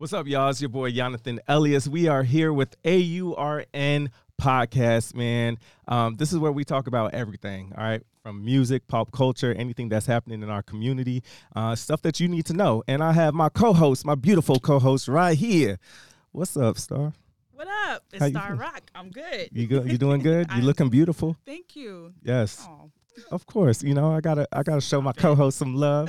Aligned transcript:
What's 0.00 0.14
up, 0.14 0.26
y'all? 0.26 0.48
It's 0.48 0.62
your 0.62 0.70
boy 0.70 0.92
Jonathan 0.92 1.40
Elias. 1.46 1.86
We 1.86 2.08
are 2.08 2.22
here 2.22 2.54
with 2.54 2.74
AURN 2.84 4.08
Podcast, 4.40 5.14
man. 5.14 5.58
Um, 5.88 6.16
this 6.16 6.32
is 6.32 6.38
where 6.38 6.50
we 6.50 6.64
talk 6.64 6.86
about 6.86 7.12
everything, 7.12 7.74
all 7.76 7.84
right? 7.84 8.02
From 8.22 8.42
music, 8.42 8.88
pop 8.88 9.12
culture, 9.12 9.52
anything 9.52 9.90
that's 9.90 10.06
happening 10.06 10.42
in 10.42 10.48
our 10.48 10.62
community, 10.62 11.22
uh, 11.54 11.74
stuff 11.74 12.00
that 12.00 12.18
you 12.18 12.28
need 12.28 12.46
to 12.46 12.54
know. 12.54 12.82
And 12.88 13.04
I 13.04 13.12
have 13.12 13.34
my 13.34 13.50
co 13.50 13.74
host, 13.74 14.06
my 14.06 14.14
beautiful 14.14 14.58
co 14.58 14.78
host, 14.78 15.06
right 15.06 15.36
here. 15.36 15.78
What's 16.32 16.56
up, 16.56 16.78
Star? 16.78 17.12
What 17.52 17.68
up? 17.68 18.02
It's 18.10 18.26
Star? 18.26 18.54
Rock. 18.54 18.80
I'm 18.94 19.10
good. 19.10 19.50
You 19.52 19.66
go, 19.66 19.82
you 19.82 19.98
doing 19.98 20.22
good? 20.22 20.50
You 20.56 20.62
looking 20.62 20.88
beautiful? 20.88 21.36
Thank 21.44 21.76
you. 21.76 22.14
Yes. 22.22 22.66
Oh, 22.66 22.90
Of 23.30 23.46
course, 23.46 23.82
you 23.82 23.94
know 23.94 24.12
I 24.12 24.20
gotta 24.20 24.46
I 24.52 24.62
gotta 24.62 24.80
show 24.80 25.00
my 25.00 25.12
co-host 25.12 25.58
some 25.58 25.74
love, 25.74 26.08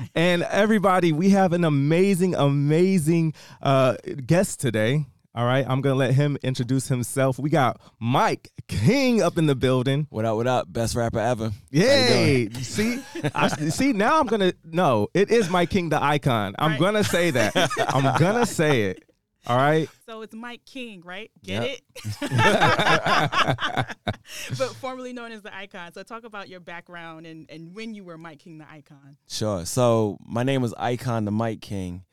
and 0.14 0.42
everybody, 0.44 1.12
we 1.12 1.30
have 1.30 1.52
an 1.52 1.64
amazing, 1.64 2.34
amazing 2.34 3.34
uh, 3.62 3.96
guest 4.26 4.60
today. 4.60 5.06
All 5.34 5.46
right, 5.46 5.64
I'm 5.66 5.80
gonna 5.80 5.94
let 5.94 6.12
him 6.12 6.36
introduce 6.42 6.88
himself. 6.88 7.38
We 7.38 7.48
got 7.48 7.80
Mic 8.00 8.50
King 8.68 9.22
up 9.22 9.38
in 9.38 9.46
the 9.46 9.54
building. 9.54 10.06
What 10.10 10.26
up? 10.26 10.36
What 10.36 10.46
up? 10.46 10.70
Best 10.70 10.94
rapper 10.94 11.20
ever. 11.20 11.52
Yay! 11.70 12.50
See, 12.60 13.02
I, 13.34 13.48
see 13.48 13.94
now 13.94 14.20
I'm 14.20 14.26
gonna 14.26 14.52
no, 14.62 15.08
it 15.14 15.30
is 15.30 15.48
Mic 15.50 15.70
King 15.70 15.88
the 15.88 16.02
icon. 16.02 16.54
I'm 16.58 16.72
Right. 16.72 16.80
gonna 16.80 17.04
say 17.04 17.30
that. 17.30 17.54
I'm 17.94 18.18
gonna 18.18 18.44
say 18.44 18.82
it. 18.90 19.04
All 19.46 19.56
right. 19.56 19.88
so 20.06 20.22
it's 20.22 20.34
Mic 20.34 20.64
King, 20.64 21.02
right? 21.04 21.30
Get 21.42 21.62
Yep. 21.62 21.78
it? 21.78 21.82
but 24.58 24.74
formerly 24.76 25.12
known 25.12 25.32
as 25.32 25.42
the 25.42 25.54
Icon. 25.54 25.92
So 25.92 26.02
talk 26.02 26.24
about 26.24 26.48
your 26.48 26.60
background 26.60 27.26
and, 27.26 27.46
and 27.50 27.74
when 27.74 27.94
you 27.94 28.04
were 28.04 28.16
Mic 28.18 28.38
King, 28.40 28.58
the 28.58 28.70
Icon. 28.70 29.16
Sure. 29.28 29.64
So 29.64 30.18
my 30.24 30.42
name 30.42 30.62
was 30.62 30.74
Icon 30.78 31.24
the 31.24 31.32
Mic 31.32 31.60
King, 31.60 32.04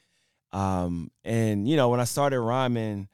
um, 0.52 1.12
and 1.24 1.68
you 1.68 1.76
know 1.76 1.90
when 1.90 2.00
I 2.00 2.06
started 2.06 2.40
rhyming, 2.42 3.08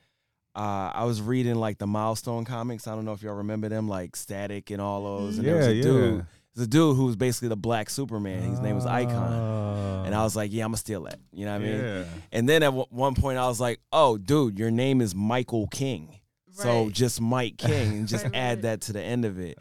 uh, 0.55 0.91
I 0.93 1.03
was 1.03 1.21
reading 1.21 1.55
like 1.55 1.77
the 1.77 1.87
Milestone 1.87 2.45
comics. 2.45 2.87
I 2.87 2.95
don't 2.95 3.03
know 3.05 3.11
if 3.13 3.21
y'all 3.21 3.33
remember 3.35 3.67
them, 3.67 3.89
like 3.89 4.15
Static 4.15 4.71
and 4.71 4.79
all 4.81 5.03
those. 5.03 5.37
And 5.37 5.45
there 5.47 5.55
was 5.57 5.65
Yeah, 5.67 5.71
a 5.71 5.75
yeah. 5.75 5.83
dude. 5.83 6.25
There's 6.55 6.67
a 6.67 6.69
dude 6.69 6.95
who 6.95 7.05
was 7.05 7.15
basically 7.17 7.49
the 7.49 7.57
Black 7.57 7.89
Superman. 7.89 8.41
His 8.49 8.59
name 8.61 8.75
was 8.75 8.85
Icon, 8.85 9.33
Oh. 9.33 10.03
and 10.05 10.15
I 10.15 10.23
was 10.23 10.35
like, 10.35 10.53
yeah, 10.53 10.63
I'm 10.63 10.69
gonna 10.69 10.77
steal 10.77 11.03
that. 11.03 11.19
You 11.33 11.45
know 11.45 11.51
what 11.53 11.61
I 11.61 11.65
mean? 11.65 11.79
yeah. 11.79 12.03
And 12.31 12.47
then 12.47 12.63
at 12.63 12.67
w- 12.67 12.85
one 12.89 13.13
point, 13.15 13.37
I 13.37 13.47
was 13.47 13.59
like, 13.59 13.79
oh, 13.91 14.17
dude, 14.17 14.57
your 14.57 14.71
name 14.71 15.01
is 15.01 15.13
Michael 15.13 15.67
King. 15.67 16.19
So 16.51 16.89
just 16.89 17.19
Mike 17.19 17.57
King 17.57 17.97
and 17.97 18.07
just 18.07 18.23
Right, 18.23 18.31
right, 18.33 18.39
add 18.39 18.49
right. 18.57 18.61
that 18.61 18.81
to 18.81 18.93
the 18.93 19.01
end 19.01 19.25
of 19.25 19.37
it. 19.39 19.59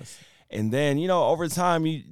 And 0.51 0.70
then, 0.73 0.97
you 0.98 1.09
know, 1.09 1.25
over 1.25 1.48
time, 1.48 1.84
you 1.86 2.03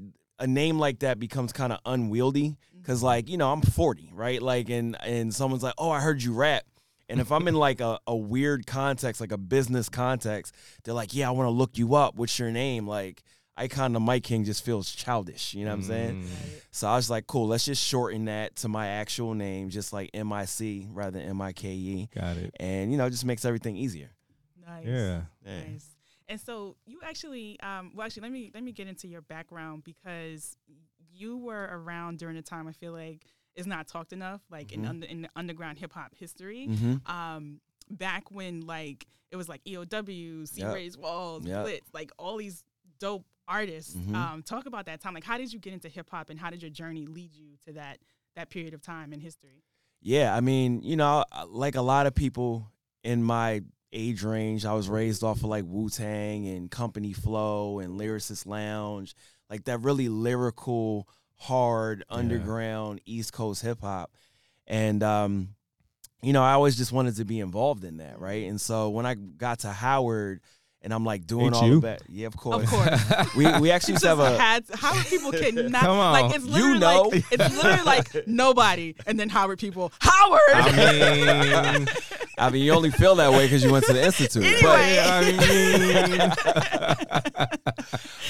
a 0.40 0.46
name 0.48 0.80
like 0.80 0.98
that 1.00 1.20
becomes 1.20 1.52
kind 1.52 1.72
of 1.72 1.78
unwieldy 1.86 2.56
because, 2.76 2.98
Mm-hmm. 2.98 3.06
like, 3.06 3.28
you 3.28 3.36
know, 3.36 3.52
I'm 3.52 3.62
40, 3.62 4.10
right? 4.12 4.42
Like, 4.42 4.68
and 4.70 4.96
and 5.04 5.32
someone's 5.32 5.62
like, 5.62 5.74
"Oh, 5.78 5.90
I 5.90 6.00
heard 6.00 6.20
you 6.20 6.32
rap," 6.32 6.64
and 7.08 7.20
if 7.20 7.30
I'm 7.30 7.46
in 7.46 7.54
like 7.54 7.80
a, 7.80 8.00
a 8.08 8.16
weird 8.16 8.66
context, 8.66 9.20
like 9.20 9.30
a 9.30 9.38
business 9.38 9.88
context, 9.88 10.52
they're 10.82 10.94
like, 10.94 11.14
"Yeah, 11.14 11.28
I 11.28 11.30
want 11.30 11.46
to 11.46 11.52
look 11.52 11.78
you 11.78 11.94
up. 11.94 12.16
What's 12.16 12.36
your 12.40 12.50
name?" 12.50 12.88
Like, 12.88 13.22
Icon 13.56 13.92
the 13.92 14.00
Mic 14.00 14.24
King 14.24 14.44
just 14.44 14.64
feels 14.64 14.90
childish. 14.90 15.54
You 15.54 15.64
know 15.64 15.72
what 15.72 15.76
I'm 15.80 15.82
saying? 15.84 16.22
Mm. 16.22 16.28
So 16.70 16.88
I 16.88 16.96
was 16.96 17.10
like, 17.10 17.26
"Cool, 17.26 17.48
let's 17.48 17.64
just 17.66 17.84
shorten 17.84 18.24
that 18.24 18.56
to 18.56 18.68
my 18.68 18.86
actual 18.88 19.34
name, 19.34 19.68
just 19.68 19.92
like 19.92 20.10
M 20.14 20.32
I 20.32 20.46
C 20.46 20.86
rather 20.90 21.18
than 21.18 21.28
M 21.28 21.40
I 21.42 21.52
K 21.52 21.68
E, 21.70 22.08
Got 22.14 22.36
it. 22.38 22.54
and 22.58 22.90
you 22.90 22.96
know, 22.98 23.06
it 23.06 23.10
just 23.10 23.24
makes 23.26 23.44
everything 23.44 23.76
easier." 23.76 24.10
Nice. 24.66 24.86
Yeah. 24.86 25.22
Yeah. 25.44 25.60
Nice. 25.70 25.86
And 26.28 26.40
so 26.40 26.76
you 26.86 27.00
actually, 27.04 27.60
um, 27.60 27.92
well, 27.94 28.06
actually, 28.06 28.22
let 28.22 28.32
me 28.32 28.50
let 28.54 28.62
me 28.62 28.72
get 28.72 28.88
into 28.88 29.06
your 29.06 29.20
background 29.20 29.84
because 29.84 30.56
you 31.14 31.36
were 31.36 31.68
around 31.70 32.18
during 32.18 32.38
a 32.38 32.42
time 32.42 32.66
I 32.66 32.72
feel 32.72 32.92
like 32.92 33.26
is 33.54 33.66
not 33.66 33.86
talked 33.86 34.14
enough, 34.14 34.40
like 34.50 34.68
Mhm. 34.68 34.72
in 34.72 34.86
under, 34.86 35.06
in 35.06 35.22
the 35.22 35.28
underground 35.36 35.76
hip 35.78 35.92
hop 35.92 36.14
history. 36.14 36.68
Mm-hmm. 36.70 37.10
um 37.12 37.60
back 37.90 38.30
when 38.30 38.62
like 38.62 39.06
it 39.30 39.36
was 39.36 39.46
like 39.48 39.62
EOW, 39.64 40.46
C 40.48 40.62
Yep. 40.62 40.74
Rays 40.74 40.96
Walls, 40.96 41.44
Yep. 41.44 41.64
Blitz, 41.64 41.90
like 41.92 42.10
all 42.18 42.38
these 42.38 42.64
dope 43.02 43.26
artists. 43.48 43.94
Mhm. 43.96 44.14
Um, 44.14 44.42
talk 44.42 44.66
about 44.66 44.86
that 44.86 45.00
time. 45.00 45.14
Like 45.14 45.24
how 45.24 45.36
did 45.36 45.52
you 45.52 45.58
get 45.58 45.72
into 45.72 45.88
hip 45.88 46.08
hop 46.10 46.30
and 46.30 46.38
how 46.38 46.48
did 46.50 46.62
your 46.62 46.70
journey 46.70 47.06
lead 47.06 47.34
you 47.34 47.56
to 47.66 47.72
that 47.74 47.98
that 48.36 48.48
period 48.48 48.72
of 48.74 48.80
time 48.80 49.12
in 49.12 49.20
history? 49.20 49.62
Yeah, 50.00 50.34
I 50.34 50.40
mean, 50.40 50.82
you 50.82 50.96
know, 50.96 51.24
like 51.48 51.74
a 51.74 51.82
lot 51.82 52.06
of 52.06 52.14
people 52.14 52.70
in 53.04 53.22
my 53.22 53.62
age 53.92 54.22
range, 54.22 54.64
I 54.64 54.72
was 54.72 54.88
raised 54.88 55.22
off 55.22 55.38
of 55.38 55.44
like 55.44 55.64
Wu 55.66 55.90
Tang 55.90 56.46
and 56.48 56.70
Company 56.70 57.12
Flow 57.12 57.78
and 57.78 58.00
Lyricist 58.00 58.46
Lounge, 58.46 59.14
like 59.50 59.64
that 59.64 59.80
really 59.82 60.08
lyrical, 60.08 61.06
hard, 61.36 62.04
Yeah. 62.08 62.16
underground 62.16 63.00
East 63.04 63.32
Coast 63.32 63.60
hip 63.62 63.80
hop. 63.80 64.12
And, 64.66 65.02
um, 65.02 65.54
you 66.22 66.32
know, 66.32 66.42
I 66.42 66.52
always 66.52 66.76
just 66.76 66.92
wanted 66.92 67.16
to 67.16 67.24
be 67.24 67.40
involved 67.40 67.84
in 67.84 67.98
that, 67.98 68.18
right? 68.18 68.48
And 68.48 68.60
so 68.60 68.88
when 68.90 69.04
I 69.06 69.14
got 69.14 69.58
to 69.60 69.72
Howard 69.72 70.40
and 70.82 70.92
I'm 70.92 71.04
like 71.04 71.26
doing 71.26 71.54
all 71.54 71.62
HU? 71.64 71.76
the 71.76 71.80
bad, 71.80 72.02
yeah, 72.08 72.26
of 72.26 72.36
course. 72.36 72.64
Of 72.64 72.68
course. 72.70 73.34
We, 73.36 73.44
we 73.60 73.70
actually 73.70 73.92
used 73.94 74.02
to 74.02 74.08
have 74.08 74.18
a, 74.18 74.36
had 74.38 74.64
how 74.74 74.92
people 75.04 75.32
cannot 75.32 75.80
Come 75.82 75.96
on. 75.98 76.12
like 76.12 76.34
it's 76.34 76.44
You 76.44 76.52
literally 76.74 76.78
know. 76.80 77.02
like 77.12 77.24
it's 77.30 77.56
literally 77.56 77.84
like 77.84 78.26
nobody 78.26 78.94
and 79.06 79.18
then 79.18 79.28
Howard 79.30 79.58
people 79.58 79.92
Howard 80.00 80.40
I 80.52 81.76
mean, 81.78 81.88
I 82.38 82.50
mean, 82.50 82.62
you 82.64 82.72
only 82.72 82.90
feel 82.90 83.14
that 83.16 83.30
way 83.30 83.46
because 83.46 83.62
you 83.64 83.70
went 83.72 83.84
to 83.86 83.92
the 83.92 84.04
Institute. 84.04 84.42
But- 84.62 84.78
Anyway. 84.80 84.98
I 85.04 86.06
mean, 86.08 86.32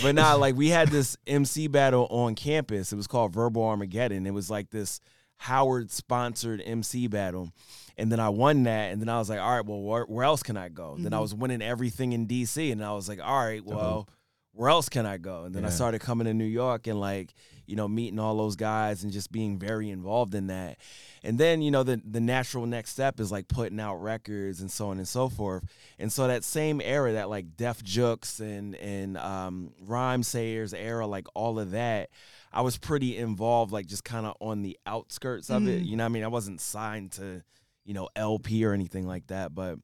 but 0.02 0.14
nah, 0.14 0.34
like 0.34 0.54
we 0.56 0.68
had 0.68 0.88
this 0.88 1.16
MC 1.26 1.66
battle 1.68 2.06
on 2.10 2.34
campus. 2.34 2.92
It 2.92 2.96
was 2.96 3.06
called 3.06 3.32
Verbal 3.32 3.62
Armageddon. 3.64 4.26
It 4.26 4.34
was 4.34 4.50
like 4.50 4.70
this 4.70 5.00
Howard 5.38 5.90
sponsored 5.90 6.62
MC 6.64 7.06
battle. 7.06 7.50
And 7.98 8.10
then 8.10 8.20
I 8.20 8.28
won 8.30 8.62
that. 8.64 8.92
And 8.92 9.00
then 9.00 9.08
I 9.08 9.18
was 9.18 9.28
like, 9.28 9.40
all 9.40 9.50
right, 9.56 9.64
well, 9.66 9.80
where, 9.82 10.04
where 10.04 10.24
else 10.24 10.42
can 10.42 10.56
I 10.56 10.68
go? 10.68 10.96
Then 10.98 11.12
I 11.12 11.18
Mhm. 11.18 11.22
was 11.22 11.34
winning 11.34 11.62
everything 11.62 12.12
in 12.12 12.26
DC. 12.26 12.72
And 12.72 12.84
I 12.84 12.92
was 12.92 13.08
like, 13.08 13.20
all 13.22 13.44
right, 13.44 13.64
well, 13.64 14.08
where 14.54 14.68
else 14.68 14.88
can 14.90 15.06
I 15.06 15.16
go? 15.16 15.44
And 15.44 15.54
then 15.54 15.64
I 15.64 15.70
started 15.70 16.00
coming 16.00 16.26
to 16.26 16.34
New 16.34 16.44
York 16.44 16.86
and 16.86 17.00
like, 17.00 17.32
you 17.66 17.74
know, 17.76 17.88
meeting 17.88 18.18
all 18.18 18.36
those 18.36 18.54
guys 18.56 19.02
and 19.02 19.10
just 19.12 19.32
being 19.32 19.58
very 19.58 19.88
involved 19.88 20.34
in 20.34 20.48
that. 20.48 20.76
And 21.22 21.38
then, 21.38 21.62
you 21.62 21.70
know, 21.70 21.82
the 21.84 22.02
the 22.04 22.20
natural 22.20 22.66
next 22.66 22.90
step 22.90 23.18
is 23.20 23.32
like 23.32 23.48
putting 23.48 23.80
out 23.80 23.96
records 24.02 24.60
and 24.60 24.70
so 24.70 24.88
on 24.90 24.98
and 24.98 25.08
so 25.08 25.28
forth. 25.30 25.64
And 25.98 26.12
so 26.12 26.26
that 26.26 26.44
same 26.44 26.80
era, 26.82 27.12
that 27.12 27.30
like 27.30 27.56
Def 27.56 27.82
Jux 27.82 28.40
and 28.40 28.74
and 28.74 29.16
um, 29.16 29.72
Rhymesayers 29.86 30.74
era, 30.76 31.06
like 31.06 31.26
all 31.34 31.58
of 31.58 31.70
that, 31.70 32.10
I 32.52 32.60
was 32.62 32.76
pretty 32.76 33.16
involved, 33.16 33.72
like 33.72 33.86
just 33.86 34.04
kind 34.04 34.26
of 34.26 34.34
on 34.40 34.60
the 34.62 34.78
outskirts 34.84 35.48
of 35.48 35.66
it. 35.66 35.82
Mhm. 35.82 35.86
You 35.86 35.96
know, 35.96 36.04
what 36.04 36.10
I 36.10 36.12
mean, 36.12 36.24
I 36.24 36.28
wasn't 36.28 36.60
signed 36.60 37.12
to, 37.12 37.42
you 37.84 37.94
know, 37.94 38.08
El-P 38.16 38.64
or 38.64 38.72
anything 38.72 39.06
like 39.06 39.26
that, 39.28 39.54
but 39.54 39.78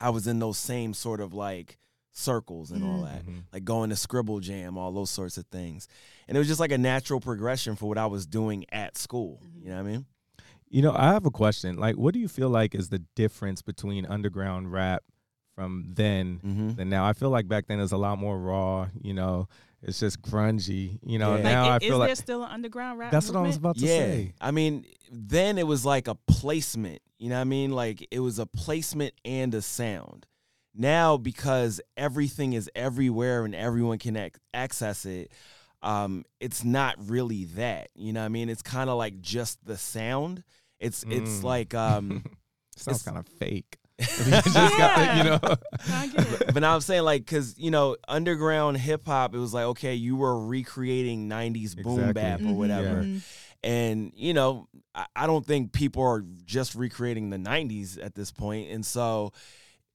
I 0.00 0.10
was 0.10 0.26
in 0.26 0.38
those 0.38 0.58
same 0.58 0.92
sort 0.94 1.20
of 1.20 1.32
like 1.32 1.78
circles 2.12 2.70
and 2.70 2.84
all 2.84 3.00
Mhm. 3.00 3.04
that 3.12 3.26
Mhm. 3.26 3.42
like 3.52 3.64
going 3.64 3.90
to 3.90 3.96
Scribble 3.96 4.38
Jam, 4.40 4.76
all 4.78 4.92
those 4.92 5.10
sorts 5.10 5.36
of 5.36 5.46
things. 5.46 5.88
And 6.28 6.36
it 6.36 6.38
was 6.38 6.46
just 6.48 6.60
like 6.60 6.70
a 6.72 6.78
natural 6.78 7.20
progression 7.20 7.74
for 7.76 7.86
what 7.88 7.98
I 7.98 8.06
was 8.06 8.26
doing 8.26 8.64
at 8.70 8.96
school. 8.96 9.42
You 9.56 9.70
know 9.70 9.82
what 9.82 9.88
I 9.88 9.92
mean? 9.92 10.06
You 10.68 10.82
know, 10.82 10.92
I 10.92 11.12
have 11.12 11.26
a 11.26 11.30
question. 11.30 11.76
Like, 11.76 11.96
what 11.96 12.14
do 12.14 12.20
you 12.20 12.28
feel 12.28 12.48
like 12.50 12.74
is 12.74 12.88
the 12.88 13.00
difference 13.14 13.62
between 13.62 14.06
underground 14.06 14.72
rap 14.72 15.02
from 15.54 15.92
then 15.94 16.40
Mm-hmm. 16.44 16.74
than 16.74 16.88
now? 16.88 17.04
I 17.04 17.12
feel 17.14 17.30
like 17.30 17.48
back 17.48 17.66
then 17.66 17.78
it 17.78 17.82
was 17.82 17.92
a 17.92 17.96
lot 17.96 18.18
more 18.18 18.38
raw. 18.38 18.88
You 19.00 19.14
know, 19.14 19.48
it's 19.84 20.00
just 20.00 20.20
grungy. 20.22 20.98
You 21.04 21.18
know, 21.18 21.36
Yeah. 21.36 21.42
now 21.42 21.62
like, 21.62 21.70
I 21.70 21.74
i- 21.76 21.78
feel 21.78 21.92
is 21.94 21.98
like 21.98 22.08
there 22.08 22.14
still 22.16 22.42
an 22.44 22.50
underground 22.50 22.98
rap 22.98 23.12
that's 23.12 23.28
what 23.28 23.36
I 23.36 23.42
was 23.42 23.56
about 23.56 23.76
to 23.78 23.84
Yeah. 23.86 23.88
say. 23.98 24.34
I 24.40 24.50
mean, 24.50 24.84
then 25.10 25.58
it 25.58 25.66
was 25.66 25.84
like 25.84 26.08
a 26.08 26.14
placement. 26.14 27.00
You 27.18 27.28
know 27.28 27.36
what 27.36 27.42
I 27.42 27.44
mean? 27.44 27.70
Like 27.70 28.06
it 28.10 28.20
was 28.20 28.38
a 28.38 28.46
placement 28.46 29.14
and 29.24 29.54
a 29.54 29.62
sound. 29.62 30.26
Now, 30.74 31.16
because 31.16 31.80
everything 31.96 32.52
is 32.54 32.68
everywhere 32.74 33.44
and 33.44 33.54
everyone 33.54 33.98
can 33.98 34.16
ac- 34.16 34.32
access 34.52 35.06
it, 35.06 35.30
um, 35.82 36.24
it's 36.40 36.64
not 36.64 36.96
really 37.08 37.44
that. 37.56 37.90
You 37.94 38.12
know 38.12 38.20
what 38.20 38.26
I 38.26 38.30
mean? 38.30 38.48
It's 38.48 38.62
kind 38.62 38.90
of 38.90 38.98
like 38.98 39.20
just 39.20 39.64
the 39.64 39.76
sound. 39.78 40.42
It's 40.80 41.04
it's 41.08 41.38
Mm. 41.40 41.42
like 41.44 41.74
um 41.74 42.24
Sounds 42.76 42.98
It's- 43.00 43.02
kind 43.04 43.18
of 43.18 43.26
fake. 43.38 43.78
You 44.00 44.06
just 44.42 44.52
got- 44.54 45.16
you 45.18 45.24
know. 45.24 45.38
I 45.88 46.10
but 46.52 46.60
now 46.60 46.74
I'm 46.74 46.80
saying 46.80 47.02
like 47.04 47.22
because 47.24 47.58
you 47.58 47.70
know 47.70 47.96
underground 48.08 48.76
hip 48.78 49.06
hop, 49.06 49.34
it 49.34 49.38
was 49.38 49.54
like 49.54 49.64
okay, 49.66 49.94
you 49.94 50.16
were 50.16 50.44
recreating 50.46 51.28
'90s 51.28 51.74
boom 51.80 52.00
Exactly. 52.00 52.12
bap 52.14 52.40
or 52.40 52.54
Mhm, 52.54 52.56
whatever, 52.56 53.04
mhm. 53.04 53.22
and 53.62 54.12
you 54.16 54.34
know 54.34 54.68
I, 54.94 55.06
I 55.14 55.26
don't 55.26 55.46
think 55.46 55.72
people 55.72 56.02
are 56.02 56.24
just 56.44 56.74
recreating 56.74 57.30
the 57.30 57.36
'90s 57.38 57.98
at 58.04 58.14
this 58.14 58.30
point, 58.32 58.70
and 58.70 58.84
so 58.84 59.32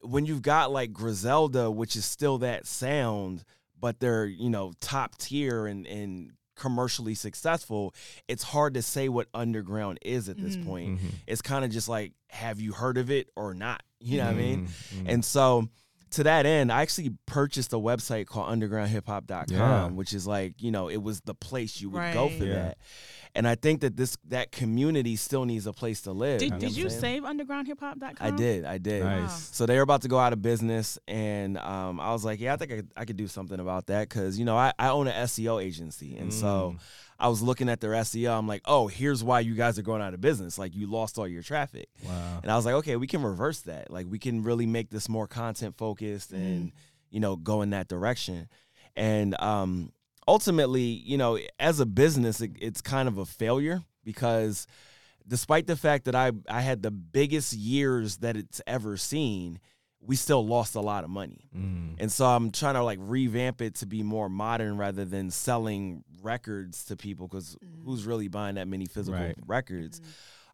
when 0.01 0.25
you've 0.25 0.41
got 0.41 0.71
like 0.71 0.93
Griselda, 0.93 1.69
which 1.69 1.95
is 1.97 2.05
still 2.05 2.37
that 2.39 2.65
sound, 2.65 3.43
but 3.79 3.99
they're 3.99 4.25
you 4.25 4.49
know 4.49 4.71
top 4.79 5.17
tier 5.17 5.65
and 5.65 5.85
and 5.87 6.31
commercially 6.55 7.15
successful, 7.15 7.93
it's 8.27 8.43
hard 8.43 8.73
to 8.73 8.81
say 8.81 9.07
what 9.09 9.27
underground 9.33 9.97
is 10.01 10.27
at 10.29 10.37
this 10.37 10.55
Mhm. 10.57 10.65
point. 10.65 10.99
Mhm. 10.99 11.11
It's 11.27 11.41
kind 11.41 11.63
of 11.63 11.71
just 11.71 11.87
like, 11.87 12.11
have 12.29 12.59
you 12.59 12.73
heard 12.73 12.97
of 12.97 13.09
it 13.09 13.29
or 13.37 13.53
not? 13.53 13.81
You 13.99 14.17
know 14.19 14.25
what 14.25 14.33
I 14.35 14.37
mean? 14.37 14.67
Mhm. 14.67 15.05
And 15.07 15.25
so 15.25 15.67
to 16.11 16.23
that 16.23 16.45
end, 16.45 16.71
I 16.71 16.81
actually 16.81 17.11
purchased 17.27 17.71
a 17.73 17.77
website 17.77 18.25
called 18.25 18.49
undergroundhiphop.com, 18.49 19.45
Yeah. 19.55 19.87
which 19.89 20.13
is 20.13 20.25
like, 20.25 20.61
you 20.61 20.71
know, 20.71 20.89
it 20.89 20.97
was 21.03 21.21
the 21.21 21.33
place 21.35 21.79
you 21.81 21.89
would 21.91 22.13
go 22.13 22.29
for 22.29 22.45
Yeah. 22.45 22.53
that. 22.53 22.77
And 23.35 23.47
I 23.47 23.53
think 23.53 23.81
that 23.81 23.95
this 23.95 24.17
that 24.29 24.51
community 24.51 25.15
still 25.15 25.45
needs 25.45 25.67
a 25.67 25.73
place 25.73 26.01
to 26.01 26.11
live. 26.11 26.39
Did, 26.39 26.51
know 26.53 26.57
did 26.59 26.75
you 26.75 26.85
I'm 26.85 26.89
saying? 26.89 27.01
save 27.01 27.23
undergroundhiphop.com? 27.23 28.15
I 28.19 28.31
did, 28.31 28.65
I 28.65 28.79
did. 28.79 29.03
Nice. 29.03 29.55
So 29.55 29.67
they 29.67 29.75
were 29.75 29.83
about 29.83 30.01
to 30.01 30.07
go 30.07 30.17
out 30.17 30.33
of 30.33 30.41
business, 30.41 30.97
and 31.07 31.57
um, 31.59 31.99
I 31.99 32.11
was 32.11 32.25
like, 32.25 32.39
yeah, 32.39 32.53
I 32.53 32.57
think 32.57 32.71
I 32.71 32.75
could, 32.77 32.91
I 32.97 33.05
could 33.05 33.17
do 33.17 33.27
something 33.27 33.59
about 33.59 33.85
that 33.87 34.09
because 34.09 34.39
you 34.39 34.45
know 34.45 34.57
I, 34.57 34.73
I 34.79 34.89
own 34.89 35.07
an 35.07 35.13
SEO 35.27 35.63
agency, 35.63 36.17
and 36.17 36.33
so 36.33 36.75
Mm. 36.75 36.79
I 37.19 37.27
was 37.27 37.41
looking 37.41 37.67
at 37.69 37.81
their 37.81 37.91
SEO. 37.91 38.37
I'm 38.37 38.47
like, 38.47 38.61
oh, 38.65 38.87
here's 38.87 39.23
why 39.23 39.41
you 39.41 39.53
guys 39.55 39.77
are 39.77 39.81
going 39.83 40.01
out 40.01 40.13
of 40.13 40.21
business. 40.21 40.57
Like 40.57 40.75
you 40.75 40.87
lost 40.87 41.17
all 41.17 41.27
your 41.27 41.43
traffic, 41.43 41.89
Wow. 42.05 42.39
and 42.41 42.51
I 42.51 42.55
was 42.55 42.65
like, 42.65 42.75
okay, 42.75 42.95
we 42.95 43.07
can 43.07 43.21
reverse 43.21 43.59
that. 43.61 43.91
Like 43.91 44.05
we 44.09 44.19
can 44.19 44.43
really 44.43 44.65
make 44.65 44.89
this 44.89 45.09
more 45.09 45.27
content 45.27 45.75
focused 45.77 46.31
and 46.31 46.71
you 47.09 47.19
know 47.19 47.35
go 47.35 47.61
in 47.61 47.71
that 47.71 47.87
direction. 47.87 48.47
And 48.95 49.39
um, 49.41 49.91
ultimately, 50.27 50.81
you 50.83 51.17
know, 51.17 51.37
as 51.59 51.79
a 51.79 51.85
business, 51.85 52.41
it, 52.41 52.51
it's 52.61 52.81
kind 52.81 53.07
of 53.07 53.17
a 53.17 53.25
failure 53.25 53.83
because 54.03 54.65
despite 55.27 55.67
the 55.67 55.75
fact 55.75 56.05
that 56.05 56.15
I 56.15 56.31
I 56.47 56.61
had 56.61 56.81
the 56.81 56.91
biggest 56.91 57.53
years 57.53 58.17
that 58.17 58.35
it's 58.37 58.61
ever 58.65 58.97
seen, 58.97 59.59
we 60.01 60.15
still 60.15 60.45
lost 60.45 60.75
a 60.75 60.81
lot 60.81 61.03
of 61.03 61.09
money. 61.09 61.49
Mm. 61.55 61.95
And 61.99 62.11
so 62.11 62.25
I'm 62.25 62.51
trying 62.51 62.75
to 62.75 62.83
like 62.83 62.99
revamp 63.01 63.61
it 63.61 63.75
to 63.75 63.85
be 63.85 64.01
more 64.03 64.29
modern 64.29 64.77
rather 64.77 65.05
than 65.05 65.29
selling 65.29 66.03
records 66.21 66.85
to 66.85 66.95
people 66.95 67.27
because 67.27 67.57
who's 67.85 68.05
really 68.05 68.27
buying 68.27 68.55
that 68.55 68.67
many 68.67 68.85
physical 68.85 69.19
Right. 69.19 69.35
records? 69.45 70.01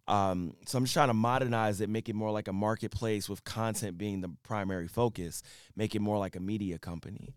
Um, 0.07 0.55
so 0.67 0.77
I'm 0.77 0.83
just 0.83 0.93
trying 0.93 1.07
to 1.07 1.13
modernize 1.15 1.81
it, 1.81 1.89
make 1.89 2.09
it 2.09 2.15
more 2.15 2.31
like 2.31 2.47
a 2.47 2.53
marketplace 2.53 3.27
with 3.27 3.43
content 3.43 3.97
being 3.97 4.21
the 4.21 4.29
primary 4.43 4.87
focus, 4.87 5.41
make 5.75 5.95
it 5.95 5.99
more 5.99 6.17
like 6.19 6.35
a 6.35 6.39
media 6.39 6.77
company. 6.77 7.33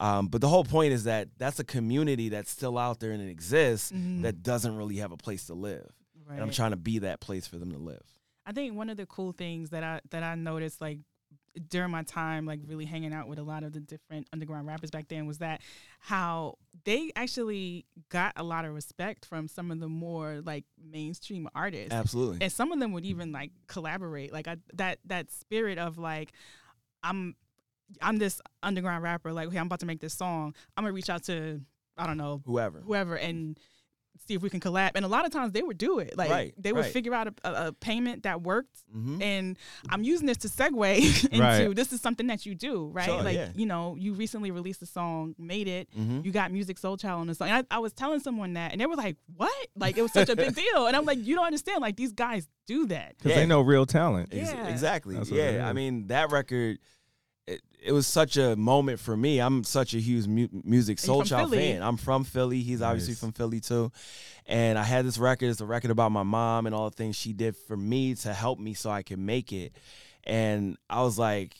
Um, 0.00 0.28
but 0.28 0.40
the 0.40 0.48
whole 0.48 0.64
point 0.64 0.92
is 0.92 1.04
that 1.04 1.28
that's 1.36 1.58
a 1.60 1.64
community 1.64 2.30
that's 2.30 2.50
still 2.50 2.78
out 2.78 3.00
there 3.00 3.12
and 3.12 3.22
it 3.22 3.28
exists 3.28 3.92
Mhm. 3.92 4.22
that 4.22 4.42
doesn't 4.42 4.74
really 4.76 4.96
have 4.96 5.12
a 5.12 5.16
place 5.16 5.46
to 5.46 5.54
live. 5.54 5.88
Right. 6.26 6.34
And 6.34 6.42
I'm 6.42 6.50
trying 6.50 6.70
to 6.70 6.76
be 6.76 7.00
that 7.00 7.20
place 7.20 7.46
for 7.46 7.58
them 7.58 7.70
to 7.72 7.78
live. 7.78 8.02
I 8.46 8.52
think 8.52 8.74
one 8.74 8.88
of 8.88 8.96
the 8.96 9.06
cool 9.06 9.32
things 9.32 9.70
that 9.70 9.84
I 9.84 10.00
that 10.10 10.22
I 10.24 10.34
noticed 10.34 10.80
like 10.80 10.98
during 11.68 11.90
my 11.90 12.02
time 12.02 12.46
like 12.46 12.60
really 12.66 12.84
hanging 12.84 13.12
out 13.12 13.28
with 13.28 13.38
a 13.38 13.42
lot 13.42 13.62
of 13.62 13.72
the 13.72 13.80
different 13.80 14.26
underground 14.32 14.66
rappers 14.66 14.90
back 14.90 15.08
then 15.08 15.26
was 15.26 15.38
that 15.38 15.60
how 15.98 16.56
they 16.84 17.10
actually 17.16 17.84
got 18.08 18.32
a 18.36 18.42
lot 18.42 18.64
of 18.64 18.72
respect 18.72 19.24
from 19.26 19.48
some 19.48 19.70
of 19.70 19.80
the 19.80 19.88
more 19.88 20.40
like 20.44 20.64
mainstream 20.82 21.48
artists. 21.54 21.92
Absolutely. 21.92 22.38
And 22.40 22.52
some 22.52 22.70
of 22.72 22.78
them 22.78 22.92
would 22.92 23.04
even 23.04 23.32
like 23.32 23.50
collaborate. 23.66 24.32
Like 24.32 24.46
I, 24.46 24.56
that 24.74 24.98
that 25.06 25.30
spirit 25.30 25.78
of 25.78 25.98
like 25.98 26.32
I'm 27.02 27.34
I'm 28.00 28.18
this 28.18 28.40
underground 28.62 29.02
rapper 29.02 29.32
like 29.32 29.50
hey 29.50 29.58
I'm 29.58 29.66
about 29.66 29.80
to 29.80 29.86
make 29.86 30.00
this 30.00 30.14
song. 30.14 30.54
I'm 30.76 30.84
to 30.84 30.92
reach 30.92 31.10
out 31.10 31.24
to 31.24 31.60
I 31.96 32.06
don't 32.06 32.16
know 32.16 32.42
Whoever. 32.46 32.78
whoever 32.80 33.16
and 33.16 33.58
see 34.26 34.34
if 34.34 34.42
we 34.42 34.50
can 34.50 34.60
collab. 34.60 34.92
And 34.94 35.04
a 35.04 35.08
lot 35.08 35.24
of 35.24 35.32
times 35.32 35.52
they 35.52 35.62
would 35.62 35.78
do 35.78 35.98
it. 35.98 36.16
Like 36.16 36.30
Right, 36.30 36.54
they 36.58 36.72
would 36.72 36.82
right. 36.84 36.92
figure 36.92 37.14
out 37.14 37.28
a, 37.28 37.34
a, 37.44 37.66
a 37.68 37.72
payment 37.72 38.22
that 38.24 38.42
worked. 38.42 38.82
Mm-hmm. 38.94 39.22
And 39.22 39.58
I'm 39.88 40.02
using 40.02 40.26
this 40.26 40.36
to 40.38 40.48
segue 40.48 41.24
into 41.32 41.40
Right. 41.40 41.74
this 41.74 41.92
is 41.92 42.00
something 42.00 42.26
that 42.28 42.46
you 42.46 42.54
do, 42.54 42.88
right? 42.92 43.06
Sure, 43.06 43.22
like 43.22 43.36
yeah. 43.36 43.48
you 43.54 43.66
know, 43.66 43.96
you 43.98 44.12
recently 44.14 44.50
released 44.50 44.82
a 44.82 44.86
song, 44.86 45.34
made 45.38 45.68
it. 45.68 45.88
Mm-hmm. 45.98 46.20
You 46.24 46.32
got 46.32 46.50
Musiq 46.50 46.80
Soulchild 46.80 47.18
on 47.18 47.26
the 47.26 47.34
song. 47.34 47.48
And 47.48 47.66
I, 47.70 47.76
I 47.76 47.78
was 47.78 47.92
telling 47.92 48.20
someone 48.20 48.54
that, 48.54 48.72
and 48.72 48.80
they 48.80 48.86
were 48.86 48.96
like, 48.96 49.16
"What?" 49.36 49.52
Like 49.76 49.96
it 49.98 50.02
was 50.02 50.12
such 50.12 50.28
a 50.28 50.36
big 50.36 50.54
deal. 50.64 50.86
And 50.86 50.96
I'm 50.96 51.04
like, 51.04 51.18
"You 51.24 51.34
don't 51.36 51.46
understand. 51.46 51.80
Like 51.80 51.96
these 51.96 52.12
guys 52.12 52.46
do 52.66 52.86
that." 52.86 53.16
Because 53.18 53.30
Yeah. 53.30 53.36
they 53.36 53.46
know 53.46 53.60
real 53.60 53.86
talent. 53.86 54.28
Ex- 54.32 54.50
Yeah. 54.52 54.68
exactly. 54.68 55.16
That's 55.16 55.30
Yeah. 55.30 55.66
I 55.68 55.72
mean, 55.72 56.06
that 56.08 56.30
record, 56.30 56.78
it, 57.80 57.88
it 57.88 57.92
was 57.92 58.06
such 58.06 58.36
a 58.36 58.56
moment 58.56 59.00
for 59.00 59.16
me. 59.16 59.40
I'm 59.40 59.64
such 59.64 59.94
a 59.94 59.98
huge 59.98 60.26
mu- 60.26 60.48
music 60.64 60.98
And 60.98 61.06
soul 61.06 61.22
child 61.22 61.50
Philly. 61.50 61.72
fan. 61.72 61.82
I'm 61.82 61.96
from 61.96 62.24
Philly. 62.24 62.60
He's 62.60 62.82
obviously 62.82 63.12
Nice. 63.12 63.20
from 63.20 63.32
Philly 63.32 63.60
too. 63.60 63.92
And 64.46 64.78
I 64.78 64.84
had 64.84 65.04
this 65.04 65.18
record. 65.18 65.46
It's 65.50 65.60
a 65.60 65.66
record 65.66 65.90
about 65.90 66.12
my 66.12 66.22
mom 66.22 66.66
and 66.66 66.74
all 66.74 66.90
the 66.90 66.96
things 66.96 67.16
she 67.16 67.32
did 67.32 67.56
for 67.56 67.76
me 67.76 68.14
to 68.16 68.32
help 68.32 68.58
me 68.58 68.74
so 68.74 68.90
I 68.90 69.02
could 69.02 69.18
make 69.18 69.52
it. 69.52 69.76
And 70.24 70.76
I 70.88 71.02
was 71.02 71.18
like, 71.18 71.54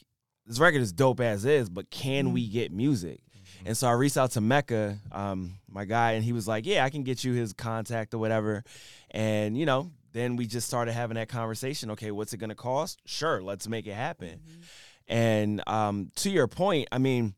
this 0.47 0.59
record 0.59 0.83
is 0.83 0.93
dope 0.93 1.21
as 1.21 1.45
is, 1.45 1.69
but 1.69 1.91
can 1.91 2.33
we 2.33 2.49
mm. 2.49 2.53
get 2.53 2.73
music? 2.73 3.21
Mm-hmm. 3.37 3.69
And 3.69 3.77
so 3.77 3.89
I 3.89 3.93
reached 3.93 4.17
out 4.17 4.33
to 4.33 4.41
Mecca, 4.41 4.99
um, 5.13 5.55
my 5.71 5.85
guy, 5.85 6.13
and 6.13 6.25
he 6.25 6.33
was 6.33 6.49
like, 6.49 6.67
"Yeah, 6.67 6.85
I 6.85 6.91
can 6.91 7.05
get 7.05 7.23
you 7.25 7.33
his 7.33 7.53
contact 7.53 8.15
or 8.15 8.19
whatever." 8.19 8.65
And 9.11 9.57
you 9.57 9.67
know, 9.67 9.93
then 10.13 10.37
we 10.37 10.47
just 10.47 10.67
started 10.67 10.93
having 10.93 11.15
that 11.15 11.29
conversation. 11.29 11.93
Okay, 11.93 12.11
what's 12.11 12.33
it 12.33 12.39
gonna 12.39 12.55
cost? 12.55 13.01
Sure, 13.07 13.43
let's 13.43 13.69
make 13.69 13.87
it 13.87 13.95
happen. 13.95 14.41
Mm-hmm. 14.41 14.61
And 15.11 15.61
um, 15.67 16.13
to 16.17 16.31
your 16.31 16.47
point, 16.47 16.89
I 16.93 16.99
mean, 16.99 17.35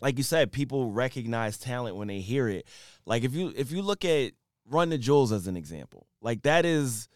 like 0.00 0.16
you 0.16 0.24
said, 0.24 0.52
people 0.52 0.90
recognize 0.90 1.58
talent 1.58 1.96
when 1.96 2.08
they 2.08 2.20
hear 2.20 2.48
it. 2.48 2.66
Like 3.04 3.24
if 3.24 3.34
you 3.34 3.52
if 3.54 3.70
you 3.70 3.82
look 3.82 4.06
at 4.06 4.32
Run 4.66 4.88
the 4.88 4.96
Jewels 4.96 5.30
as 5.30 5.46
an 5.46 5.56
example, 5.56 6.06
like 6.22 6.42
that 6.42 6.64
is 6.64 7.08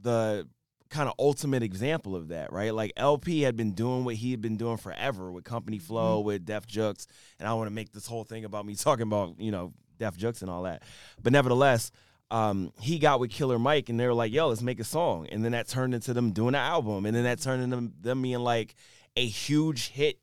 the 0.00 0.48
kind 0.88 1.08
of 1.08 1.14
ultimate 1.20 1.62
example 1.62 2.16
of 2.16 2.28
that, 2.28 2.52
right? 2.52 2.74
Like 2.74 2.92
El-P 2.96 3.42
had 3.42 3.56
been 3.56 3.72
doing 3.72 4.04
what 4.04 4.16
he 4.16 4.32
had 4.32 4.40
been 4.40 4.56
doing 4.56 4.76
forever 4.76 5.30
with 5.30 5.44
Company 5.44 5.78
Flow, 5.78 6.18
with 6.18 6.44
Def 6.44 6.66
Jux, 6.66 7.06
and 7.38 7.48
I 7.48 7.54
want 7.54 7.68
to 7.68 7.74
make 7.74 7.92
this 7.92 8.08
whole 8.08 8.24
thing 8.24 8.44
about 8.44 8.66
me 8.66 8.74
talking 8.76 9.04
about 9.04 9.36
you 9.38 9.52
know 9.52 9.72
Def 9.96 10.16
Jux 10.16 10.42
and 10.42 10.50
all 10.50 10.64
that, 10.64 10.82
but 11.22 11.32
nevertheless. 11.32 11.92
Um, 12.32 12.72
he 12.80 13.00
got 13.00 13.18
with 13.18 13.32
Killer 13.32 13.58
Mike, 13.58 13.88
and 13.88 13.98
they 13.98 14.06
were 14.06 14.14
like, 14.14 14.32
"Yo, 14.32 14.46
let's 14.46 14.62
make 14.62 14.78
a 14.78 14.84
song," 14.84 15.26
and 15.32 15.44
then 15.44 15.50
that 15.50 15.66
turned 15.66 15.94
into 15.94 16.14
them 16.14 16.30
doing 16.30 16.50
an 16.50 16.60
album, 16.60 17.04
and 17.04 17.16
then 17.16 17.24
that 17.24 17.40
turned 17.40 17.60
into 17.60 17.74
them, 17.74 17.92
them 18.00 18.22
being 18.22 18.38
like 18.38 18.76
a 19.16 19.26
huge 19.26 19.88
hit, 19.88 20.18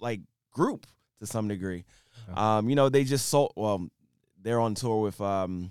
like 0.00 0.20
group 0.52 0.86
to 1.18 1.26
some 1.26 1.48
degree. 1.48 1.84
Okay. 2.30 2.40
Um, 2.40 2.68
you 2.68 2.76
know, 2.76 2.88
they 2.88 3.04
just 3.04 3.28
sold. 3.28 3.52
Well, 3.56 3.88
they're 4.42 4.60
on 4.60 4.74
tour 4.74 5.00
with 5.00 5.20
um, 5.20 5.70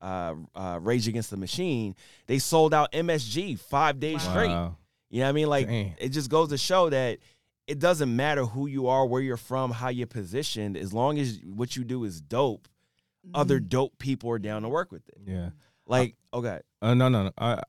uh, 0.00 0.34
uh, 0.54 0.78
Rage 0.82 1.08
Against 1.08 1.30
the 1.30 1.36
Machine. 1.36 1.94
They 2.26 2.38
sold 2.38 2.72
out 2.74 2.92
MSG 2.92 3.58
five 3.58 3.98
days 4.00 4.24
Wow. 4.24 4.30
straight. 4.30 4.48
Wow. 4.50 4.76
You 5.10 5.20
know 5.20 5.24
what 5.26 5.28
I 5.30 5.32
mean? 5.32 5.48
Like 5.48 5.66
Dang. 5.68 5.94
it 5.98 6.10
just 6.10 6.28
goes 6.30 6.50
to 6.50 6.58
show 6.58 6.90
that 6.90 7.18
it 7.66 7.78
doesn't 7.78 8.14
matter 8.14 8.44
who 8.44 8.66
you 8.66 8.88
are, 8.88 9.06
where 9.06 9.20
you're 9.22 9.36
from, 9.36 9.70
how 9.70 9.88
you're 9.88 10.06
positioned, 10.06 10.76
as 10.76 10.92
long 10.92 11.18
as 11.18 11.38
what 11.44 11.76
you 11.76 11.84
do 11.84 12.04
is 12.04 12.20
dope. 12.20 12.68
Other 13.34 13.58
Mm-hmm. 13.58 13.68
dope 13.68 13.98
people 13.98 14.30
are 14.30 14.38
down 14.38 14.62
to 14.62 14.68
work 14.68 14.90
with 14.92 15.06
it. 15.08 15.18
Yeah. 15.26 15.50
Like, 15.86 16.14
okay, 16.32 16.60
Uh, 16.82 16.94
no, 16.94 17.08
no, 17.08 17.24
no. 17.24 17.30
Uh, 17.36 17.60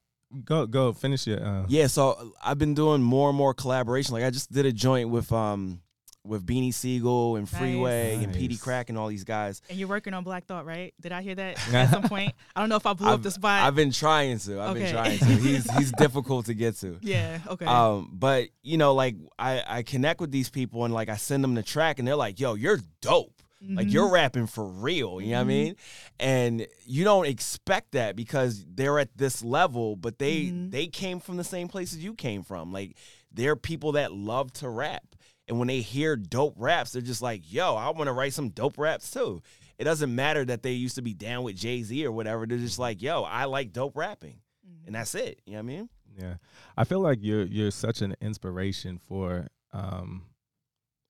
go, 0.44 0.66
go. 0.66 0.94
Finish 0.94 1.28
it. 1.28 1.42
Uh, 1.42 1.64
yeah. 1.68 1.88
So 1.88 2.34
I've 2.44 2.58
been 2.58 2.74
doing 2.74 3.02
more 3.02 3.30
and 3.30 3.38
more 3.38 3.54
collaboration. 3.54 4.14
Like 4.14 4.24
I 4.24 4.30
just 4.30 4.52
did 4.52 4.66
a 4.66 4.72
joint 4.72 5.10
with 5.10 5.32
um 5.32 5.82
with 6.26 6.46
Beanie 6.46 6.74
Sigel 6.74 7.38
and 7.38 7.52
Nice. 7.52 7.60
Freeway 7.60 8.16
and 8.16 8.34
Nice. 8.34 8.36
Peedi 8.36 8.60
Crakk 8.60 8.90
and 8.90 8.98
all 8.98 9.08
these 9.08 9.24
guys. 9.24 9.62
And 9.70 9.80
you're 9.80 9.88
working 9.88 10.14
on 10.14 10.24
Black 10.26 10.46
Thought, 10.46 10.66
right? 10.66 10.94
Did 11.02 11.12
I 11.14 11.22
hear 11.22 11.34
that 11.36 11.74
at 11.74 11.90
some 11.90 12.04
point? 12.04 12.34
I 12.56 12.60
don't 12.60 12.68
know 12.70 12.76
if 12.76 12.86
I 12.86 12.94
blew 12.94 13.08
up 13.08 13.14
I've- 13.14 13.24
the 13.24 13.32
spot. 13.32 13.64
I've 13.64 13.76
been 13.76 13.92
trying 13.92 14.38
to. 14.40 14.60
I've 14.62 14.72
Okay. 14.72 14.80
been 14.82 14.92
trying 14.92 15.18
to. 15.18 15.26
He's 15.26 15.70
he's 15.78 15.92
difficult 15.94 16.46
to 16.48 16.54
get 16.54 16.76
to. 16.80 16.98
yeah. 17.02 17.40
Okay. 17.48 17.66
Um, 17.66 18.10
but 18.14 18.50
you 18.62 18.78
know, 18.78 18.94
like 18.94 19.16
I 19.40 19.64
I 19.66 19.84
connect 19.84 20.20
with 20.20 20.32
these 20.32 20.50
people 20.50 20.84
and 20.86 20.94
like 20.94 21.10
I 21.10 21.16
send 21.16 21.44
them 21.44 21.56
the 21.56 21.64
track 21.64 22.00
and 22.00 22.08
they're 22.08 22.16
like, 22.18 22.40
"Yo, 22.40 22.54
you're 22.56 22.80
dope. 23.02 23.42
Like 23.62 23.88
Mhm. 23.88 23.92
you're 23.92 24.10
rapping 24.10 24.48
for 24.48 24.66
real." 24.66 25.20
You 25.22 25.32
know 25.32 25.38
what 25.38 25.42
I 25.42 25.44
Mhm. 25.44 25.48
mean? 25.48 25.76
And 26.20 26.68
you 26.86 27.04
don't 27.04 27.26
expect 27.28 27.92
that 27.92 28.16
because 28.16 28.66
they're 28.68 29.00
at 29.00 29.18
this 29.18 29.44
level, 29.44 29.96
but 29.96 30.18
they 30.20 30.46
Mhm. 30.46 30.72
they 30.72 30.88
came 30.88 31.20
from 31.20 31.38
the 31.38 31.44
same 31.44 31.68
places 31.68 32.04
you 32.04 32.14
came 32.14 32.44
from. 32.44 32.72
Like 32.72 32.96
they're 33.32 33.56
people 33.56 33.92
that 33.94 34.14
love 34.14 34.52
to 34.54 34.70
rap. 34.70 35.16
And 35.48 35.58
when 35.60 35.68
they 35.68 35.82
hear 35.82 36.16
dope 36.16 36.54
raps, 36.58 36.92
they're 36.92 37.02
just 37.02 37.22
like, 37.22 37.42
"Yo, 37.52 37.76
I 37.76 37.90
want 37.90 38.08
to 38.08 38.14
write 38.14 38.34
some 38.34 38.50
dope 38.50 38.78
raps 38.78 39.10
too." 39.12 39.42
It 39.78 39.84
doesn't 39.86 40.14
matter 40.14 40.46
that 40.46 40.62
they 40.62 40.74
used 40.74 40.96
to 40.96 41.02
be 41.02 41.14
down 41.14 41.44
with 41.44 41.56
Jay 41.56 41.82
Z 41.84 42.06
or 42.06 42.12
whatever. 42.12 42.46
They're 42.46 42.58
just 42.60 42.80
like, 42.80 43.02
"Yo, 43.02 43.24
I 43.24 43.46
like 43.46 43.72
dope 43.74 43.96
rapping," 43.98 44.42
Mhm. 44.68 44.86
and 44.88 44.96
that's 44.96 45.16
it. 45.16 45.42
You 45.46 45.54
know 45.54 45.60
what 45.60 45.64
I 45.64 45.76
mean? 45.76 45.90
Yeah, 46.18 46.36
I 46.78 46.84
feel 46.84 47.00
like 47.00 47.20
you're 47.22 47.46
you're 47.46 47.72
such 47.72 48.02
an 48.02 48.16
inspiration 48.22 49.00
for 49.00 49.48
um, 49.72 50.26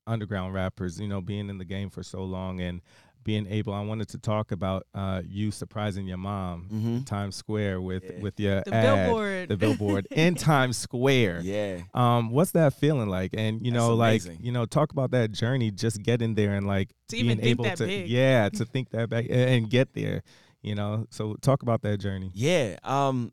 underground 0.10 0.54
rappers. 0.54 1.00
You 1.00 1.08
know, 1.08 1.22
being 1.22 1.50
in 1.50 1.58
the 1.58 1.66
game 1.66 1.90
for 1.90 2.04
so 2.04 2.24
long 2.24 2.60
and 2.60 2.82
being 3.22 3.46
able. 3.48 3.74
I 3.74 3.82
wanted 3.82 4.08
to 4.10 4.18
talk 4.18 4.52
about 4.54 4.88
uh, 4.96 5.22
you 5.28 5.52
surprising 5.52 6.08
your 6.08 6.18
mom 6.18 6.70
Mm-hmm. 6.72 6.88
in 6.98 7.04
Times 7.04 7.36
Square 7.36 7.82
with 7.82 8.04
Yeah. 8.06 8.20
with 8.22 8.40
your 8.40 8.62
the 8.66 8.74
ad, 8.74 9.06
billboard. 9.08 9.50
the 9.50 9.58
billboard 9.58 10.08
in 10.12 10.36
Times 10.52 10.78
Square. 10.78 11.42
Yeah. 11.44 11.82
Um, 11.94 12.32
what's 12.32 12.52
that 12.52 12.74
feeling 12.76 13.10
like? 13.10 13.32
And 13.34 13.66
you 13.66 13.72
That's 13.74 13.84
know, 13.84 13.94
like 13.96 14.22
you 14.40 14.52
know, 14.54 14.66
talk 14.66 14.94
about 14.94 15.12
that 15.12 15.32
journey, 15.34 15.70
just 15.70 16.02
getting 16.02 16.34
there 16.36 16.54
and 16.56 16.66
like 16.66 16.90
To 17.10 17.16
being 17.18 17.26
even 17.26 17.38
think 17.40 17.48
able 17.50 17.64
that 17.66 17.78
to, 17.78 17.86
big. 17.86 18.08
yeah, 18.10 18.48
to 18.50 18.66
think 18.74 18.90
that 18.92 19.10
back 19.10 19.26
and, 19.30 19.50
and 19.50 19.70
get 19.70 19.94
there. 19.94 20.24
You 20.62 20.76
know, 20.76 21.06
so 21.10 21.36
talk 21.42 21.62
about 21.62 21.82
that 21.84 21.98
journey. 22.00 22.32
Yeah. 22.34 22.78
Um 22.84 23.32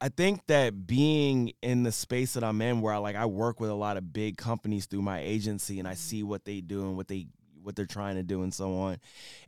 I, 0.00 0.08
think 0.08 0.46
that 0.46 0.86
being 0.86 1.52
in 1.62 1.82
the 1.82 1.90
space 1.90 2.34
that 2.34 2.44
I'm 2.44 2.62
in 2.62 2.80
where 2.80 2.94
I 2.94 2.98
like 2.98 3.16
I 3.16 3.26
work 3.26 3.58
with 3.58 3.70
a 3.70 3.74
lot 3.74 3.96
of 3.96 4.12
big 4.12 4.36
companies 4.36 4.86
through 4.86 5.02
my 5.02 5.20
agency 5.20 5.78
and 5.78 5.88
I 5.88 5.94
see 5.94 6.22
what 6.22 6.44
they 6.44 6.60
do 6.60 6.82
and 6.82 6.96
what 6.96 7.08
they 7.08 7.26
what 7.62 7.74
they're 7.74 7.86
trying 7.86 8.14
to 8.16 8.22
do 8.22 8.42
and 8.42 8.54
so 8.54 8.74
on. 8.78 8.98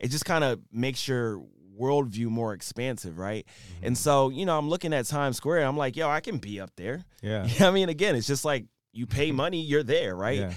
It 0.00 0.09
just 0.09 0.25
kind 0.25 0.43
of 0.43 0.61
makes 0.73 1.07
your 1.07 1.43
worldview 1.79 2.26
more 2.26 2.52
expansive, 2.52 3.19
right? 3.19 3.47
Mm-hmm. 3.47 3.87
And 3.87 3.99
so, 3.99 4.29
you 4.29 4.45
know, 4.45 4.59
I'm 4.59 4.69
looking 4.69 4.93
at 4.93 5.07
Times 5.07 5.37
Square 5.37 5.59
and 5.59 5.69
I'm 5.69 5.76
like, 5.76 5.97
yo, 5.97 6.09
I 6.09 6.21
can 6.21 6.38
be 6.38 6.61
up 6.61 6.71
there. 6.76 7.05
Yeah, 7.23 7.45
You 7.45 7.61
know 7.61 7.69
I 7.69 7.71
mean? 7.71 7.88
Again, 7.90 8.17
it's 8.17 8.26
just 8.26 8.45
like 8.45 8.64
you 8.93 9.07
pay 9.07 9.31
money, 9.33 9.61
you're 9.61 9.83
there, 9.83 10.17
right? 10.17 10.40
Yeah. 10.40 10.52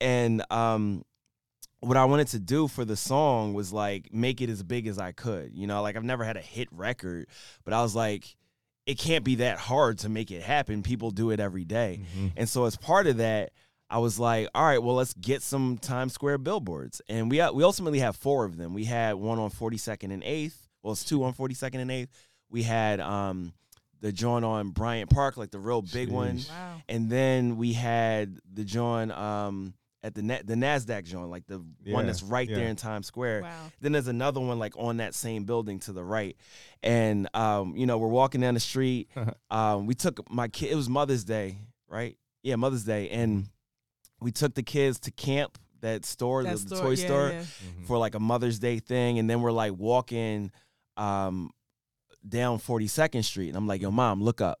And 0.00 0.44
um 0.50 1.04
what 1.80 1.96
I 1.96 2.04
wanted 2.06 2.26
to 2.28 2.40
do 2.40 2.66
for 2.66 2.84
the 2.84 2.96
song 2.96 3.54
was 3.54 3.72
like 3.72 4.12
make 4.12 4.40
it 4.40 4.50
as 4.50 4.62
big 4.62 4.86
as 4.86 4.98
I 4.98 5.12
could. 5.12 5.52
You 5.54 5.66
know, 5.66 5.80
like 5.80 5.96
I've 5.96 6.04
never 6.04 6.24
had 6.24 6.36
a 6.36 6.40
hit 6.40 6.68
record, 6.72 7.28
but 7.64 7.72
I 7.72 7.82
was 7.82 7.94
like 7.94 8.36
it 8.88 8.98
can't 8.98 9.22
be 9.22 9.34
that 9.36 9.58
hard 9.58 9.98
to 9.98 10.08
make 10.08 10.30
it 10.30 10.42
happen. 10.42 10.82
People 10.82 11.10
do 11.10 11.30
it 11.30 11.38
every 11.38 11.64
day. 11.64 12.00
Mhm. 12.16 12.32
And 12.38 12.48
so 12.48 12.64
as 12.64 12.74
part 12.76 13.06
of 13.06 13.18
that, 13.18 13.52
I 13.90 13.98
was 13.98 14.18
like, 14.18 14.48
all 14.54 14.64
right, 14.64 14.82
well, 14.82 14.96
let's 14.96 15.12
get 15.14 15.42
some 15.42 15.76
Times 15.76 16.14
Square 16.14 16.38
billboards. 16.38 17.02
And 17.08 17.30
we 17.30 17.36
we 17.52 17.62
ultimately 17.62 17.98
have 18.00 18.16
four 18.16 18.46
of 18.46 18.56
them. 18.56 18.72
We 18.72 18.86
had 18.86 19.14
one 19.16 19.38
on 19.38 19.50
42nd 19.50 20.10
and 20.10 20.22
8th. 20.24 20.68
Well, 20.82 20.92
it's 20.92 21.04
two 21.04 21.22
on 21.22 21.34
42nd 21.34 21.80
and 21.80 21.90
8th. 21.90 22.08
We 22.50 22.62
had 22.62 22.98
um 23.00 23.52
the 24.00 24.10
joint 24.10 24.44
on 24.44 24.70
Bryant 24.70 25.10
Park, 25.10 25.36
like 25.36 25.50
the 25.50 25.58
real 25.58 25.82
big 25.82 26.08
one. 26.08 26.38
Wow. 26.48 26.82
And 26.88 27.10
then 27.10 27.56
we 27.58 27.74
had 27.74 28.38
the 28.50 28.64
joint 28.64 29.12
um 29.12 29.74
at 30.02 30.14
the 30.14 30.22
Na- 30.22 30.42
the 30.44 30.54
Nasdaq 30.54 31.04
joint, 31.04 31.28
like 31.28 31.46
the 31.46 31.64
Yeah, 31.82 31.94
one 31.94 32.06
that's 32.06 32.22
right 32.22 32.48
yeah. 32.48 32.56
there 32.56 32.68
in 32.68 32.76
Times 32.76 33.06
Square. 33.06 33.42
Wow. 33.42 33.72
Then 33.80 33.92
there's 33.92 34.06
another 34.08 34.40
one 34.40 34.58
like 34.58 34.74
on 34.76 34.98
that 34.98 35.14
same 35.14 35.44
building 35.44 35.80
to 35.80 35.92
the 35.92 36.04
right. 36.04 36.36
And 36.82 37.28
um, 37.34 37.76
you 37.76 37.84
know, 37.86 37.98
we're 37.98 38.08
walking 38.08 38.40
down 38.40 38.54
the 38.54 38.60
street. 38.60 39.08
um, 39.50 39.86
we 39.86 39.94
took 39.94 40.30
my 40.30 40.48
kid. 40.48 40.70
It 40.70 40.76
was 40.76 40.88
Mother's 40.88 41.24
Day, 41.24 41.58
right? 41.88 42.16
Yeah, 42.42 42.56
Mother's 42.56 42.84
Day, 42.84 43.08
and 43.10 43.48
we 44.20 44.30
took 44.30 44.54
the 44.54 44.62
kids 44.62 45.00
to 45.00 45.10
camp, 45.10 45.58
that 45.80 46.04
store, 46.04 46.44
That 46.44 46.58
the, 46.58 46.74
the 46.74 46.80
toy 46.80 46.90
yeah, 46.90 47.06
store, 47.06 47.28
yeah. 47.30 47.40
Mhm. 47.40 47.86
for 47.86 47.98
like 47.98 48.14
a 48.14 48.20
Mother's 48.20 48.58
Day 48.60 48.78
thing. 48.78 49.18
And 49.18 49.28
then 49.28 49.42
we're 49.42 49.52
like 49.52 49.72
walking 49.76 50.52
um, 50.96 51.50
down 52.28 52.58
42nd 52.58 53.24
Street, 53.24 53.48
and 53.48 53.56
I'm 53.56 53.66
like, 53.66 53.80
"Yo, 53.82 53.90
mom, 53.90 54.22
look 54.22 54.40
up." 54.40 54.60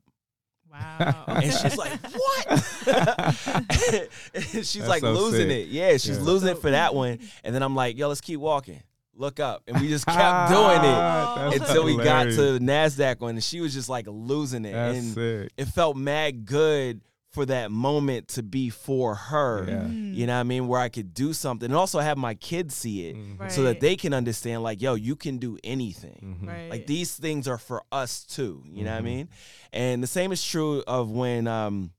Wow. 0.70 1.24
And 1.28 1.52
she's 1.52 1.76
like, 1.76 1.92
"What?" 2.02 2.46
and 4.34 4.44
she's 4.44 4.74
That's 4.74 4.88
like 4.88 5.00
so 5.00 5.12
losing 5.12 5.48
sick. 5.48 5.66
it. 5.66 5.68
Yeah, 5.68 5.92
she's 5.92 6.18
Yeah. 6.18 6.22
losing 6.22 6.48
it 6.50 6.58
for 6.58 6.70
that 6.70 6.94
one. 6.94 7.18
And 7.44 7.54
then 7.54 7.62
I'm 7.62 7.74
like, 7.74 7.96
"Yo, 7.96 8.08
let's 8.08 8.20
keep 8.20 8.40
walking. 8.40 8.82
Look 9.14 9.40
up." 9.40 9.62
And 9.66 9.80
we 9.80 9.88
just 9.88 10.06
kept 10.06 10.50
doing 10.50 10.76
it 10.78 10.82
That's 10.82 11.56
until 11.70 11.84
we 11.84 11.96
got 11.96 12.24
to 12.24 12.52
the 12.52 12.58
Nasdaq 12.60 13.20
one, 13.20 13.30
and 13.36 13.42
she 13.44 13.60
was 13.60 13.72
just 13.74 13.88
like 13.88 14.06
losing 14.08 14.64
it, 14.64 14.72
That's 14.72 14.98
and 14.98 15.14
sick. 15.14 15.52
it 15.56 15.66
felt 15.68 15.96
mad 15.96 16.44
good 16.44 17.00
for 17.30 17.44
that 17.46 17.70
moment 17.70 18.28
to 18.28 18.42
be 18.42 18.70
for 18.70 19.14
her. 19.14 19.64
Yeah. 19.68 19.74
Mm. 19.82 20.14
You 20.14 20.26
know 20.26 20.34
what 20.34 20.40
I 20.40 20.44
mean? 20.44 20.66
Where 20.66 20.80
I 20.80 20.88
could 20.88 21.12
do 21.12 21.32
something, 21.32 21.66
and 21.66 21.74
also 21.74 21.98
have 22.00 22.16
my 22.16 22.34
kids 22.34 22.74
see 22.74 23.06
it, 23.08 23.16
Mhm. 23.16 23.50
so 23.50 23.62
that 23.64 23.80
they 23.80 23.96
can 23.96 24.14
understand, 24.14 24.62
like, 24.62 24.80
yo, 24.80 24.94
you 24.94 25.14
can 25.14 25.38
do 25.38 25.58
anything. 25.62 26.38
Mhm. 26.42 26.48
Right. 26.48 26.70
Like 26.70 26.86
these 26.86 27.14
things 27.14 27.46
are 27.46 27.58
for 27.58 27.82
us 27.92 28.24
too. 28.24 28.62
You 28.66 28.84
know 28.84 28.92
what 28.92 28.98
I 28.98 29.00
Mhm. 29.02 29.04
mean? 29.04 29.28
And 29.72 30.02
the 30.02 30.06
same 30.06 30.32
is 30.32 30.42
true 30.42 30.82
of 30.86 31.10
when 31.10 31.46
um 31.46 31.92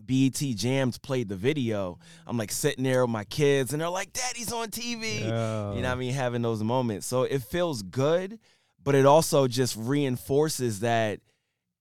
BET 0.00 0.54
Jams 0.54 0.96
played 0.98 1.28
the 1.28 1.36
video. 1.36 1.98
I'm 2.26 2.36
like 2.36 2.52
sitting 2.52 2.84
there 2.84 3.04
with 3.04 3.10
my 3.10 3.24
kids 3.24 3.72
and 3.72 3.80
they're 3.80 3.88
like, 3.88 4.12
Daddy's 4.12 4.52
on 4.52 4.70
TV. 4.70 5.20
Yeah. 5.20 5.72
You 5.74 5.82
know 5.82 5.88
what 5.88 5.96
I 5.96 5.98
mean? 5.98 6.12
Having 6.14 6.42
those 6.42 6.62
moments. 6.62 7.06
So 7.06 7.22
it 7.24 7.42
feels 7.42 7.82
good, 7.82 8.38
but 8.84 8.94
it 8.94 9.06
also 9.06 9.48
just 9.48 9.74
reinforces 9.76 10.80
that, 10.80 11.20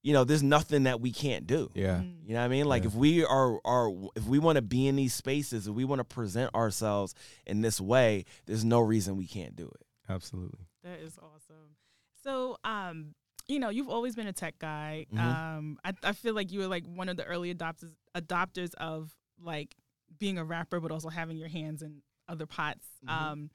you 0.08 0.14
know, 0.14 0.24
there's 0.24 0.42
nothing 0.42 0.84
that 0.84 1.02
we 1.02 1.12
can't 1.12 1.46
do. 1.46 1.70
Yeah. 1.74 1.98
Mm. 1.98 2.14
You 2.26 2.34
know 2.34 2.40
what 2.40 2.46
I 2.46 2.48
mean? 2.48 2.66
Like 2.66 2.84
Yeah. 2.84 2.88
if 2.90 2.96
we 2.96 3.26
are 3.26 3.60
are 3.66 3.90
if 4.16 4.24
we 4.24 4.40
want 4.40 4.56
to 4.56 4.62
be 4.62 4.88
in 4.88 4.96
these 4.96 5.14
spaces, 5.14 5.68
if 5.68 5.74
we 5.76 5.84
want 5.84 6.00
to 6.00 6.06
present 6.06 6.56
ourselves 6.56 7.14
in 7.46 7.60
this 7.60 7.82
way, 7.82 8.24
there's 8.46 8.64
no 8.64 8.80
reason 8.80 9.18
we 9.18 9.28
can't 9.28 9.54
do 9.58 9.66
it. 9.68 9.86
Absolutely. 10.08 10.66
That 10.84 11.00
is 11.02 11.18
awesome. 11.18 11.76
So, 12.24 12.56
um, 12.64 13.16
you 13.50 13.60
know, 13.60 13.68
you've 13.68 13.90
always 13.90 14.16
been 14.16 14.28
a 14.28 14.34
tech 14.34 14.58
guy. 14.60 15.08
Mhm. 15.14 15.20
Um, 15.20 15.78
I, 15.84 15.92
I 16.04 16.14
feel 16.14 16.34
like 16.34 16.54
you 16.54 16.60
were 16.60 16.68
like 16.68 16.86
one 16.88 17.10
of 17.10 17.18
the 17.18 17.26
early 17.26 17.54
adopters 17.54 17.92
adopters 18.16 18.74
of 18.76 19.14
like 19.42 19.76
being 20.20 20.38
a 20.38 20.46
rapper, 20.46 20.80
but 20.80 20.90
also 20.92 21.10
having 21.10 21.36
your 21.36 21.50
hands 21.50 21.82
in 21.82 22.02
other 22.30 22.46
pots. 22.46 22.88
Mhm. 23.06 23.12
Um, 23.12 23.50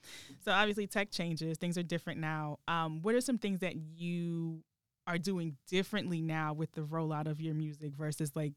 so 0.44 0.52
obviously 0.52 0.86
tech 0.86 1.10
changes, 1.10 1.56
things 1.56 1.78
are 1.78 1.82
different 1.82 2.20
now. 2.20 2.58
Um, 2.68 3.00
what 3.00 3.14
are 3.14 3.22
some 3.22 3.38
things 3.38 3.60
that 3.60 3.74
you 3.76 4.62
are 5.06 5.18
doing 5.18 5.56
differently 5.68 6.20
now 6.22 6.52
with 6.52 6.72
the 6.72 6.82
rollout 6.82 7.26
of 7.26 7.40
your 7.40 7.54
music 7.54 7.92
versus 7.96 8.30
like 8.34 8.52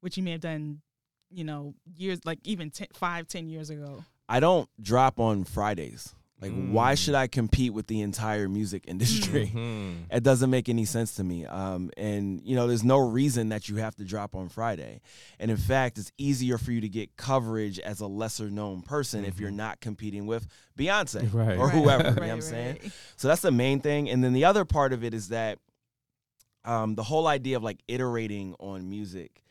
what 0.00 0.16
you 0.16 0.22
may 0.22 0.32
have 0.32 0.40
done, 0.40 0.80
you 1.30 1.44
know, 1.44 1.74
years 1.96 2.20
like 2.24 2.38
even 2.44 2.70
10, 2.70 2.88
five, 2.94 3.26
ten 3.28 3.48
years 3.48 3.70
ago? 3.70 4.04
I 4.28 4.40
don't 4.40 4.68
drop 4.80 5.18
on 5.18 5.44
Fridays. 5.44 6.14
Like, 6.40 6.52
why 6.52 6.94
Mm. 6.94 6.98
should 7.04 7.14
I 7.14 7.26
compete 7.26 7.74
with 7.74 7.86
the 7.86 8.00
entire 8.00 8.48
music 8.48 8.84
industry? 8.88 9.52
Mhm. 9.54 10.04
It 10.10 10.22
doesn't 10.22 10.48
make 10.48 10.70
any 10.70 10.86
sense 10.86 11.16
to 11.16 11.24
me. 11.24 11.44
Um, 11.44 11.90
and 11.98 12.40
you 12.42 12.56
know, 12.56 12.66
there's 12.66 12.82
no 12.84 12.96
reason 12.96 13.50
that 13.50 13.68
you 13.68 13.76
have 13.76 13.94
to 13.96 14.04
drop 14.04 14.34
on 14.34 14.48
Friday. 14.48 15.02
And 15.38 15.50
in 15.50 15.58
fact, 15.58 15.98
it's 15.98 16.10
easier 16.16 16.56
for 16.56 16.72
you 16.72 16.80
to 16.80 16.88
get 16.88 17.14
coverage 17.16 17.78
as 17.78 18.00
a 18.00 18.06
lesser 18.06 18.48
known 18.48 18.80
person 18.80 19.26
if 19.26 19.38
you're 19.38 19.50
Mhm. 19.50 19.56
not 19.56 19.80
competing 19.80 20.24
with 20.26 20.46
Beyonce 20.78 21.30
Right. 21.30 21.58
or 21.58 21.66
Right, 21.66 21.74
whoever. 21.74 22.04
you 22.04 22.10
know 22.14 22.16
Right, 22.22 22.28
what 22.28 22.30
I'm 22.30 22.40
saying? 22.40 22.78
So 23.16 23.28
that's 23.28 23.42
the 23.42 23.52
main 23.52 23.80
thing. 23.80 24.08
And 24.08 24.24
then 24.24 24.32
the 24.32 24.46
other 24.46 24.64
part 24.64 24.94
of 24.94 25.04
it 25.04 25.12
is 25.12 25.28
that 25.28 25.58
um, 26.64 26.94
the 26.94 27.02
whole 27.02 27.26
idea 27.26 27.56
of 27.56 27.62
like 27.62 27.80
iterating 27.88 28.54
on 28.58 28.88
music, 28.88 29.42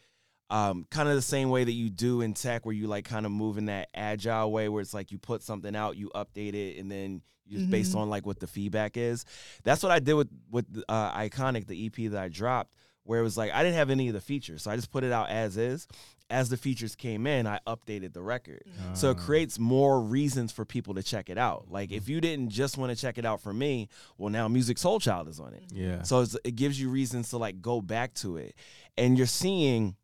um, 0.50 0.86
kind 0.90 1.08
of 1.10 1.16
the 1.16 1.22
same 1.22 1.50
way 1.50 1.64
that 1.64 1.72
you 1.72 1.90
do 1.90 2.22
in 2.22 2.34
tech, 2.34 2.66
where 2.66 2.74
you 2.76 2.88
like 2.88 3.06
kind 3.06 3.26
of 3.26 3.32
move 3.32 3.58
in 3.58 3.66
that 3.66 3.90
agile 3.94 4.52
way, 4.52 4.68
where 4.70 4.82
it's 4.82 4.94
like 4.94 5.12
you 5.12 5.18
put 5.20 5.44
something 5.44 5.76
out, 5.76 5.96
you 5.98 6.10
update 6.16 6.54
it, 6.54 6.78
and 6.80 6.92
then 6.92 7.22
you 7.46 7.58
just 7.60 7.70
based 7.72 7.94
Mhm. 7.94 8.00
on 8.02 8.10
like 8.10 8.26
what 8.26 8.40
the 8.40 8.48
feedback 8.48 8.96
is. 8.98 9.26
That's 9.64 9.82
what 9.84 9.92
I 9.92 10.00
did 10.00 10.14
with 10.14 10.30
with 10.52 10.66
uh, 10.88 11.12
Iconic, 11.18 11.68
the 11.68 11.86
EP 11.86 12.08
that 12.12 12.22
I 12.22 12.28
dropped, 12.30 12.74
where 13.10 13.20
it 13.20 13.24
was 13.24 13.36
like 13.38 13.52
I 13.52 13.64
didn't 13.64 13.76
have 13.76 13.90
any 13.90 14.08
of 14.08 14.14
the 14.14 14.22
features, 14.22 14.62
so 14.62 14.70
I 14.70 14.76
just 14.76 14.92
put 14.92 15.04
it 15.04 15.12
out 15.12 15.30
as 15.32 15.58
is. 15.58 15.88
As 16.32 16.50
the 16.50 16.58
features 16.58 16.96
came 16.96 17.26
in, 17.26 17.48
I 17.48 17.58
updated 17.66 18.14
the 18.14 18.22
record. 18.22 18.62
So 18.94 19.10
it 19.10 19.18
Ah. 19.20 19.24
creates 19.26 19.58
more 19.58 20.00
reasons 20.00 20.52
for 20.52 20.64
people 20.64 20.94
to 20.94 21.02
check 21.02 21.32
it 21.32 21.40
out. 21.40 21.72
Like 21.72 21.92
if 21.92 22.08
you 22.08 22.22
didn't 22.22 22.50
just 22.50 22.78
want 22.78 22.92
to 22.96 22.96
check 22.96 23.18
it 23.18 23.26
out 23.26 23.42
for 23.42 23.52
me, 23.52 23.88
well 24.20 24.30
now 24.30 24.48
Musiq 24.48 24.76
Soulchild 24.78 25.28
is 25.28 25.40
on 25.40 25.56
it. 25.56 25.64
Yeah. 25.74 26.04
So 26.04 26.22
it's, 26.22 26.38
it 26.44 26.56
gives 26.56 26.80
you 26.80 26.92
reasons 26.92 27.32
to 27.32 27.38
like 27.40 27.64
go 27.64 27.82
back 27.82 28.14
to 28.16 28.38
it. 28.38 28.54
And 28.96 29.18
you're 29.18 29.26
seeing, 29.26 29.96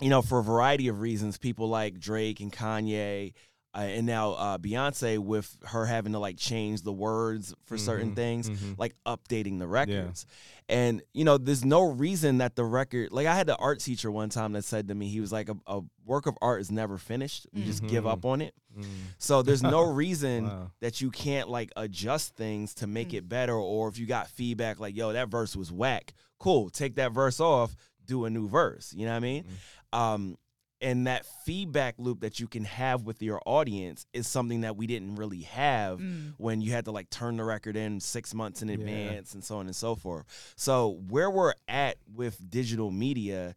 you 0.00 0.08
know, 0.08 0.22
for 0.22 0.38
a 0.38 0.42
variety 0.42 0.88
of 0.88 1.00
reasons, 1.02 1.36
people 1.36 1.68
like 1.68 2.00
Drake 2.00 2.40
and 2.40 2.50
Kanye, 2.50 3.34
uh, 3.74 3.78
and 3.78 4.06
now 4.06 4.32
uh, 4.32 4.58
Beyonce 4.58 5.18
with 5.18 5.56
her 5.66 5.86
having 5.86 6.12
to 6.12 6.18
like 6.18 6.36
change 6.36 6.82
the 6.82 6.92
words 6.92 7.54
for 7.64 7.78
certain 7.78 8.12
Mhm, 8.12 8.16
things, 8.16 8.50
mhm. 8.50 8.74
like 8.78 8.94
updating 9.06 9.58
the 9.58 9.66
records. 9.66 10.26
And 10.68 11.02
you 11.12 11.24
know, 11.24 11.38
there's 11.38 11.64
no 11.64 11.82
reason 11.82 12.38
that 12.38 12.54
the 12.56 12.64
record. 12.64 13.12
Like 13.12 13.26
I 13.26 13.34
had 13.34 13.46
the 13.46 13.56
art 13.56 13.80
teacher 13.80 14.10
one 14.10 14.28
time 14.28 14.52
that 14.52 14.64
said 14.64 14.88
to 14.88 14.94
me, 14.94 15.08
he 15.08 15.20
was 15.20 15.32
like, 15.32 15.48
"A, 15.48 15.56
a 15.66 15.80
work 16.04 16.26
of 16.26 16.36
art 16.42 16.60
is 16.60 16.70
never 16.70 16.98
finished. 16.98 17.46
We 17.52 17.64
just 17.64 17.86
give 17.86 18.04
Mhm. 18.04 18.12
up 18.12 18.24
on 18.24 18.40
it." 18.40 18.54
Mm. 18.78 18.84
So 19.18 19.42
there's 19.42 19.62
no 19.62 19.80
reason 20.02 20.44
Wow. 20.44 20.70
that 20.80 21.00
you 21.00 21.10
can't 21.10 21.48
like 21.48 21.70
adjust 21.76 22.34
things 22.36 22.74
to 22.74 22.86
make 22.86 23.10
Mm. 23.10 23.14
it 23.18 23.28
better 23.28 23.54
or 23.54 23.88
if 23.88 23.98
you 23.98 24.06
got 24.06 24.28
feedback 24.28 24.80
like 24.80 24.96
yo 24.96 25.12
that 25.12 25.28
verse 25.28 25.54
was 25.56 25.70
whack 25.70 26.14
cool 26.38 26.70
take 26.70 26.94
that 26.94 27.12
verse 27.12 27.38
off 27.40 27.74
do 28.06 28.24
a 28.24 28.30
new 28.30 28.48
verse 28.48 28.92
you 28.94 29.04
know 29.04 29.12
what 29.12 29.16
i 29.18 29.20
mean 29.20 29.44
Mm. 29.92 29.98
um 29.98 30.38
and 30.82 31.06
that 31.06 31.24
feedback 31.46 31.94
loop 31.98 32.20
that 32.20 32.40
you 32.40 32.46
can 32.48 32.64
have 32.64 33.02
with 33.06 33.22
your 33.22 33.40
audience 33.46 34.04
is 34.12 34.26
something 34.26 34.62
that 34.62 34.76
we 34.76 34.86
didn't 34.86 35.14
really 35.14 35.42
have 35.42 36.00
Mm. 36.00 36.34
when 36.38 36.60
you 36.60 36.72
had 36.72 36.84
to 36.86 36.90
like 36.90 37.08
turn 37.08 37.36
the 37.36 37.44
record 37.44 37.76
in 37.76 38.00
six 38.00 38.34
months 38.34 38.60
in 38.62 38.68
Yeah. 38.68 38.74
advance 38.74 39.32
and 39.34 39.44
so 39.44 39.58
on 39.58 39.66
and 39.66 39.76
so 39.76 39.94
forth 39.94 40.26
so 40.56 41.00
where 41.08 41.30
we're 41.30 41.54
at 41.68 41.96
with 42.12 42.50
digital 42.50 42.90
media 42.90 43.54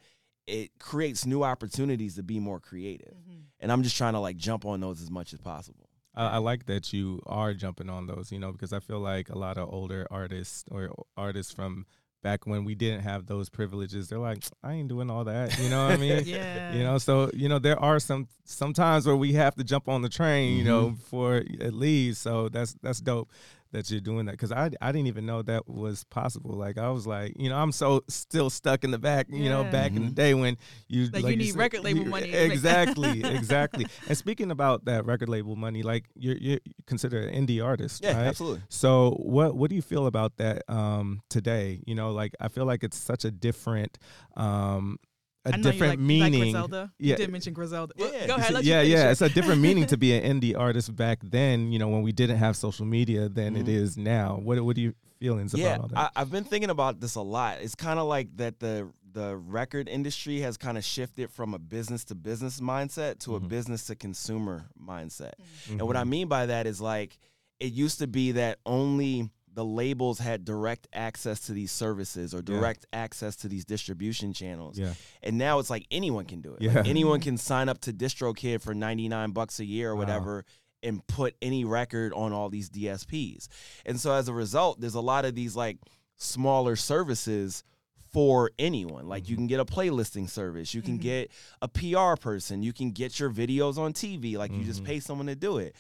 it 0.48 0.70
creates 0.78 1.26
new 1.26 1.44
opportunities 1.44 2.16
to 2.16 2.24
be 2.24 2.40
more 2.40 2.60
creative 2.60 3.16
Mhm. 3.28 3.46
and 3.60 3.72
i'm 3.72 3.82
just 3.84 3.98
trying 3.98 4.14
to 4.14 4.20
like 4.20 4.38
jump 4.38 4.64
on 4.66 4.80
those 4.80 5.02
as 5.02 5.10
much 5.10 5.34
as 5.34 5.40
possible 5.42 5.90
I, 6.14 6.28
I 6.28 6.38
like 6.38 6.66
that 6.68 6.94
you 6.94 7.20
are 7.26 7.54
jumping 7.54 7.90
on 7.90 8.08
those, 8.08 8.32
you 8.32 8.40
know, 8.40 8.54
because 8.54 8.72
I 8.72 8.80
feel 8.80 9.02
like 9.02 9.28
a 9.28 9.38
lot 9.38 9.58
of 9.58 9.68
older 9.68 10.08
artists 10.10 10.64
or 10.72 10.90
artists 11.18 11.52
from 11.52 11.86
back 12.26 12.48
when 12.48 12.66
we 12.66 12.74
didn't 12.74 13.02
have 13.02 13.28
those 13.28 13.50
privileges, 13.50 14.10
they're 14.10 14.18
like, 14.18 14.44
I 14.64 14.74
ain't 14.74 14.88
doing 14.90 15.12
all 15.12 15.26
that. 15.26 15.60
You 15.60 15.70
know 15.70 15.86
what 15.86 15.94
I 15.94 15.98
mean? 15.98 16.16
Yeah. 16.26 16.74
You 16.74 16.84
know, 16.84 16.98
so 16.98 17.30
you 17.36 17.48
know 17.48 17.60
there 17.60 17.80
are 17.80 18.00
some 18.00 18.28
some 18.46 18.74
times 18.74 19.06
where 19.06 19.16
we 19.16 19.34
have 19.34 19.54
to 19.56 19.64
jump 19.64 19.88
on 19.88 20.02
the 20.02 20.10
train, 20.10 20.58
you 20.58 20.64
know, 20.64 20.86
mm-hmm. 20.86 20.96
before 20.96 21.36
it 21.36 21.74
leaves. 21.74 22.18
So 22.18 22.50
that's 22.50 22.74
that's 22.82 23.00
dope 23.00 23.30
that 23.72 23.92
you're 23.92 24.00
doing 24.00 24.26
that 24.28 24.32
because 24.34 24.52
I 24.52 24.70
I 24.82 24.92
didn't 24.92 25.08
even 25.08 25.26
know 25.26 25.42
that 25.42 25.68
was 25.68 26.04
possible. 26.06 26.52
Like 26.52 26.78
I 26.78 26.90
was 26.90 27.06
like, 27.06 27.34
you 27.38 27.50
know, 27.50 27.58
I'm 27.58 27.72
so 27.72 28.04
still 28.08 28.50
stuck 28.50 28.84
in 28.84 28.92
the 28.92 28.98
back, 28.98 29.28
you 29.30 29.50
know, 29.50 29.64
Yeah. 29.64 29.72
back 29.72 29.92
in 29.96 30.06
the 30.06 30.12
day 30.12 30.34
when 30.34 30.58
you 30.88 31.08
Like, 31.12 31.26
you 31.26 31.36
need 31.36 31.52
said- 31.52 31.58
record 31.60 31.84
label 31.84 32.04
you- 32.04 32.10
money 32.10 32.30
Exactly, 32.32 33.24
exactly. 33.24 33.86
And 34.08 34.18
speaking 34.18 34.52
about 34.52 34.86
that 34.86 35.06
record 35.06 35.30
label 35.30 35.56
money, 35.56 35.84
like 35.84 36.06
you're 36.16 36.38
you're 36.38 36.60
considered 36.88 37.26
an 37.30 37.46
indie 37.48 37.64
artist, 37.64 38.02
yeah 38.04 38.16
right? 38.18 38.28
absolutely 38.28 38.62
So 38.70 39.12
what 39.22 39.56
what 39.56 39.70
do 39.70 39.76
you 39.76 39.82
feel 39.82 40.06
about 40.08 40.38
that 40.38 40.64
um, 40.70 41.22
today? 41.30 41.82
You 41.86 41.96
know, 41.96 42.12
like 42.12 42.34
I 42.40 42.48
feel 42.48 42.66
like 42.66 42.84
it's 42.84 42.98
such 42.98 43.26
a 43.26 43.32
different 43.32 43.98
um, 44.38 44.98
a 45.46 45.54
I 45.54 45.58
know 45.58 45.64
different 45.72 45.92
like, 45.94 46.00
meaning. 46.00 46.32
Like 46.34 46.42
Griselda. 46.42 46.92
Yeah. 47.00 47.12
You 47.12 47.16
did 47.18 47.32
mention 47.32 47.54
Griselda. 47.54 47.94
Well, 47.98 48.12
Yeah. 48.14 48.28
Go 48.28 48.36
ahead. 48.36 48.54
Let 48.54 48.64
yeah, 48.64 48.82
you 48.82 48.94
yeah, 48.94 49.08
it. 49.10 49.12
it's 49.12 49.22
a 49.22 49.30
different 49.30 49.62
meaning 49.62 49.86
to 49.88 49.98
be 49.98 50.14
an 50.18 50.24
indie 50.42 50.58
artist 50.58 50.96
back 50.96 51.20
then. 51.24 51.72
You 51.72 51.80
know, 51.80 51.88
when 51.90 52.02
we 52.02 52.12
didn't 52.12 52.38
have 52.38 52.56
social 52.56 52.86
media 52.86 53.30
than 53.30 53.56
it 53.56 53.66
Mhm. 53.66 53.70
is 53.70 53.98
now. 53.98 54.40
What 54.42 54.60
what 54.64 54.78
are 54.78 54.82
your 54.82 54.94
feelings 55.20 55.54
yeah 55.54 55.76
about 55.76 55.80
all 55.82 55.88
that? 55.88 55.98
I, 55.98 56.22
i've 56.22 56.30
been 56.30 56.44
thinking 56.44 56.70
about 56.70 57.00
this 57.00 57.16
a 57.16 57.22
lot 57.22 57.60
it's 57.62 57.74
kind 57.74 58.00
of 58.00 58.06
like 58.06 58.36
that 58.36 58.60
the 58.60 58.92
the 59.14 59.38
record 59.38 59.88
industry 59.88 60.42
has 60.42 60.58
kind 60.58 60.78
of 60.78 60.84
shifted 60.84 61.32
from 61.32 61.54
a 61.54 61.58
business 61.58 62.04
to 62.04 62.16
business 62.16 62.60
mindset 62.60 63.18
to 63.20 63.38
a 63.38 63.40
Mhm. 63.40 63.48
business 63.48 63.86
to 63.86 63.96
consumer 63.96 64.66
mindset. 64.78 65.32
And 65.70 65.80
Mm-hmm. 65.80 65.88
what 65.88 65.96
I 65.96 66.04
mean 66.04 66.28
by 66.28 66.48
that 66.48 66.68
is 66.68 66.82
like 66.82 67.18
it 67.62 67.72
used 67.72 68.00
to 68.00 68.08
be 68.08 68.34
that 68.34 68.60
only 68.66 69.30
the 69.56 69.66
labels 69.66 70.20
had 70.20 70.46
direct 70.46 70.88
access 70.94 71.40
to 71.40 71.54
these 71.54 71.72
services 71.72 72.34
or 72.34 72.38
Yeah. 72.38 72.44
direct 72.44 72.86
access 72.94 73.36
to 73.38 73.48
these 73.48 73.66
distribution 73.66 74.34
channels. 74.34 74.78
Yeah. 74.78 74.94
And 75.24 75.38
now 75.38 75.60
it's 75.60 75.70
like 75.70 75.88
anyone 75.90 76.26
can 76.26 76.42
do 76.42 76.54
it. 76.54 76.62
Like, 76.62 76.86
anyone 76.86 77.20
can 77.28 77.38
sign 77.38 77.70
up 77.70 77.80
to 77.82 77.94
DistroKid 77.94 78.62
for 78.62 78.74
99 78.76 79.32
bucks 79.32 79.60
a 79.60 79.66
year 79.66 79.92
or 79.92 79.96
Wow. 79.96 80.00
whatever 80.02 80.46
and 80.84 81.06
put 81.08 81.36
any 81.42 81.64
record 81.66 82.14
on 82.14 82.32
all 82.34 82.50
these 82.50 82.70
DSPs. 82.70 83.48
And 83.86 84.00
so 84.00 84.12
as 84.14 84.28
a 84.28 84.34
result, 84.34 84.82
there's 84.82 84.94
a 84.94 85.02
lot 85.02 85.26
of 85.26 85.34
these 85.34 85.56
like 85.56 85.80
smaller 86.18 86.76
services 86.76 87.64
for 88.12 88.52
anyone. 88.60 89.08
Like 89.08 89.28
you 89.30 89.36
Mhm. 89.36 89.40
can 89.40 89.48
get 89.48 89.60
a 89.60 89.66
playlisting 89.66 90.30
service, 90.30 90.74
you 90.74 90.82
can 90.82 90.98
Mhm. 91.00 91.02
get 91.02 91.32
a 91.62 91.68
PR 91.68 92.16
person, 92.16 92.62
you 92.64 92.72
can 92.72 92.92
get 92.92 93.20
your 93.20 93.30
videos 93.32 93.78
on 93.78 93.94
TV, 93.94 94.38
like 94.38 94.52
you 94.54 94.64
just 94.64 94.84
Mhm. 94.84 94.86
pay 94.86 95.00
someone 95.00 95.28
to 95.28 95.36
do 95.36 95.58
it. 95.58 95.76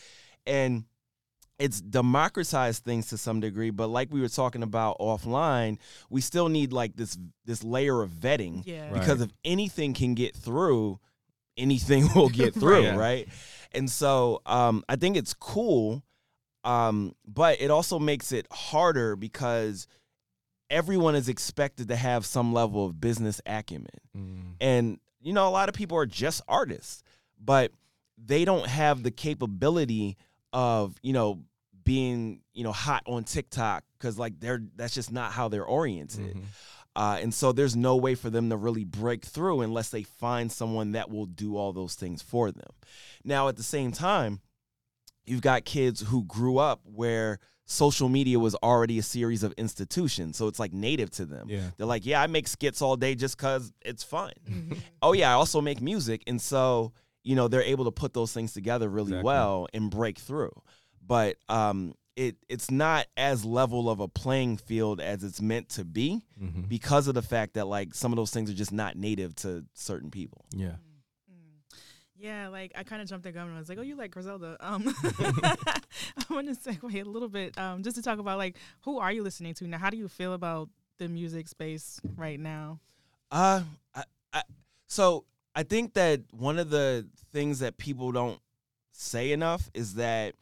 And 0.47 0.85
it's 1.57 1.79
democratized 1.79 2.83
things 2.83 3.07
to 3.07 3.17
some 3.17 3.39
degree, 3.39 3.69
but 3.69 3.87
like 3.87 4.11
we 4.11 4.19
were 4.21 4.27
talking 4.29 4.61
about 4.63 4.97
offline, 4.99 5.77
we 6.09 6.19
still 6.21 6.49
need 6.49 6.73
like 6.73 6.95
this 6.95 7.17
this 7.45 7.63
layer 7.63 8.01
of 8.01 8.09
vetting 8.11 8.63
Yeah. 8.65 8.89
Right. 8.89 8.93
because 8.99 9.21
if 9.21 9.31
anything 9.45 9.93
can 9.93 10.15
get 10.15 10.35
through, 10.35 10.99
anything 11.57 12.09
will 12.15 12.29
get 12.29 12.53
through, 12.53 12.89
Right. 12.89 12.97
right? 12.97 13.27
And 13.71 13.89
so 13.89 14.41
um, 14.45 14.83
I 14.89 14.95
think 14.97 15.15
it's 15.17 15.33
cool, 15.33 16.03
um, 16.63 17.13
but 17.25 17.61
it 17.61 17.71
also 17.71 17.99
makes 17.99 18.31
it 18.31 18.47
harder 18.51 19.15
because 19.15 19.87
everyone 20.69 21.15
is 21.15 21.29
expected 21.29 21.87
to 21.89 21.95
have 21.95 22.25
some 22.25 22.51
level 22.53 22.85
of 22.85 22.99
business 22.99 23.39
acumen. 23.45 23.87
Mm. 24.17 24.41
And 24.59 24.99
you 25.21 25.33
know, 25.33 25.47
a 25.47 25.51
lot 25.51 25.69
of 25.69 25.75
people 25.75 25.97
are 25.97 26.05
just 26.05 26.41
artists, 26.47 27.01
but 27.43 27.71
they 28.17 28.45
don't 28.45 28.67
have 28.67 29.03
the 29.03 29.11
capability 29.11 30.17
of, 30.55 30.95
you 31.03 31.13
know, 31.13 31.43
being, 31.83 32.41
you 32.53 32.63
know, 32.63 32.71
hot 32.71 33.03
on 33.05 33.23
TikTok 33.25 33.83
cuz 33.99 34.17
like 34.17 34.39
they're 34.39 34.63
that's 34.75 34.95
just 34.95 35.11
not 35.11 35.31
how 35.33 35.47
they're 35.49 35.65
oriented. 35.65 36.35
Mhm. 36.35 36.43
Uh, 36.95 37.19
and 37.21 37.33
so 37.33 37.51
there's 37.51 37.75
no 37.75 37.97
way 37.97 38.15
for 38.15 38.29
them 38.29 38.49
to 38.49 38.55
really 38.55 38.85
break 38.85 39.25
through 39.25 39.59
unless 39.61 39.89
they 39.89 40.01
find 40.03 40.49
someone 40.51 40.93
that 40.93 41.09
will 41.11 41.25
do 41.25 41.57
all 41.57 41.73
those 41.73 41.93
things 41.93 42.21
for 42.21 42.51
them. 42.53 42.69
Now, 43.23 43.49
at 43.49 43.57
the 43.57 43.63
same 43.63 43.91
time, 43.91 44.39
you've 45.25 45.41
got 45.41 45.65
kids 45.65 45.99
who 46.01 46.23
grew 46.23 46.57
up 46.57 46.79
where 46.85 47.39
social 47.65 48.07
media 48.07 48.39
was 48.39 48.55
already 48.63 48.97
a 48.97 49.03
series 49.03 49.43
of 49.43 49.51
institutions. 49.57 50.37
So 50.37 50.47
it's 50.47 50.59
like 50.59 50.71
native 50.71 51.09
to 51.11 51.25
them. 51.25 51.49
Yeah. 51.49 51.71
They're 51.75 51.85
like, 51.87 52.05
yeah, 52.05 52.21
I 52.21 52.27
make 52.27 52.47
skits 52.47 52.81
all 52.81 52.95
day 52.95 53.13
just 53.15 53.35
because 53.35 53.73
it's 53.81 54.03
fun. 54.03 54.31
Mhm. 54.49 54.77
Oh, 55.01 55.11
yeah, 55.13 55.31
I 55.31 55.33
also 55.33 55.59
make 55.61 55.81
music. 55.81 56.23
And 56.27 56.41
so, 56.41 56.93
you 57.25 57.35
know, 57.35 57.47
they're 57.49 57.61
able 57.63 57.83
to 57.85 57.91
put 57.91 58.13
those 58.13 58.31
things 58.31 58.53
together 58.53 58.87
really 58.87 59.11
Exactly. 59.11 59.25
well 59.25 59.67
and 59.73 59.89
break 59.91 60.17
through. 60.19 60.53
But 61.05 61.35
um, 61.49 61.93
it 62.15 62.37
it's 62.47 62.71
not 62.71 63.07
as 63.17 63.43
level 63.43 63.89
of 63.89 63.99
a 63.99 64.07
playing 64.07 64.57
field 64.57 65.01
as 65.01 65.23
it's 65.23 65.41
meant 65.41 65.67
to 65.69 65.83
be 65.83 66.21
Mhm. 66.41 66.69
because 66.69 67.07
of 67.09 67.15
the 67.15 67.21
fact 67.21 67.55
that 67.55 67.67
like 67.67 67.93
some 67.93 68.13
of 68.13 68.15
those 68.17 68.31
things 68.31 68.49
are 68.49 68.53
just 68.53 68.71
not 68.71 68.95
native 68.95 69.35
to 69.37 69.65
certain 69.73 70.09
people. 70.11 70.45
Yeah. 70.55 70.75
Mm. 71.29 71.75
Yeah, 72.17 72.47
like 72.47 72.71
I 72.75 72.83
kind 72.83 73.01
of 73.01 73.07
jumped 73.09 73.23
the 73.25 73.31
gun 73.33 73.47
and 73.47 73.55
I 73.55 73.59
was 73.59 73.67
like, 73.69 73.77
"Oh, 73.77 73.81
you 73.81 73.95
like 73.97 74.11
Griselda?" 74.11 74.55
Um, 74.61 74.85
I 75.09 76.25
want 76.29 76.47
to 76.47 76.55
segue 76.55 77.05
a 77.05 77.09
little 77.09 77.27
bit, 77.29 77.57
um, 77.57 77.83
just 77.83 77.97
to 77.97 78.01
talk 78.01 78.19
about 78.19 78.37
like 78.37 78.55
who 78.81 78.99
are 78.99 79.11
you 79.11 79.21
listening 79.23 79.53
to 79.55 79.67
now? 79.67 79.77
How 79.77 79.89
do 79.89 79.97
you 79.97 80.07
feel 80.07 80.33
about 80.33 80.69
the 80.97 81.07
music 81.09 81.47
space 81.47 81.99
right 82.15 82.39
now? 82.39 82.79
Uh, 83.31 83.63
I, 83.93 84.03
I, 84.33 84.43
so 84.87 85.25
I 85.55 85.63
think 85.63 85.93
that 85.93 86.21
one 86.31 86.59
of 86.59 86.69
the 86.69 87.07
things 87.31 87.59
that 87.59 87.77
people 87.77 88.11
don't 88.11 88.39
say 88.91 89.31
enough 89.31 89.69
is 89.73 89.95
that, 89.95 90.35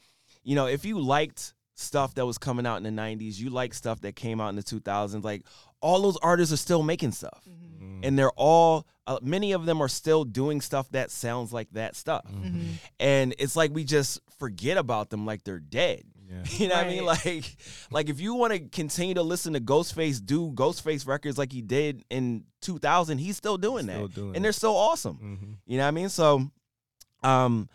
you 0.43 0.55
know, 0.55 0.65
if 0.65 0.85
you 0.85 0.99
liked 0.99 1.53
stuff 1.75 2.15
that 2.15 2.25
was 2.25 2.37
coming 2.37 2.65
out 2.65 2.77
in 2.77 2.83
the 2.83 3.01
90s, 3.01 3.37
you 3.39 3.49
like 3.49 3.73
stuff 3.73 4.01
that 4.01 4.15
came 4.15 4.41
out 4.41 4.49
in 4.49 4.55
the 4.55 4.63
2000s, 4.63 5.23
like 5.23 5.43
all 5.81 6.01
those 6.01 6.17
artists 6.17 6.53
are 6.53 6.57
still 6.57 6.83
making 6.83 7.11
stuff. 7.11 7.43
Mm-hmm. 7.49 7.83
Mm. 7.83 8.07
And 8.07 8.19
they're 8.19 8.31
all, 8.31 8.85
uh, 9.07 9.19
many 9.21 9.51
of 9.51 9.65
them 9.65 9.81
are 9.81 9.87
still 9.87 10.23
doing 10.23 10.61
stuff 10.61 10.89
that 10.91 11.11
sounds 11.11 11.51
like 11.51 11.69
that 11.71 11.95
stuff. 11.95 12.25
Mhm. 12.31 12.73
And 12.99 13.35
it's 13.37 13.55
like 13.55 13.71
we 13.73 13.83
just 13.83 14.19
forget 14.39 14.77
about 14.77 15.09
them 15.09 15.25
like 15.25 15.43
they're 15.43 15.59
dead. 15.59 16.03
Yeah. 16.33 16.43
You 16.59 16.67
know 16.67 16.75
what 16.75 16.85
I 16.85 16.89
mean? 16.89 17.05
Like, 17.05 17.45
like 17.91 18.09
if 18.09 18.19
you 18.19 18.33
want 18.35 18.53
to 18.53 18.59
continue 18.59 19.13
to 19.15 19.23
listen 19.23 19.53
to 19.53 19.59
Ghostface 19.61 20.23
do 20.25 20.51
Ghostface 20.51 21.07
records 21.07 21.37
like 21.37 21.51
he 21.51 21.61
did 21.61 22.03
in 22.09 22.45
2000, 22.61 23.17
he's 23.19 23.37
still 23.37 23.57
doing 23.57 23.85
Still 23.85 24.07
that, 24.07 24.15
doing 24.15 24.35
and 24.35 24.43
they're 24.43 24.49
it. 24.49 24.53
still 24.55 24.75
awesome. 24.75 25.17
Mhm. 25.17 25.57
You 25.65 25.77
know 25.77 25.83
what 25.83 25.87
I 25.89 25.91
mean? 25.91 26.09
So, 26.09 26.49
um, 27.23 27.69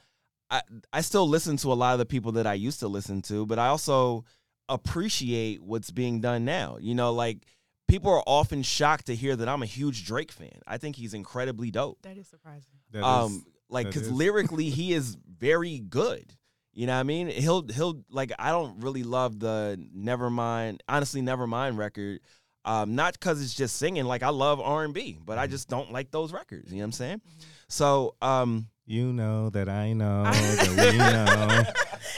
I 0.50 0.62
I 0.92 1.00
still 1.02 1.28
listen 1.28 1.56
to 1.58 1.72
a 1.72 1.74
lot 1.74 1.92
of 1.92 1.98
the 1.98 2.06
people 2.06 2.32
that 2.32 2.46
I 2.46 2.54
used 2.54 2.80
to 2.80 2.88
listen 2.88 3.22
to, 3.22 3.44
but 3.46 3.58
I 3.58 3.68
also 3.68 4.24
appreciate 4.68 5.62
what's 5.62 5.90
being 5.90 6.20
done 6.20 6.44
now. 6.44 6.78
You 6.80 6.94
know, 6.94 7.12
like 7.12 7.46
people 7.88 8.10
are 8.12 8.22
often 8.26 8.62
shocked 8.62 9.06
to 9.06 9.14
hear 9.16 9.34
that 9.36 9.48
I'm 9.48 9.62
a 9.62 9.66
huge 9.66 10.04
Drake 10.06 10.32
fan. 10.32 10.60
I 10.66 10.78
think 10.78 10.96
he's 10.96 11.14
incredibly 11.14 11.70
dope. 11.70 11.98
That 12.02 12.16
is 12.18 12.28
surprising. 12.28 12.72
That 12.92 12.98
is- 13.00 13.04
um, 13.04 13.44
like 13.70 13.86
because 13.86 14.10
lyrically 14.10 14.70
he 14.70 14.92
is 14.94 15.16
very 15.38 15.78
good. 15.80 16.32
You 16.78 16.86
know 16.86 16.94
what 16.94 17.00
I 17.00 17.02
mean? 17.02 17.26
He'll 17.26 17.66
he'll 17.66 18.04
like 18.08 18.30
I 18.38 18.50
don't 18.52 18.78
really 18.82 19.02
love 19.02 19.40
the 19.40 19.84
Nevermind, 19.96 20.78
honestly 20.88 21.20
Nevermind 21.20 21.76
record. 21.76 22.20
Um, 22.64 22.94
not 22.94 23.14
because 23.14 23.42
it's 23.42 23.52
just 23.52 23.78
singing. 23.78 24.04
Like 24.04 24.22
I 24.22 24.28
love 24.28 24.60
R 24.60 24.84
and 24.84 24.94
B, 24.94 25.18
but 25.26 25.38
I 25.38 25.48
Mhm. 25.48 25.50
just 25.50 25.68
don't 25.68 25.90
like 25.92 26.12
those 26.12 26.32
records. 26.32 26.70
You 26.70 26.76
know 26.78 26.82
what 26.82 26.86
I'm 26.86 26.92
saying? 26.92 27.16
Mm-hmm. 27.18 27.40
So 27.68 28.14
um, 28.22 28.68
you 28.86 29.12
know 29.12 29.50
that 29.50 29.68
I 29.68 29.92
know 29.92 30.22
that 30.30 30.92
we 30.92 30.98
know. 30.98 31.64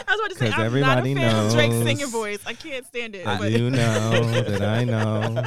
I 0.08 0.12
was 0.12 0.20
about 0.20 0.30
to 0.30 0.38
say 0.38 0.50
'Cause 0.50 0.58
I'm 0.58 0.66
everybody 0.66 1.14
not 1.14 1.20
a 1.20 1.28
fan 1.34 1.46
of 1.46 1.52
Drake's 1.52 1.74
knows. 1.74 1.84
singing 1.84 2.06
voice. 2.08 2.38
I 2.46 2.54
can't 2.54 2.86
stand 2.86 3.14
it. 3.14 3.24
that 3.24 3.38
but 3.38 3.52
you 3.52 3.70
know 3.70 4.10
that 4.42 4.62
I 4.62 4.84
know. 4.84 5.44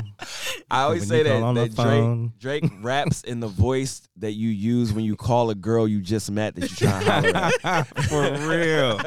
I 0.72 0.82
always 0.84 1.08
say 1.08 1.24
that, 1.24 1.42
on 1.44 1.56
the 1.56 1.62
that 1.62 1.76
Drake 1.76 1.88
phone. 1.88 2.34
Drake 2.39 2.72
raps 2.82 3.24
in 3.24 3.39
the 3.39 3.48
voice 3.48 4.02
that 4.18 4.34
you 4.34 4.50
use 4.50 4.94
when 4.94 5.06
you 5.06 5.16
call 5.16 5.50
a 5.50 5.56
girl 5.56 5.88
you 5.88 6.02
just 6.02 6.30
met 6.32 6.56
that 6.56 6.70
you 6.70 6.76
try 6.88 7.04
to 7.04 7.12
holler 7.12 7.58
at. 7.63 8.04
For 8.10 8.32
real. 8.48 9.00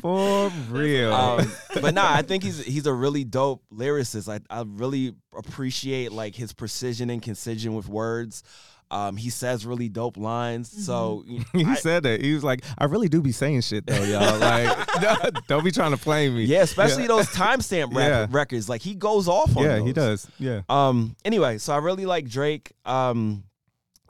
For 0.00 0.50
real. 0.70 1.12
um, 1.12 1.50
but 1.80 1.94
nah, 1.94 2.12
I 2.12 2.22
think 2.22 2.44
he's 2.44 2.62
he's 2.64 2.86
a 2.86 2.92
really 2.92 3.24
dope 3.24 3.62
lyricist. 3.72 4.28
I 4.32 4.40
I 4.54 4.64
really 4.66 5.14
appreciate 5.36 6.12
like 6.12 6.34
his 6.34 6.52
precision 6.52 7.10
and 7.10 7.22
concision 7.22 7.74
with 7.74 7.88
words. 7.88 8.42
Um, 8.90 9.16
he 9.16 9.30
says 9.30 9.66
really 9.66 9.88
dope 9.88 10.16
lines. 10.16 10.70
So 10.84 11.24
he 11.52 11.64
I- 11.64 11.74
said 11.74 12.04
that. 12.04 12.20
He 12.22 12.34
was 12.34 12.44
like, 12.44 12.64
I 12.78 12.84
really 12.84 13.08
do 13.08 13.20
be 13.20 13.32
saying 13.32 13.62
shit 13.62 13.86
though, 13.86 14.02
y'all. 14.04 14.38
Like, 14.46 15.46
don't 15.48 15.64
be 15.64 15.72
trying 15.72 15.90
to 15.90 15.96
play 15.96 16.28
me. 16.30 16.44
yeah, 16.44 16.62
especially 16.62 17.06
those 17.06 17.26
timestamp 17.28 17.94
rap 17.94 18.08
Yeah. 18.08 18.26
records. 18.30 18.68
Like 18.68 18.82
he 18.82 18.94
goes 18.94 19.26
off 19.28 19.56
on. 19.56 19.64
Yeah, 19.64 19.80
he 19.80 19.92
does. 19.92 20.28
Yeah. 20.38 20.60
Um. 20.68 21.16
Anyway, 21.24 21.58
so 21.58 21.72
I 21.72 21.78
really 21.78 22.06
like 22.06 22.28
Drake. 22.28 22.72
Um, 22.84 23.44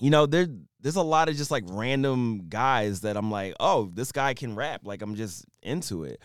you 0.01 0.11
know, 0.11 0.27
there 0.27 0.47
there's 0.81 0.97
a 0.97 1.03
lot 1.03 1.29
of 1.29 1.37
just 1.37 1.51
like 1.51 1.65
random 1.69 2.43
guys 2.49 3.01
that 3.01 3.17
I'm 3.17 3.31
like, 3.31 3.55
oh, 3.59 3.91
this 3.95 4.13
guy 4.13 4.35
can 4.35 4.55
rap. 4.55 4.83
Like 4.85 5.01
I'm 5.03 5.15
just 5.15 5.45
into 5.63 6.05
it. 6.05 6.21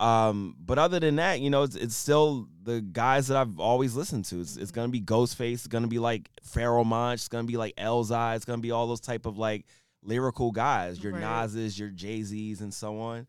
Um, 0.00 0.56
but 0.58 0.78
other 0.78 0.98
than 0.98 1.16
that, 1.16 1.40
you 1.40 1.50
know, 1.50 1.62
it's, 1.62 1.76
it's 1.76 1.94
still 1.94 2.48
the 2.62 2.80
guys 2.80 3.28
that 3.28 3.36
I've 3.36 3.60
always 3.60 3.94
listened 3.94 4.24
to. 4.26 4.40
It's, 4.40 4.56
it's 4.56 4.70
gonna 4.70 4.88
be 4.88 5.00
Ghostface. 5.02 5.52
It's 5.52 5.66
gonna 5.66 5.88
be 5.88 5.98
like 5.98 6.30
Pharoahe 6.42 6.86
Monch. 6.86 7.20
It's 7.20 7.28
gonna 7.28 7.44
be 7.44 7.58
like 7.58 7.76
Elzhi. 7.76 8.34
It's 8.36 8.46
gonna 8.46 8.62
be 8.62 8.70
all 8.70 8.86
those 8.86 9.00
type 9.00 9.26
of 9.26 9.36
like 9.36 9.66
lyrical 10.02 10.52
guys. 10.52 11.02
Your 11.02 11.12
Right. 11.12 11.20
Nas's, 11.20 11.78
your 11.78 11.90
Jay 11.90 12.22
Z's, 12.22 12.62
and 12.62 12.72
so 12.72 12.98
on. 12.98 13.26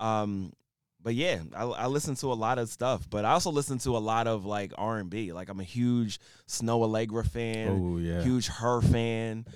Um, 0.00 0.52
but 1.00 1.14
yeah, 1.14 1.40
I, 1.54 1.62
I 1.64 1.86
listen 1.86 2.16
to 2.16 2.32
a 2.32 2.34
lot 2.34 2.58
of 2.58 2.68
stuff. 2.68 3.08
But 3.08 3.24
I 3.24 3.30
also 3.30 3.52
listen 3.52 3.78
to 3.78 3.96
a 3.96 3.98
lot 3.98 4.26
of 4.26 4.44
like 4.44 4.72
R 4.76 4.98
and 4.98 5.08
B. 5.08 5.32
Like 5.32 5.48
I'm 5.48 5.60
a 5.60 5.64
huge 5.64 6.18
Snoh 6.48 6.80
Aalegra 6.80 7.24
fan. 7.24 7.68
Oh 7.68 7.98
yeah. 7.98 8.22
Huge 8.22 8.48
her 8.48 8.80
fan. 8.80 9.46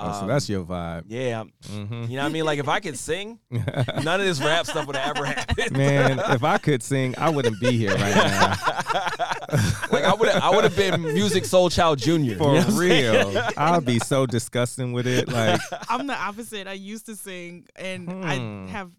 Oh, 0.00 0.12
so 0.12 0.18
Um, 0.20 0.28
that's 0.28 0.48
your 0.48 0.64
vibe. 0.64 1.04
Yeah, 1.08 1.42
hmm 1.68 2.04
you 2.04 2.16
know 2.16 2.22
what 2.22 2.24
I 2.24 2.28
mean. 2.28 2.44
Like 2.44 2.58
if 2.60 2.68
I 2.68 2.78
could 2.80 2.96
sing, 2.96 3.38
none 3.50 4.20
of 4.20 4.26
this 4.26 4.40
rap 4.40 4.64
stuff 4.66 4.86
would 4.86 4.94
have 4.96 5.16
ever 5.16 5.26
happened. 5.26 5.72
Man, 5.76 6.20
if 6.20 6.44
I 6.44 6.58
could 6.58 6.82
sing, 6.82 7.14
I 7.18 7.30
wouldn't 7.30 7.58
be 7.60 7.72
here 7.72 7.94
right 7.94 8.14
now. 8.14 8.48
like 9.90 10.04
I 10.04 10.14
would 10.14 10.28
I 10.28 10.50
would 10.50 10.64
have 10.64 10.76
been 10.76 11.02
Music 11.02 11.44
Soul 11.44 11.68
Child 11.70 11.98
Jr. 11.98 12.10
you 12.12 12.32
know 12.34 12.38
For 12.38 12.52
what 12.52 12.64
I'm 12.66 12.70
saying? 12.72 13.28
real. 13.34 13.42
I'd 13.56 13.84
be 13.84 13.98
so 13.98 14.24
disgusting 14.26 14.92
with 14.92 15.06
it. 15.06 15.28
Like, 15.28 15.60
I'm 15.88 16.06
the 16.06 16.14
opposite. 16.14 16.66
I 16.68 16.74
used 16.74 17.06
to 17.06 17.16
sing, 17.16 17.66
and 17.76 18.08
Hmm. 18.10 18.24
I 18.24 18.70
have. 18.70 18.90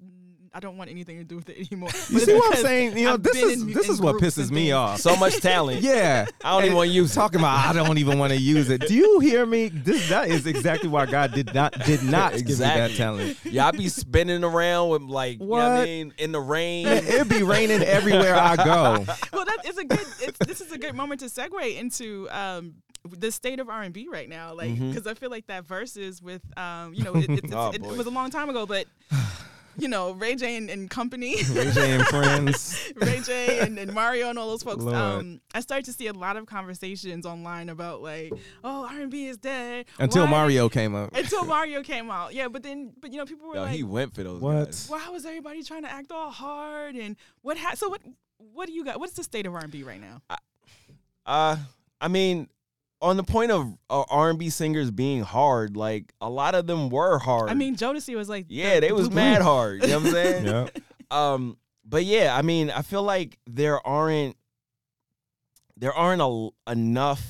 I 0.54 0.60
don't 0.60 0.78
want 0.78 0.90
anything 0.90 1.18
to 1.18 1.24
do 1.24 1.36
with 1.36 1.50
it 1.50 1.58
anymore. 1.72 1.90
you 2.10 2.20
see 2.20 2.34
what 2.34 2.58
I'm 2.58 2.64
saying? 2.64 2.98
You 2.98 3.06
know, 3.06 3.14
I've 3.14 3.24
this 3.24 3.36
is 3.36 3.62
in 3.62 3.74
this 3.74 3.86
in 3.88 3.94
is 3.94 4.02
what 4.02 4.16
pisses 4.16 4.52
me 4.52 4.72
off. 4.72 5.00
So 5.00 5.16
much 5.16 5.40
talent. 5.42 5.82
Yeah. 5.82 6.26
I 6.44 6.52
don't 6.52 6.66
even 6.66 6.76
want 6.78 6.90
to 6.90 6.94
use 6.94 7.12
it. 7.12 7.16
Talking 7.16 7.40
about 7.40 7.68
I 7.68 7.74
don't 7.74 7.98
even 7.98 8.18
want 8.20 8.34
to 8.34 8.40
use 8.40 8.70
it. 8.70 8.82
Do 8.88 8.94
you 8.94 9.20
hear 9.20 9.46
me? 9.46 9.70
This 9.70 10.10
that 10.10 10.28
is 10.30 10.46
exactly 10.48 10.90
why 10.90 11.06
God 11.06 11.34
did 11.34 11.54
not 11.54 11.74
did 11.86 12.04
not 12.04 12.34
give 12.34 12.48
me 12.48 12.56
that 12.56 12.92
talent. 12.92 13.38
Yeah, 13.44 13.68
I 13.68 13.72
be 13.72 13.90
spinning 13.90 14.44
around 14.44 14.90
with 14.90 15.02
like 15.04 15.34
you 15.40 15.46
know 15.46 15.52
what 15.52 15.62
I 15.62 15.86
mean 15.86 16.14
in 16.18 16.32
the 16.32 16.40
rain. 16.42 16.88
It'd 16.88 17.30
be 17.30 17.44
raining 17.44 17.82
everywhere 17.84 18.36
I 18.36 18.56
go. 18.56 19.06
well, 19.34 19.46
that 19.46 19.58
is 19.66 19.78
a 19.78 19.86
good. 19.86 20.00
It's, 20.22 20.38
this 20.40 20.62
is 20.62 20.72
a 20.72 20.78
good 20.78 20.96
moment 20.96 21.20
to 21.22 21.28
segue 21.28 21.78
into 21.78 22.28
um, 22.32 22.76
the 23.10 23.32
state 23.32 23.60
of 23.60 23.70
R 23.70 23.82
and 23.84 23.94
B 23.94 24.08
right 24.12 24.28
now, 24.30 24.54
like 24.54 24.78
because 24.78 25.08
I 25.08 25.14
feel 25.14 25.30
like 25.30 25.48
that 25.48 25.66
Verzuz 25.66 26.22
with 26.22 26.42
um 26.58 26.94
you 26.94 27.04
know 27.04 27.16
it, 27.16 27.30
it's, 27.30 27.44
it's, 27.46 27.54
Oh, 27.54 27.72
it, 27.74 27.82
boy. 27.82 27.96
was 27.96 28.08
a 28.08 28.12
long 28.12 28.30
time 28.30 28.50
ago, 28.50 28.66
but 28.66 28.86
you 29.80 29.88
know 29.88 30.12
Ray 30.12 30.36
J 30.36 30.58
and, 30.58 30.70
and 30.70 30.90
company, 30.90 31.36
Ray 31.52 31.72
J 31.72 31.92
and 31.94 32.06
friends. 32.08 32.92
Ray 32.96 33.20
J 33.22 33.60
and, 33.60 33.78
and 33.80 33.94
Mario 33.94 34.30
and 34.30 34.38
all 34.40 34.50
those 34.50 34.64
folks. 34.64 34.84
Lord. 34.84 34.96
Um, 34.96 35.42
I 35.54 35.62
started 35.62 35.86
to 35.86 35.94
see 35.94 36.08
a 36.08 36.14
lot 36.14 36.38
of 36.38 36.46
conversations 36.46 37.26
online 37.26 37.70
about 37.70 38.02
like, 38.02 38.32
oh 38.64 38.86
R 38.92 39.02
and 39.02 39.12
B 39.12 39.28
is 39.28 39.38
dead 39.38 39.86
Until 40.00 40.26
Why- 40.26 40.32
Mario 40.32 40.70
came 40.70 40.96
up. 40.96 41.16
Until 41.16 41.46
Mario 41.56 41.82
came 41.84 42.10
out, 42.12 42.34
yeah. 42.34 42.48
But 42.48 42.64
then, 42.64 42.94
but 43.02 43.12
you 43.12 43.18
know, 43.18 43.26
people 43.26 43.48
were 43.48 43.56
Yo, 43.56 43.62
like, 43.64 43.72
he 43.72 43.84
went 43.84 44.14
for 44.16 44.24
those 44.24 44.42
What? 44.42 44.66
guys. 44.66 44.86
why 44.90 45.10
was 45.10 45.26
everybody 45.26 45.64
trying 45.64 45.84
to 45.84 45.92
act 45.92 46.12
all 46.12 46.30
hard 46.32 46.96
and 46.96 47.16
what? 47.42 47.58
Ha- 47.58 47.76
so 47.76 47.90
what? 47.90 48.02
What 48.54 48.68
do 48.68 48.74
you 48.74 48.86
got? 48.86 49.00
What's 49.00 49.14
the 49.14 49.24
state 49.24 49.46
of 49.46 49.54
R 49.54 49.62
and 49.62 49.72
B 49.72 49.84
right 49.84 50.00
now? 50.00 50.22
Uh, 51.26 51.58
I 52.02 52.08
mean, 52.08 52.48
on 53.02 53.16
the 53.18 53.24
point 53.24 53.52
of 53.52 53.78
uh, 53.90 54.04
R&B 54.10 54.50
singers 54.50 54.92
being 54.92 55.22
hard, 55.22 55.78
like 55.78 56.14
a 56.20 56.30
lot 56.30 56.54
of 56.56 56.68
them 56.68 56.90
were 56.90 57.18
hard. 57.20 57.50
I 57.50 57.54
mean, 57.54 57.76
Jodeci 57.76 58.16
was 58.16 58.28
like, 58.30 58.46
yeah, 58.50 58.76
the- 58.76 58.82
they 58.82 58.88
the 58.90 58.96
was 58.96 59.08
blue- 59.10 59.16
mad 59.16 59.42
hard. 59.42 59.82
You 59.84 59.88
know 59.90 59.98
what 60.00 60.06
I'm 60.08 60.12
saying? 60.12 60.46
yeah. 60.46 60.68
Um, 61.12 61.58
but 61.86 62.04
yeah, 62.06 62.36
I 62.38 62.42
mean, 62.42 62.70
I 62.70 62.82
feel 62.82 63.04
like 63.04 63.40
there 63.48 63.86
aren't 63.88 64.36
there 65.78 65.94
aren't 65.94 66.22
a, 66.22 66.50
enough 66.72 67.22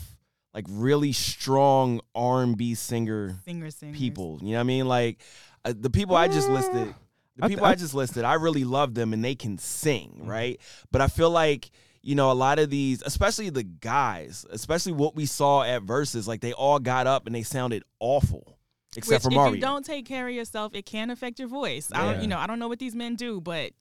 like 0.54 0.66
really 0.70 1.12
strong 1.12 2.02
R&B 2.16 2.74
singer 2.76 3.36
singer 3.46 3.70
singers. 3.72 3.98
people. 3.98 4.40
You 4.42 4.50
know 4.52 4.54
what 4.56 4.60
I 4.62 4.64
mean? 4.64 4.88
Like 4.88 5.22
uh, 5.66 5.74
the 5.80 5.90
people 5.90 6.16
I 6.16 6.28
just 6.28 6.50
listed, 6.50 6.94
the 7.36 7.44
I 7.46 7.48
th- 7.48 7.50
people 7.58 7.66
I- 7.66 7.72
I 7.72 7.76
just 7.76 7.94
listed, 7.94 8.24
I 8.26 8.34
really 8.34 8.64
love 8.64 8.96
them 8.96 9.14
and 9.14 9.24
they 9.24 9.36
can 9.36 9.58
sing, 9.60 10.22
right? 10.24 10.60
But 10.92 11.02
I 11.02 11.08
feel 11.08 11.30
like 11.30 11.70
you 12.02 12.16
know 12.16 12.32
a 12.32 12.34
lot 12.34 12.60
of 12.60 12.70
these, 12.70 13.02
especially 13.02 13.50
the 13.50 13.64
guys, 13.64 14.46
especially 14.50 14.94
what 14.94 15.16
we 15.16 15.26
saw 15.26 15.64
at 15.64 15.84
Verzuz, 15.84 16.28
like 16.28 16.42
they 16.42 16.54
all 16.54 16.80
got 16.80 17.08
up 17.08 17.26
and 17.26 17.36
they 17.36 17.44
sounded 17.44 17.84
awful, 18.00 18.58
except 18.96 19.26
Which, 19.26 19.34
for 19.34 19.36
Mario. 19.36 19.52
If 19.52 19.56
you 19.58 19.62
don't 19.62 19.86
take 19.86 20.06
care 20.06 20.28
of 20.28 20.34
yourself, 20.34 20.74
it 20.74 20.86
can 20.86 21.10
affect 21.10 21.40
your 21.40 21.48
voice. 21.48 21.92
I 21.94 22.12
don't, 22.14 22.22
you 22.22 22.28
know, 22.28 22.38
I 22.38 22.48
don't 22.48 22.60
know 22.60 22.68
what 22.68 22.80
these 22.80 22.96
men 22.96 23.16
do, 23.16 23.42
but 23.42 23.72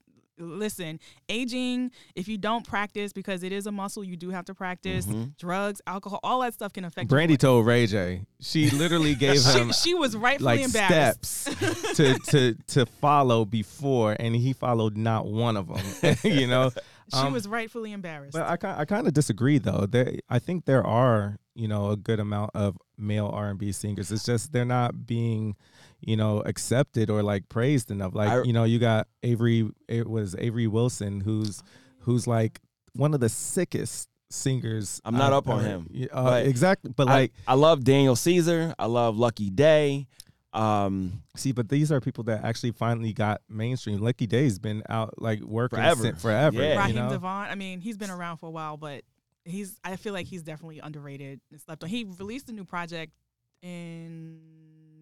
listen, 0.41 0.99
aging, 1.27 1.91
if 2.15 2.27
you 2.27 2.37
don't 2.37 2.65
practice, 2.65 3.11
because 3.11 3.43
it 3.43 3.51
is 3.51 3.67
a 3.67 3.71
muscle, 3.71 4.03
you 4.03 4.15
do 4.15 4.29
have 4.29 4.45
to 4.45 4.53
practice. 4.53 5.05
Mhm. 5.05 5.37
Drugs, 5.37 5.81
alcohol, 5.85 6.19
all 6.23 6.41
that 6.41 6.53
stuff 6.53 6.71
can 6.73 6.85
affect. 6.85 7.09
Brandy 7.09 7.33
your 7.33 7.37
told 7.37 7.65
Ray 7.65 7.87
J. 7.87 8.21
She 8.39 8.69
literally 8.69 9.15
gave 9.19 9.41
voice. 9.41 9.55
him 9.55 9.71
She, 9.73 9.89
she 9.89 9.93
was 9.95 10.15
rightfully 10.15 10.57
like 10.57 10.65
embarrassed. 10.65 11.25
steps 11.25 11.97
to 11.97 12.17
to 12.27 12.53
to 12.67 12.85
follow 12.85 13.43
before, 13.45 14.15
and 14.19 14.35
he 14.35 14.53
followed 14.53 14.95
not 14.97 15.25
one 15.27 15.57
of 15.57 15.67
them. 15.67 16.15
you 16.23 16.47
know, 16.47 16.71
She 17.11 17.17
Um, 17.19 17.33
was 17.33 17.47
rightfully 17.47 17.91
embarrassed. 17.91 18.33
But 18.33 18.63
I 18.65 18.81
I 18.81 18.85
kind 18.85 19.07
of 19.07 19.13
disagree 19.13 19.57
though. 19.57 19.85
There, 19.89 20.13
I 20.29 20.39
think 20.39 20.65
there 20.65 20.85
are 20.85 21.37
you 21.55 21.67
know 21.67 21.89
a 21.91 21.97
good 21.97 22.19
amount 22.19 22.51
of 22.53 22.77
male 22.97 23.27
R 23.33 23.49
and 23.49 23.59
B 23.59 23.71
singers. 23.71 24.11
It's 24.11 24.25
just 24.25 24.51
they're 24.53 24.65
not 24.65 25.05
being 25.05 25.55
you 26.01 26.15
know 26.15 26.41
accepted 26.41 27.09
or 27.09 27.23
like 27.23 27.49
praised 27.49 27.91
enough. 27.91 28.13
Like 28.15 28.29
I- 28.29 28.43
you 28.43 28.53
know 28.53 28.63
you 28.63 28.79
got 28.79 29.07
Avery. 29.23 29.69
It 29.87 30.07
was 30.09 30.35
Avery 30.37 30.67
Wilson 30.67 31.21
who's 31.21 31.63
who's 32.01 32.27
like 32.27 32.59
one 32.93 33.13
of 33.13 33.19
the 33.19 33.29
sickest 33.29 34.07
singers. 34.29 35.01
I'm 35.05 35.15
not 35.15 35.27
I've 35.33 35.37
up 35.39 35.49
on 35.49 35.59
ever- 35.59 35.67
him, 35.69 36.07
uh, 36.11 36.23
but 36.23 36.45
exactly, 36.45 36.91
but 36.95 37.07
I- 37.07 37.13
like 37.13 37.33
I, 37.47 37.55
love 37.55 37.83
Daniel 37.83 38.15
Caesar. 38.15 38.73
I 38.77 38.85
love 38.85 39.17
Lucky 39.17 39.49
Daye. 39.49 40.07
Um, 40.53 41.21
see, 41.35 41.51
but 41.51 41.69
these 41.69 41.91
are 41.91 42.01
people 42.01 42.23
that 42.25 42.43
actually 42.43 42.71
finally 42.71 43.13
got 43.13 43.41
mainstream. 43.49 43.99
Lucky 43.99 44.25
Daye's 44.27 44.57
been 44.59 44.81
out 44.89 45.21
like 45.21 45.41
working 45.41 45.77
Forever. 45.77 46.01
since 46.01 46.21
forever. 46.21 46.61
Yeah. 46.61 46.73
you 46.73 46.79
Raheem 46.79 46.95
know? 46.95 47.09
DeVaughn. 47.09 47.49
I 47.49 47.55
mean, 47.55 47.79
he's 47.81 47.97
been 47.97 48.09
around 48.09 48.37
for 48.37 48.47
a 48.47 48.51
while, 48.51 48.75
but 48.77 49.03
he's. 49.45 49.79
I 49.83 49.95
feel 49.95 50.13
like 50.13 50.25
he's 50.25 50.41
definitely 50.41 50.79
underrated 50.79 51.39
and 51.51 51.61
slept 51.61 51.83
on. 51.83 51.89
He 51.89 52.03
released 52.17 52.49
a 52.49 52.51
new 52.51 52.65
project 52.65 53.13
in 53.61 54.39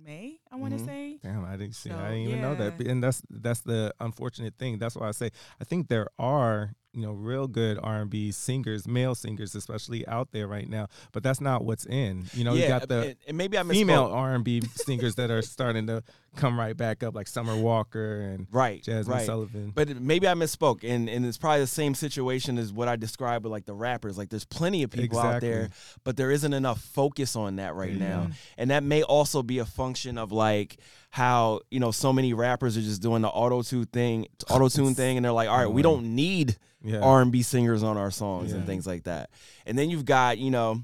May. 0.03 0.39
I 0.51 0.55
want 0.55 0.77
to 0.77 0.83
Mhm. 0.83 0.85
say. 0.85 1.19
Damn, 1.23 1.45
I 1.45 1.57
didn't 1.57 1.75
see. 1.75 1.89
So, 1.89 1.95
I 1.97 2.09
didn't 2.09 2.27
even 2.27 2.41
know 2.41 2.55
that. 2.55 2.79
And 2.81 3.03
that's 3.03 3.21
that's 3.29 3.61
the 3.61 3.93
unfortunate 3.99 4.55
thing. 4.57 4.77
That's 4.79 4.95
why 4.95 5.07
I 5.07 5.11
say 5.11 5.31
I 5.59 5.63
think 5.63 5.87
there 5.87 6.07
are 6.19 6.73
you 6.97 7.03
know 7.03 7.11
real 7.11 7.47
good 7.47 7.77
R 7.81 8.01
and 8.01 8.09
B 8.09 8.31
singers, 8.31 8.87
male 8.87 9.13
singers 9.13 9.53
especially 9.53 10.05
out 10.07 10.31
there 10.31 10.47
right 10.47 10.67
now. 10.67 10.87
But 11.11 11.21
that's 11.21 11.39
not 11.39 11.63
what's 11.63 11.85
in. 11.85 12.25
You 12.33 12.43
know, 12.43 12.53
yeah, 12.53 12.63
you 12.63 12.67
got 12.67 12.87
the 12.87 13.01
and, 13.01 13.15
and 13.27 13.37
maybe 13.37 13.57
I 13.57 13.61
misspoke. 13.61 13.73
female 13.73 14.05
R 14.05 14.33
and 14.33 14.43
B 14.43 14.61
singers 14.75 15.15
that 15.15 15.29
are 15.29 15.43
starting 15.43 15.85
to 15.87 16.03
come 16.37 16.57
right 16.57 16.75
back 16.77 17.03
up, 17.03 17.13
like 17.15 17.27
Summer 17.27 17.55
Walker 17.57 18.21
and 18.21 18.47
right, 18.51 18.81
Jazmine 18.83 19.07
right. 19.07 19.25
Sullivan. 19.25 19.71
But 19.75 19.99
maybe 19.99 20.27
I 20.27 20.33
misspoke, 20.33 20.83
and 20.83 21.09
and 21.09 21.25
it's 21.25 21.37
probably 21.37 21.61
the 21.61 21.67
same 21.67 21.93
situation 21.95 22.57
as 22.57 22.71
what 22.71 22.87
I 22.87 22.95
described 22.95 23.43
with 23.43 23.51
like 23.51 23.65
the 23.65 23.73
rappers. 23.73 24.17
Like 24.17 24.29
there's 24.29 24.45
plenty 24.45 24.83
of 24.83 24.91
people 24.91 25.19
out 25.19 25.41
there, 25.41 25.69
but 26.03 26.15
there 26.15 26.31
isn't 26.31 26.53
enough 26.53 26.79
focus 26.79 27.35
on 27.35 27.57
that 27.57 27.75
right 27.75 27.97
now, 27.97 28.27
Mhm. 28.29 28.33
and 28.57 28.71
that 28.71 28.83
may 28.83 29.03
also 29.03 29.43
be 29.43 29.59
a 29.59 29.65
function 29.65 30.17
of 30.17 30.31
like 30.31 30.77
how 31.09 31.61
you 31.71 31.79
know 31.79 31.91
so 31.91 32.13
many 32.13 32.33
rappers 32.33 32.77
are 32.77 32.81
just 32.81 33.01
doing 33.01 33.21
the 33.21 33.29
auto 33.29 33.61
tune 33.63 33.85
thing, 33.85 34.27
auto 34.49 34.69
tune 34.69 34.93
thing, 34.95 35.17
and 35.17 35.25
they're 35.25 35.31
like, 35.31 35.49
all 35.49 35.57
right, 35.57 35.71
we 35.71 35.81
don't 35.81 36.15
need 36.15 36.57
yeah, 36.83 36.99
R 36.99 37.21
and 37.21 37.31
B 37.31 37.41
singers 37.41 37.81
on 37.83 37.97
our 37.97 38.11
songs 38.11 38.53
and 38.53 38.65
things 38.65 38.85
like 38.85 39.03
that. 39.05 39.29
And 39.65 39.77
then 39.77 39.89
you've 39.89 40.05
got 40.05 40.37
you 40.37 40.51
know, 40.51 40.83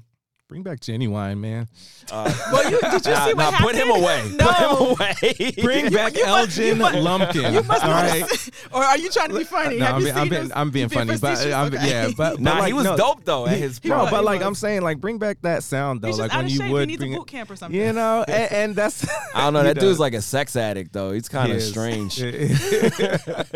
bring 0.54 0.62
back 0.62 0.78
Ginuwine, 0.78 1.38
man. 1.40 1.66
uh, 2.12 2.32
Well, 2.52 2.70
you, 2.70 2.80
did 2.80 3.04
you 3.06 3.10
nah, 3.10 3.24
see 3.26 3.34
what 3.34 3.36
nah, 3.38 3.50
happened? 3.50 3.70
put 3.70 3.74
him 3.74 3.90
away. 3.90 4.30
No. 4.36 4.46
Put 4.46 4.56
him 4.56 5.34
away. 5.40 5.50
Bring 5.62 5.92
back 5.92 6.16
you 6.16 6.24
must- 6.24 6.56
Elgin 6.58 6.78
must- 6.78 6.94
Lumpkin. 6.98 7.52
You 7.54 7.62
must 7.64 7.82
all 7.84 7.88
be 8.02 8.20
right. 8.22 8.50
or 8.72 8.84
are 8.84 8.96
you 8.98 9.10
trying 9.10 9.30
to 9.30 9.38
be 9.38 9.42
funny? 9.42 9.78
No, 9.78 9.86
Have 9.86 9.94
I'm, 9.96 10.00
you 10.00 10.06
being, 10.06 10.16
I'm, 10.16 10.22
seen 10.22 10.30
being. 10.30 10.52
I'm 10.54 10.70
being 10.70 10.88
funny, 10.90 11.18
but 11.18 11.30
facetious? 11.30 11.52
I'm, 11.54 11.74
Okay. 11.74 11.88
yeah, 11.90 12.06
but, 12.16 12.16
but 12.34 12.40
Nah, 12.40 12.58
like, 12.58 12.66
he 12.68 12.72
was 12.72 12.84
no, 12.84 12.96
dope 12.96 13.24
though 13.24 13.46
at 13.48 13.58
his 13.58 13.80
he 13.82 13.88
No, 13.88 14.06
but 14.08 14.22
like 14.22 14.40
was. 14.40 14.46
I'm 14.46 14.54
saying, 14.54 14.82
like 14.82 15.00
bring 15.00 15.18
back 15.18 15.38
that 15.42 15.64
sound 15.64 16.02
though, 16.02 16.06
He's 16.06 16.20
like 16.20 16.32
when 16.32 16.48
you 16.48 16.56
shape. 16.56 16.66
He 16.68 16.72
would 16.72 16.86
needs 16.88 16.98
bring 17.00 17.14
a 17.14 17.18
boot 17.18 17.26
camp 17.26 17.50
or 17.50 17.56
something. 17.56 17.80
you 17.80 17.92
know, 17.92 18.24
and, 18.28 18.52
and 18.52 18.76
that's 18.76 19.04
I 19.34 19.40
don't 19.42 19.54
know. 19.54 19.64
That 19.64 19.80
dude's 19.80 19.98
like 19.98 20.14
a 20.14 20.22
sex 20.22 20.54
addict 20.54 20.92
though. 20.92 21.10
He's 21.10 21.28
kind 21.28 21.50
of 21.52 21.60
strange. 21.62 22.22
I, 22.22 22.28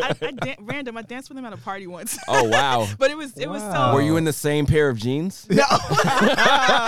I 0.03 0.31
dan- 0.33 0.57
random. 0.61 0.97
I 0.97 1.03
danced 1.03 1.29
with 1.29 1.39
him 1.39 1.45
at 1.45 1.53
a 1.53 1.59
party 1.59 1.87
once. 1.87 2.19
oh 2.27 2.49
wow. 2.49 2.89
but 2.99 3.13
it 3.13 3.17
was 3.17 3.37
it 3.37 3.49
was 3.49 3.63
Wow. 3.63 3.91
so. 3.93 3.95
Were 3.95 4.03
you 4.03 4.17
in 4.17 4.25
the 4.25 4.33
same 4.33 4.67
pair 4.67 4.89
of 4.89 4.97
jeans? 4.99 5.47
No. 5.51 5.65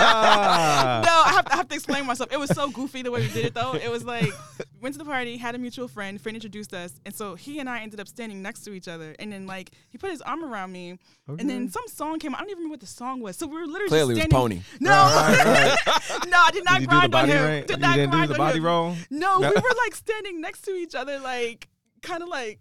No, 1.10 1.22
I 1.26 1.30
have, 1.34 1.44
to, 1.46 1.52
I 1.52 1.56
have 1.56 1.68
to 1.68 1.74
explain 1.74 2.06
myself. 2.06 2.32
It 2.32 2.38
was 2.38 2.50
so 2.50 2.70
goofy 2.70 3.02
the 3.02 3.10
way 3.10 3.20
we 3.20 3.28
did 3.28 3.44
it, 3.46 3.54
though. 3.54 3.74
It 3.74 3.90
was 3.90 4.04
like 4.04 4.32
went 4.80 4.94
to 4.94 4.98
the 4.98 5.04
party, 5.04 5.36
had 5.36 5.54
a 5.54 5.58
mutual 5.58 5.88
friend, 5.88 6.20
friend 6.20 6.36
introduced 6.36 6.72
us, 6.74 6.92
and 7.04 7.14
so 7.14 7.34
he 7.34 7.58
and 7.58 7.68
I 7.68 7.80
ended 7.80 8.00
up 8.00 8.08
standing 8.08 8.40
next 8.42 8.60
to 8.62 8.72
each 8.72 8.88
other. 8.88 9.14
And 9.18 9.32
then 9.32 9.46
like 9.46 9.70
he 9.90 9.98
put 9.98 10.10
his 10.10 10.22
arm 10.22 10.42
around 10.44 10.72
me, 10.72 10.98
and 11.28 11.48
then 11.50 11.68
some 11.70 11.86
song 11.86 12.18
came. 12.18 12.34
out. 12.34 12.38
I 12.38 12.40
don't 12.42 12.50
even 12.50 12.58
remember 12.64 12.72
what 12.74 12.80
the 12.80 12.86
song 12.86 13.20
was. 13.20 13.36
So 13.36 13.46
we 13.46 13.54
were 13.56 13.66
literally 13.66 13.88
Clearly, 13.88 14.14
it 14.14 14.16
just 14.28 14.32
was 14.32 14.40
standing. 14.40 14.62
Pony. 14.62 14.78
No, 14.80 14.90
Right, 14.90 15.76
no, 16.28 16.38
I 16.38 16.50
did 16.52 16.64
not 16.64 16.80
Did 16.80 16.82
you 16.82 16.86
do 16.88 17.00
the 17.00 17.08
grind 17.08 17.14
on 17.14 17.28
him. 17.28 17.44
right? 17.44 17.66
Did 17.66 17.76
You 17.76 17.82
not 17.82 17.96
didn't 17.96 18.10
do 18.12 18.26
the 18.26 18.32
on 18.34 18.38
body 18.38 18.58
him. 18.58 18.64
roll? 18.64 18.96
No, 19.10 19.40
we 19.40 19.46
were 19.48 19.74
like 19.84 19.94
standing 19.94 20.40
next 20.40 20.62
to 20.62 20.70
each 20.72 20.94
other, 20.94 21.18
like 21.20 21.68
kind 22.02 22.22
of 22.22 22.28
like 22.28 22.60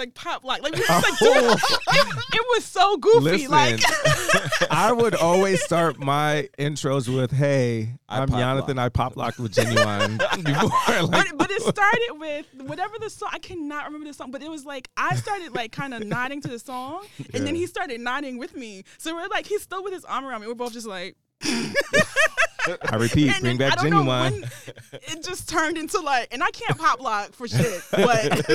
like 0.00 0.14
pop 0.14 0.44
lock. 0.44 0.62
like 0.62 0.74
we 0.74 0.80
were 0.80 0.86
just 0.86 1.10
like 1.10 1.18
doing 1.18 1.44
oh. 1.44 1.78
it, 1.88 2.34
it 2.34 2.46
was 2.54 2.64
so 2.64 2.96
goofy. 2.96 3.46
Listen, 3.46 3.50
like 3.50 3.80
I 4.70 4.92
would 4.92 5.14
always 5.14 5.62
start 5.62 5.98
my 5.98 6.48
intros 6.58 7.14
with, 7.14 7.30
"Hey, 7.30 7.94
I 8.08 8.20
I'm 8.20 8.28
pop 8.28 8.38
Jonathan. 8.38 8.78
I 8.78 8.88
pop 8.88 9.16
locked 9.16 9.38
with 9.38 9.54
Ginuwine." 9.54 10.18
Before, 10.44 11.02
like, 11.02 11.28
but, 11.28 11.38
but 11.38 11.50
it 11.50 11.62
started 11.62 12.16
with 12.18 12.46
whatever 12.66 12.94
the 12.98 13.10
song. 13.10 13.28
I 13.32 13.38
cannot 13.38 13.84
remember 13.86 14.06
the 14.06 14.14
song, 14.14 14.30
but 14.30 14.42
it 14.42 14.50
was 14.50 14.64
like 14.64 14.88
I 14.96 15.14
started 15.16 15.54
like 15.54 15.72
kind 15.72 15.92
of 15.92 16.04
nodding 16.04 16.40
to 16.42 16.48
the 16.48 16.58
song, 16.58 17.04
and 17.34 17.46
then 17.46 17.54
he 17.54 17.66
started 17.66 18.00
nodding 18.00 18.38
with 18.38 18.56
me. 18.56 18.84
So 18.98 19.14
we're 19.14 19.28
like, 19.28 19.46
he's 19.46 19.62
still 19.62 19.84
with 19.84 19.92
his 19.92 20.04
arm 20.06 20.24
around 20.24 20.40
me. 20.40 20.46
We're 20.46 20.54
both 20.54 20.72
just 20.72 20.86
like, 20.86 21.16
I 21.42 22.96
repeat, 22.96 23.30
and 23.30 23.40
bring 23.40 23.58
then, 23.58 23.70
back 23.70 23.78
I 23.78 23.82
don't 23.82 23.90
know 23.90 24.02
Ginuwine. 24.02 24.32
when 24.32 24.50
it 24.92 25.24
just 25.24 25.48
turned 25.48 25.76
into 25.78 26.00
like, 26.00 26.28
and 26.32 26.42
I 26.42 26.50
can't 26.50 26.78
pop 26.78 27.00
lock 27.00 27.32
for 27.32 27.46
shit, 27.48 27.82
but 27.90 28.46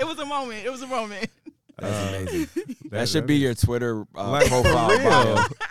it 0.00 0.06
was 0.06 0.18
a 0.18 0.26
moment. 0.26 0.64
It 0.64 0.70
was 0.70 0.82
a 0.82 0.86
moment. 0.86 1.30
That's 1.78 2.08
amazing. 2.08 2.48
That 2.90 2.90
That- 2.90 3.08
should 3.08 3.26
be 3.26 3.36
your 3.36 3.54
Twitter 3.54 4.04
uh, 4.16 4.30
Like, 4.32 4.48
profile 4.48 4.88
bio. 4.88 5.46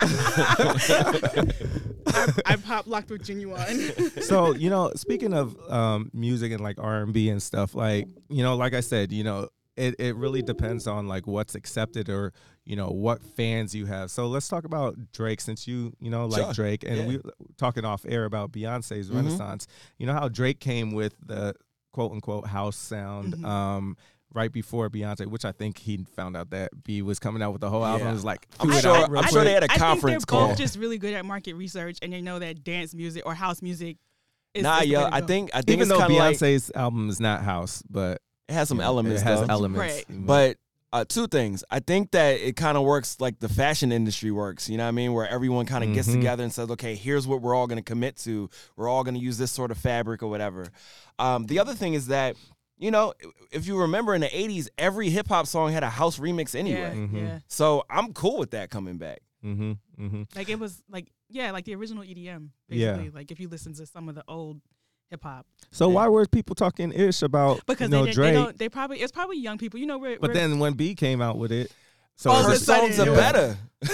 I, 2.06 2.32
I 2.46 2.56
pop 2.56 2.86
locked 2.86 3.10
with 3.10 3.22
Ginuwine. 3.26 4.22
so 4.22 4.54
you 4.54 4.70
know 4.70 4.90
speaking 4.96 5.34
of 5.34 5.56
um 5.70 6.10
music 6.14 6.52
and 6.52 6.60
like 6.60 6.78
r&b 6.78 7.28
and 7.28 7.42
stuff 7.42 7.74
like 7.74 8.08
you 8.28 8.42
know 8.42 8.56
like 8.56 8.74
i 8.74 8.80
said 8.80 9.12
you 9.12 9.22
know 9.22 9.48
it, 9.76 9.94
it 9.98 10.16
really 10.16 10.42
depends 10.42 10.86
on 10.86 11.06
like 11.08 11.26
what's 11.26 11.54
accepted 11.54 12.08
or 12.08 12.32
you 12.64 12.74
know 12.76 12.88
what 12.88 13.22
fans 13.22 13.74
you 13.74 13.86
have 13.86 14.10
so 14.10 14.26
let's 14.26 14.48
talk 14.48 14.64
about 14.64 14.96
drake 15.12 15.40
since 15.40 15.68
you 15.68 15.92
you 16.00 16.10
know 16.10 16.26
like 16.26 16.42
Sure. 16.42 16.52
drake 16.52 16.84
and 16.86 16.96
Yeah. 16.96 17.06
we 17.06 17.16
were 17.18 17.32
talking 17.58 17.84
off 17.84 18.04
air 18.08 18.24
about 18.24 18.50
beyonce's 18.52 19.10
Mhm. 19.10 19.16
renaissance 19.16 19.66
you 19.98 20.06
know 20.06 20.12
how 20.14 20.28
drake 20.28 20.58
came 20.60 20.92
with 20.92 21.14
the 21.24 21.54
quote 21.92 22.12
unquote 22.12 22.46
house 22.46 22.76
sound 22.76 23.34
Mhm. 23.36 23.44
um 23.44 23.96
right 24.32 24.52
before 24.52 24.88
Beyonce, 24.88 25.26
which 25.26 25.44
I 25.44 25.52
think 25.52 25.78
he 25.78 25.98
found 26.16 26.36
out 26.36 26.50
that 26.50 26.70
B 26.84 27.02
was 27.02 27.18
coming 27.18 27.42
out 27.42 27.52
with 27.52 27.60
the 27.60 27.70
whole 27.70 27.84
album. 27.84 28.06
Yeah. 28.06 28.10
It 28.12 28.14
was 28.14 28.24
like, 28.24 28.46
I'm 28.60 28.70
it 28.70 28.80
sure- 28.80 28.94
I'm 28.96 29.06
quick. 29.08 29.28
sure 29.28 29.44
they 29.44 29.52
had 29.52 29.62
a 29.64 29.66
I 29.66 29.68
think 29.68 29.80
conference 29.80 30.24
they're 30.28 30.38
both 30.38 30.48
call. 30.50 30.56
just 30.56 30.76
really 30.78 30.98
good 30.98 31.14
at 31.14 31.24
market 31.24 31.54
research, 31.54 31.98
and 32.02 32.12
they 32.12 32.20
know 32.20 32.38
that 32.38 32.62
dance 32.64 32.94
music 32.94 33.24
or 33.26 33.34
house 33.34 33.60
music. 33.62 33.96
Is, 34.54 34.62
Nah, 34.64 34.80
is 34.80 34.86
yo, 34.88 35.08
I 35.10 35.20
think 35.20 35.50
I 35.54 35.58
think 35.58 35.70
Even 35.70 35.80
it's 35.82 35.88
though 35.90 35.98
kind 35.98 36.12
of 36.12 36.18
like 36.18 36.36
Beyonce's 36.36 36.72
album 36.74 37.08
is 37.08 37.20
not 37.20 37.42
house, 37.42 37.82
but 37.88 38.20
it 38.48 38.52
has 38.54 38.68
some 38.68 38.78
you 38.78 38.82
know, 38.82 38.86
elements. 38.88 39.22
It 39.22 39.24
has 39.24 39.40
though. 39.40 39.46
elements, 39.48 39.78
Right. 40.08 40.26
But 40.26 40.56
Uh, 40.92 41.04
two 41.04 41.28
things. 41.28 41.62
I 41.70 41.78
think 41.78 42.10
that 42.10 42.40
it 42.40 42.56
kind 42.56 42.76
of 42.76 42.82
works 42.82 43.16
like 43.20 43.38
the 43.38 43.48
fashion 43.48 43.92
industry 43.92 44.32
works. 44.32 44.68
You 44.68 44.76
know 44.76 44.82
what 44.82 44.88
I 44.88 44.90
mean? 44.90 45.12
Where 45.12 45.28
everyone 45.28 45.64
kind 45.64 45.84
of 45.84 45.94
gets 45.94 46.08
Mhm. 46.08 46.14
together 46.14 46.42
and 46.42 46.52
says, 46.52 46.68
"Okay, 46.68 46.96
here's 46.96 47.28
what 47.28 47.40
we're 47.42 47.54
all 47.54 47.68
going 47.68 47.76
to 47.78 47.82
commit 47.88 48.16
to. 48.24 48.50
We're 48.74 48.88
all 48.88 49.04
going 49.04 49.14
to 49.14 49.20
use 49.20 49.38
this 49.38 49.52
sort 49.52 49.70
of 49.70 49.78
fabric 49.78 50.20
or 50.20 50.26
whatever." 50.26 50.66
Um, 51.20 51.46
the 51.46 51.60
other 51.60 51.74
thing 51.76 51.94
is 51.94 52.08
that 52.08 52.34
you 52.80 52.90
know, 52.90 53.14
if 53.52 53.66
you 53.66 53.78
remember 53.78 54.14
in 54.14 54.22
the 54.22 54.28
'80s, 54.28 54.68
every 54.78 55.10
hip 55.10 55.28
hop 55.28 55.46
song 55.46 55.70
had 55.72 55.82
a 55.84 55.90
house 55.90 56.18
remix 56.18 56.54
anyway. 56.54 56.80
Yeah, 56.80 56.94
Mhm. 56.94 57.12
yeah. 57.14 57.38
So 57.46 57.84
I'm 57.90 58.12
cool 58.12 58.38
with 58.38 58.50
that 58.52 58.70
coming 58.70 58.96
back. 58.98 59.20
Mm-hmm. 59.44 59.72
Mm-hmm. 60.04 60.22
Like 60.34 60.48
it 60.48 60.58
was 60.58 60.82
like 60.90 61.08
yeah, 61.28 61.52
like 61.52 61.64
the 61.64 61.74
original 61.76 62.02
EDM. 62.02 62.48
Yeah. 62.68 62.92
Basically, 62.94 63.10
like 63.10 63.30
if 63.30 63.38
you 63.38 63.48
listen 63.48 63.72
to 63.74 63.86
some 63.86 64.08
of 64.08 64.14
the 64.14 64.24
old 64.26 64.60
hip 65.10 65.22
hop, 65.22 65.46
So 65.70 65.88
Yeah. 65.88 65.94
why 65.94 66.08
were 66.08 66.26
people 66.26 66.54
talking 66.54 66.92
ish 66.92 67.22
about 67.22 67.64
because 67.66 67.88
you 67.90 67.96
know 67.96 68.00
they, 68.00 68.06
didn't- 68.06 68.14
Drake? 68.16 68.34
they 68.34 68.40
don't. 68.40 68.58
They 68.58 68.68
probably 68.68 69.00
it's 69.00 69.12
probably 69.12 69.38
young 69.38 69.58
people. 69.58 69.78
You 69.80 69.86
know, 69.86 69.98
we're, 69.98 70.18
but 70.18 70.30
we're- 70.30 70.34
then 70.40 70.58
when 70.58 70.72
B 70.74 70.94
came 70.94 71.20
out 71.22 71.36
with 71.38 71.52
it, 71.52 71.70
so 72.20 72.30
All 72.30 72.40
of 72.40 72.46
Her 72.48 72.52
a 72.52 72.56
sudden- 72.56 72.92
songs 72.92 73.08
are 73.08 73.14
better. 73.14 73.56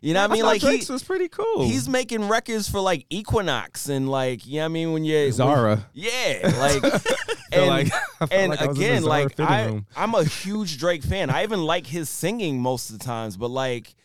you 0.00 0.14
know 0.14 0.20
what 0.22 0.30
I 0.30 0.34
mean? 0.34 0.44
Like 0.44 0.60
he, 0.62 0.84
was 0.88 1.02
pretty 1.02 1.26
cool. 1.26 1.64
he's 1.64 1.88
making 1.88 2.28
records 2.28 2.68
for 2.68 2.78
like 2.78 3.06
Equinox 3.10 3.88
and 3.88 4.08
like, 4.08 4.46
you 4.46 4.58
know 4.58 4.60
what 4.60 4.64
I 4.66 4.68
mean? 4.68 4.92
When 4.92 5.04
you're 5.04 5.32
Zara. 5.32 5.84
Yeah, 5.92 6.52
like 6.60 6.84
and 7.52 7.66
like, 7.66 7.88
and 8.30 8.50
like 8.50 8.62
I 8.62 8.66
was 8.68 8.76
in 8.78 8.82
the 8.84 8.86
again, 8.86 9.02
like 9.02 9.40
I, 9.40 9.64
room. 9.64 9.86
I'm 9.96 10.14
a 10.14 10.22
huge 10.22 10.78
Drake 10.78 11.02
fan. 11.02 11.28
I 11.28 11.42
even 11.42 11.64
like 11.64 11.88
his 11.88 12.08
singing 12.08 12.62
most 12.62 12.90
of 12.90 13.00
the 13.00 13.04
times, 13.04 13.36
but 13.36 13.50
like 13.50 13.96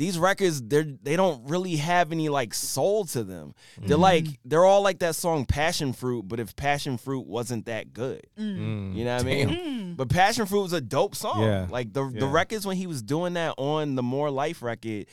these 0.00 0.18
records, 0.18 0.62
they're 0.62 0.86
they 1.02 1.14
don't 1.14 1.46
really 1.50 1.76
have 1.76 2.10
any 2.10 2.30
like 2.30 2.54
soul 2.54 3.04
to 3.04 3.22
them. 3.22 3.52
They're 3.76 3.90
Mm-hmm. 3.96 4.00
like 4.02 4.26
they're 4.46 4.64
all 4.64 4.80
like 4.82 5.00
that 5.00 5.14
song 5.14 5.44
Passion 5.44 5.92
Fruit, 5.92 6.26
but 6.26 6.40
if 6.40 6.56
Passion 6.56 6.96
Fruit 6.96 7.26
wasn't 7.26 7.66
that 7.66 7.92
good, 7.92 8.22
Mm. 8.38 8.94
you 8.96 9.04
know 9.04 9.16
what 9.16 9.22
I 9.22 9.24
mean? 9.24 9.48
Mm. 9.48 9.96
But 9.98 10.08
Passion 10.08 10.46
Fruit 10.46 10.62
was 10.62 10.72
a 10.72 10.80
dope 10.80 11.14
song. 11.14 11.42
Yeah. 11.42 11.66
Like 11.70 11.92
the 11.92 12.08
the 12.08 12.26
records 12.26 12.66
when 12.66 12.78
he 12.78 12.86
was 12.86 13.02
doing 13.02 13.34
that 13.34 13.52
on 13.58 13.94
the 13.94 14.02
More 14.02 14.30
Life 14.30 14.62
record, 14.62 15.04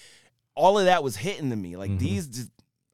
all 0.55 0.79
of 0.79 0.85
that 0.85 1.03
was 1.03 1.17
hitting 1.17 1.49
to 1.49 1.55
me. 1.57 1.75
Like 1.75 1.91
Mhm. 1.91 1.99
these, 1.99 2.27
just, 2.27 2.51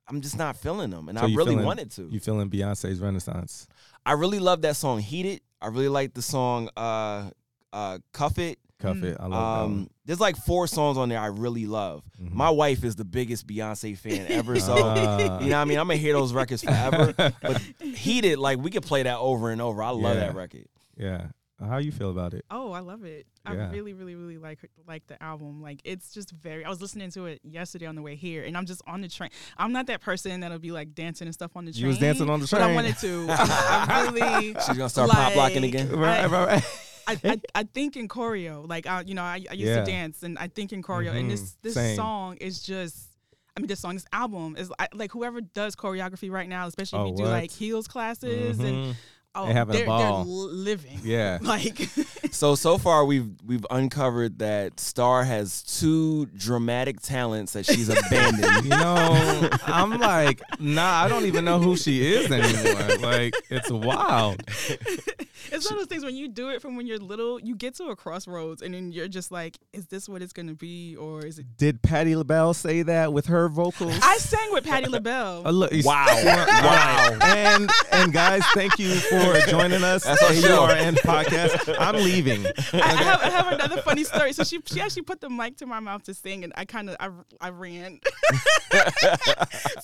I'm 0.07 0.21
just 0.21 0.37
not 0.37 0.57
feeling 0.57 0.89
them, 0.89 1.09
and 1.09 1.17
So 1.19 1.25
I 1.25 1.27
really 1.27 1.51
feeling- 1.51 1.65
wanted 1.65 1.91
to. 1.91 2.09
You 2.11 2.19
feeling 2.19 2.49
Beyonce's 2.49 2.99
renaissance? 2.99 3.67
I 4.05 4.13
really 4.13 4.39
love 4.39 4.63
that 4.63 4.75
song 4.77 4.99
"Heated." 4.99 5.41
I 5.61 5.67
really 5.67 5.89
like 5.89 6.13
the 6.15 6.23
song 6.23 6.69
uh, 6.75 7.29
uh, 7.71 7.99
"Cuff 8.13 8.39
It." 8.39 8.57
Cuff 8.83 8.97
Mm. 8.97 9.03
it. 9.05 9.17
I 9.19 9.27
love 9.27 9.65
Um, 9.65 9.89
there's 10.05 10.19
like 10.19 10.35
four 10.35 10.67
songs 10.67 10.97
on 10.97 11.09
there 11.09 11.19
I 11.19 11.27
really 11.27 11.65
love. 11.65 12.03
that 12.17 12.21
one. 12.21 12.31
Mhm. 12.31 12.35
My 12.35 12.49
wife 12.51 12.83
is 12.83 12.95
the 12.95 13.05
biggest 13.05 13.47
Beyonce 13.47 13.97
fan 13.97 14.27
ever, 14.29 14.59
so 14.59 14.75
Ah. 14.77 15.39
you 15.39 15.49
know 15.49 15.55
what 15.57 15.61
I 15.61 15.65
mean. 15.65 15.79
I'm 15.79 15.87
gonna 15.87 15.95
hear 15.97 16.13
those 16.13 16.33
records 16.33 16.61
forever. 16.63 17.13
But 17.17 17.61
"Heated," 17.95 18.37
like 18.39 18.59
we 18.59 18.69
could 18.69 18.83
play 18.83 19.03
that 19.03 19.17
over 19.17 19.49
and 19.51 19.61
over. 19.61 19.81
I 19.81 19.89
love 19.89 20.15
Yeah. 20.15 20.25
that 20.27 20.35
record. 20.35 20.65
yeah. 20.97 21.27
How 21.63 21.77
you 21.77 21.93
feel 21.93 22.09
about 22.09 22.33
it? 22.33 22.43
Oh, 22.51 22.73
I 22.73 22.79
love 22.81 23.05
it. 23.05 23.25
Yeah. 23.45 23.51
I 23.53 23.71
really, 23.71 23.93
really, 23.93 24.15
really 24.15 24.37
like 24.37 24.59
like 24.85 25.07
the 25.07 25.21
album. 25.23 25.61
Like 25.61 25.79
it's 25.85 26.13
just 26.13 26.31
very. 26.31 26.65
I 26.65 26.69
was 26.69 26.81
listening 26.81 27.09
to 27.11 27.27
it 27.27 27.39
yesterday 27.41 27.85
on 27.85 27.95
the 27.95 28.01
way 28.01 28.15
here, 28.17 28.43
and 28.43 28.57
I'm 28.57 28.65
just 28.65 28.81
on 28.85 28.99
the 28.99 29.07
train. 29.07 29.29
I'm 29.57 29.71
not 29.71 29.87
that 29.87 30.01
person 30.01 30.41
that'll 30.41 30.59
be 30.59 30.71
like 30.73 30.93
dancing 30.93 31.25
and 31.27 31.33
stuff 31.33 31.51
on 31.55 31.63
the 31.63 31.71
train. 31.71 31.81
You 31.83 31.87
was 31.87 31.99
dancing 31.99 32.29
on 32.29 32.41
the 32.41 32.47
But 32.51 32.61
I 32.63 32.73
wanted 32.73 32.97
to. 32.97 33.27
I 33.29 34.09
really. 34.11 34.53
She's 34.65 34.77
gonna 34.77 34.89
start 34.89 35.09
pop 35.09 35.37
locking 35.37 35.61
Like- 35.61 35.73
again. 35.73 35.89
Right, 35.91 36.29
right, 36.29 36.47
right. 36.47 36.63
I, 37.07 37.19
I, 37.23 37.41
I 37.55 37.63
think 37.63 37.95
in 37.95 38.07
choreo, 38.07 38.67
like 38.67 38.85
I, 38.87 39.01
you 39.01 39.13
know, 39.13 39.23
I, 39.23 39.43
I 39.49 39.53
used 39.53 39.69
Yeah. 39.73 39.83
to 39.83 39.85
dance, 39.91 40.23
and 40.23 40.37
I 40.39 40.47
think 40.47 40.71
in 40.73 40.81
choreo, 40.81 41.11
and 41.13 41.25
Mhm. 41.27 41.31
this 41.31 41.55
this 41.61 41.73
Same. 41.75 41.95
song 41.95 42.37
is 42.37 42.61
just. 42.61 43.09
I 43.55 43.59
mean, 43.59 43.67
this 43.67 43.81
song, 43.81 43.93
this 43.93 44.05
album 44.11 44.55
is 44.57 44.71
I, 44.79 44.87
like 44.95 45.11
whoever 45.11 45.39
does 45.39 45.75
choreography 45.75 46.31
right 46.31 46.49
now, 46.49 46.65
especially 46.65 46.97
if 46.99 47.03
Oh, 47.05 47.07
you 47.09 47.17
do 47.17 47.23
what? 47.23 47.29
like 47.29 47.51
heels 47.51 47.87
classes 47.87 48.57
and 48.59 48.79
Mhm. 48.79 48.95
Oh, 49.35 49.47
They 49.47 49.53
having 49.53 49.75
a 49.75 49.77
they're, 49.79 49.87
ball. 49.87 50.23
they're 50.23 50.33
living. 50.33 50.99
Yeah. 51.03 51.39
Like 51.53 51.89
So 52.31 52.55
so 52.55 52.77
far 52.79 53.05
we've 53.05 53.29
we've 53.45 53.65
uncovered 53.69 54.39
that 54.39 54.79
Star 54.79 55.23
has 55.23 55.61
two 55.61 56.25
dramatic 56.27 56.99
talents 56.99 57.53
that 57.53 57.65
she's 57.65 57.89
abandoned. 57.89 58.43
You 58.63 58.69
know, 58.69 59.49
I'm 59.67 59.99
like, 59.99 60.41
nah, 60.59 61.03
I 61.03 61.07
don't 61.09 61.25
even 61.25 61.45
know 61.45 61.59
who 61.59 61.75
she 61.75 62.13
is 62.13 62.31
anymore. 62.31 62.97
Like, 62.99 63.33
it's 63.49 63.69
wild. 63.69 64.41
it's 64.47 65.69
one 65.69 65.73
of 65.73 65.79
those 65.79 65.87
things 65.87 66.05
when 66.05 66.15
you 66.15 66.27
do 66.27 66.49
it 66.49 66.61
from 66.61 66.75
when 66.75 66.87
you're 66.87 66.97
little, 66.97 67.39
you 67.39 67.55
get 67.55 67.75
to 67.75 67.85
a 67.85 67.95
crossroads 67.95 68.61
and 68.61 68.73
then 68.73 68.91
you're 68.91 69.07
just 69.07 69.31
like, 69.31 69.57
is 69.73 69.87
this 69.87 70.07
what 70.07 70.21
it's 70.21 70.33
gonna 70.33 70.53
be 70.55 70.95
or 70.95 71.25
is 71.25 71.39
it? 71.39 71.45
Did 71.57 71.81
Patti 71.81 72.15
LaBelle 72.15 72.53
say 72.53 72.83
that 72.83 73.11
with 73.11 73.25
her 73.27 73.49
vocals? 73.49 73.97
I 74.01 74.17
sang 74.17 74.51
with 74.53 74.63
Patti 74.63 74.87
LaBelle. 74.87 75.45
Uh, 75.45 75.51
look, 75.51 75.71
you 75.73 75.83
Wow. 75.83 76.05
Wow. 76.25 77.17
And 77.21 77.69
and 77.91 78.13
guys, 78.13 78.43
thank 78.53 78.79
you 78.79 78.89
for 78.95 79.22
joining 79.47 79.83
us. 79.83 80.03
That's 80.03 80.21
our 80.23 80.33
show. 80.33 80.63
AURN 80.63 80.95
podcast. 80.95 81.75
I'm 81.79 81.95
leaving. 81.95 82.45
I, 82.45 82.51
I, 82.73 83.03
have, 83.03 83.21
I 83.21 83.29
have 83.29 83.51
another 83.53 83.81
funny 83.81 84.03
story. 84.03 84.33
So 84.33 84.43
she 84.43 84.59
she 84.65 84.81
actually 84.81 85.03
put 85.03 85.21
the 85.21 85.29
mic 85.29 85.57
to 85.57 85.65
my 85.65 85.79
mouth 85.79 86.03
to 86.03 86.13
sing, 86.13 86.43
and 86.43 86.53
I 86.55 86.65
kind 86.65 86.89
of 86.89 86.97
I, 86.99 87.09
I 87.39 87.49
ran. 87.49 87.99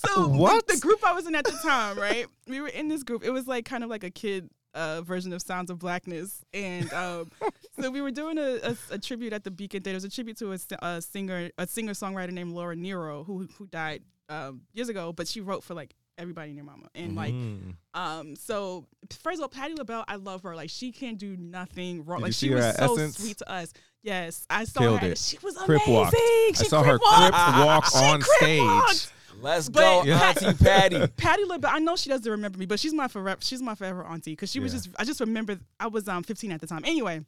so 0.06 0.28
What? 0.28 0.66
The, 0.66 0.74
the 0.74 0.80
group 0.80 1.00
I 1.04 1.12
was 1.12 1.26
in 1.26 1.34
at 1.34 1.44
the 1.44 1.58
time, 1.62 1.98
right? 1.98 2.26
We 2.46 2.60
were 2.60 2.68
in 2.68 2.88
this 2.88 3.02
group. 3.02 3.24
It 3.24 3.30
was 3.30 3.46
like 3.46 3.64
kind 3.64 3.84
of 3.84 3.90
like 3.90 4.04
a 4.04 4.10
kid 4.10 4.50
uh, 4.74 5.02
version 5.02 5.32
of 5.32 5.42
Sounds 5.42 5.70
of 5.70 5.78
Blackness, 5.78 6.44
and 6.52 6.92
um, 6.92 7.30
so 7.80 7.90
we 7.90 8.00
were 8.00 8.10
doing 8.10 8.38
a, 8.38 8.58
a, 8.62 8.76
a 8.92 8.98
tribute 8.98 9.32
at 9.32 9.44
the 9.44 9.50
Beacon 9.50 9.82
Theater. 9.82 9.94
It 9.94 10.02
was 10.02 10.04
a 10.04 10.10
tribute 10.10 10.38
to 10.38 10.52
a, 10.52 10.58
a 10.82 11.02
singer, 11.02 11.50
a 11.58 11.66
singer 11.66 11.92
songwriter 11.92 12.32
named 12.32 12.52
Laura 12.52 12.76
Nyro, 12.76 13.24
who 13.24 13.48
who 13.58 13.66
died 13.66 14.02
um, 14.28 14.62
years 14.72 14.88
ago, 14.88 15.12
but 15.12 15.26
she 15.28 15.40
wrote 15.40 15.64
for 15.64 15.74
like 15.74 15.94
everybody 16.20 16.48
and 16.50 16.56
your 16.56 16.64
mama, 16.66 16.88
and 16.94 17.16
like 17.16 17.34
Mm. 17.34 17.74
um, 17.94 18.36
so 18.36 18.86
first 19.22 19.38
of 19.38 19.42
all, 19.42 19.48
Patti 19.48 19.74
LaBelle, 19.74 20.04
I 20.06 20.16
love 20.16 20.42
her. 20.42 20.54
Like 20.54 20.70
she 20.70 20.92
can 20.92 21.16
do 21.16 21.36
nothing 21.36 22.04
wrong. 22.04 22.18
Did 22.20 22.24
like 22.26 22.32
she 22.34 22.50
was 22.54 22.64
so 22.76 22.94
Essence? 22.94 23.18
sweet 23.18 23.38
to 23.38 23.50
us. 23.50 23.72
Yes, 24.02 24.46
I 24.48 24.64
saw 24.64 24.80
Killed 24.80 25.00
her. 25.00 25.08
it. 25.08 25.18
She 25.18 25.38
was 25.42 25.56
Crip 25.56 25.82
amazing. 25.86 25.94
walked. 25.94 26.16
She 26.56 26.64
I 26.64 26.68
saw 26.68 26.82
her 26.82 26.98
crip 26.98 27.32
walk 27.32 27.86
She 27.86 27.98
on 27.98 28.20
crip 28.20 28.36
stage. 28.38 28.60
walked. 28.62 29.12
Let's 29.42 29.68
But 29.70 30.04
go, 30.04 30.12
Pat- 30.18 30.42
Auntie 30.42 30.64
Patti. 30.64 31.06
Patti 31.16 31.44
LaBelle, 31.44 31.70
I 31.74 31.78
know 31.78 31.96
she 31.96 32.10
doesn't 32.10 32.30
remember 32.30 32.58
me, 32.58 32.66
but 32.66 32.78
she's 32.80 32.92
my 32.92 33.08
forever. 33.08 33.40
She's 33.42 33.62
my 33.62 33.74
forever 33.74 34.04
auntie 34.04 34.32
because 34.32 34.50
she 34.50 34.60
was 34.60 34.72
just. 34.72 34.88
I 34.98 35.04
just 35.04 35.20
remember 35.20 35.58
I 35.78 35.86
was 35.86 36.08
um 36.08 36.22
15 36.22 36.52
at 36.52 36.60
the 36.60 36.66
time. 36.66 36.82
Anyway, 36.84 37.24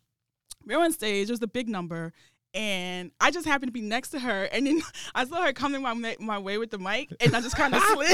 we 0.66 0.76
were 0.76 0.82
on 0.82 0.92
stage. 0.92 1.28
It 1.28 1.32
was 1.32 1.40
the 1.40 1.46
big 1.48 1.68
number. 1.68 2.12
And 2.54 3.10
I 3.18 3.30
just 3.30 3.46
happened 3.46 3.68
to 3.68 3.72
be 3.72 3.80
next 3.80 4.10
to 4.10 4.18
her, 4.20 4.44
and 4.44 4.66
then 4.66 4.82
I 5.14 5.24
saw 5.24 5.42
her 5.42 5.52
coming 5.54 5.80
my 5.82 5.94
my 6.20 6.38
way 6.38 6.58
with 6.58 6.70
the 6.70 6.78
mic, 6.78 7.08
and 7.20 7.34
I 7.34 7.40
just 7.40 7.56
kind 7.56 7.74
of 7.74 7.82
slid. 7.92 8.08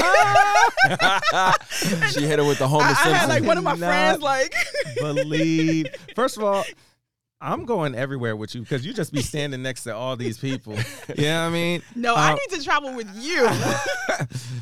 she 2.11 2.21
hit 2.25 2.39
her 2.39 2.45
with 2.45 2.57
the 2.59 2.67
Homer 2.67 2.85
I, 2.85 2.89
I 2.91 3.09
had 3.09 3.29
like 3.29 3.43
one 3.43 3.57
of 3.57 3.63
my 3.63 3.71
Not 3.75 3.79
friends 3.79 4.21
like 4.21 4.53
Believe. 4.99 5.87
First 6.15 6.37
of 6.37 6.43
all, 6.43 6.63
I'm 7.41 7.65
going 7.65 7.95
everywhere 7.95 8.35
with 8.35 8.55
you 8.55 8.61
because 8.61 8.85
you 8.85 8.93
just 8.93 9.11
be 9.13 9.21
standing 9.21 9.61
next 9.61 9.83
to 9.83 9.95
all 9.95 10.15
these 10.15 10.37
people. 10.37 10.75
You 11.17 11.23
know 11.25 11.41
what 11.43 11.47
I 11.47 11.49
mean? 11.49 11.81
No, 11.95 12.15
I 12.15 12.31
Uh, 12.31 12.35
need 12.35 12.57
to 12.57 12.63
travel 12.63 12.93
with 12.95 13.13
you 13.15 13.47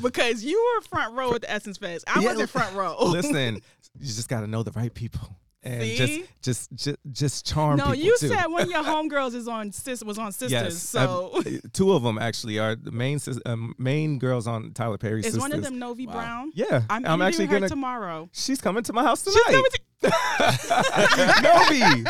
because 0.02 0.44
you 0.44 0.74
were 0.76 0.82
front 0.82 1.16
row 1.16 1.34
at 1.36 1.42
the 1.42 1.52
Essence 1.52 1.78
Fest. 1.78 2.04
I 2.08 2.20
Yeah, 2.22 2.30
wasn't 2.30 2.50
front 2.50 2.76
row. 2.76 2.96
Listen, 3.04 3.56
you 4.00 4.06
just 4.08 4.30
got 4.30 4.42
to 4.42 4.48
know 4.48 4.63
the 4.63 4.72
right 4.72 4.94
people 4.94 5.36
and 5.67 5.82
just, 5.97 6.13
See? 6.13 6.25
just, 6.41 6.75
just, 6.75 6.97
just 7.12 7.45
charm 7.45 7.77
no, 7.77 7.84
people 7.86 7.95
you 7.97 8.17
too. 8.19 8.27
said 8.27 8.45
one 8.47 8.63
of 8.63 8.69
your 8.69 8.84
homegirls 8.84 9.34
is 9.36 9.47
on 9.47 9.71
sis 9.71 10.03
was 10.03 10.17
on 10.17 10.32
Sistas. 10.32 10.49
Yes, 10.49 10.77
so 10.82 11.32
I've- 11.38 11.62
two 11.73 11.93
of 11.93 12.03
them 12.03 12.17
actually 12.17 12.60
are 12.60 12.75
the 12.75 12.91
main 12.91 13.19
sis- 13.19 13.39
um, 13.45 13.75
main 13.77 14.19
girls 14.19 14.47
on 14.47 14.73
Tyler 14.73 14.97
Perry's 14.97 15.25
is 15.25 15.36
Sistas. 15.36 15.39
one 15.39 15.53
of 15.53 15.63
them 15.63 15.80
Novi 15.80 16.08
Wow. 16.08 16.13
Brown? 16.13 16.51
Yeah, 16.56 16.84
I'm, 16.89 17.06
I'm, 17.06 17.21
actually 17.21 17.45
her 17.47 17.56
gonna. 17.58 17.69
tomorrow. 17.69 18.30
She's 18.34 18.62
coming 18.62 18.84
to 18.84 18.93
my 18.93 19.03
house 19.03 19.23
She's 19.23 19.34
tonight. 19.34 19.63
Coming 20.02 21.44
Novi, 21.44 22.04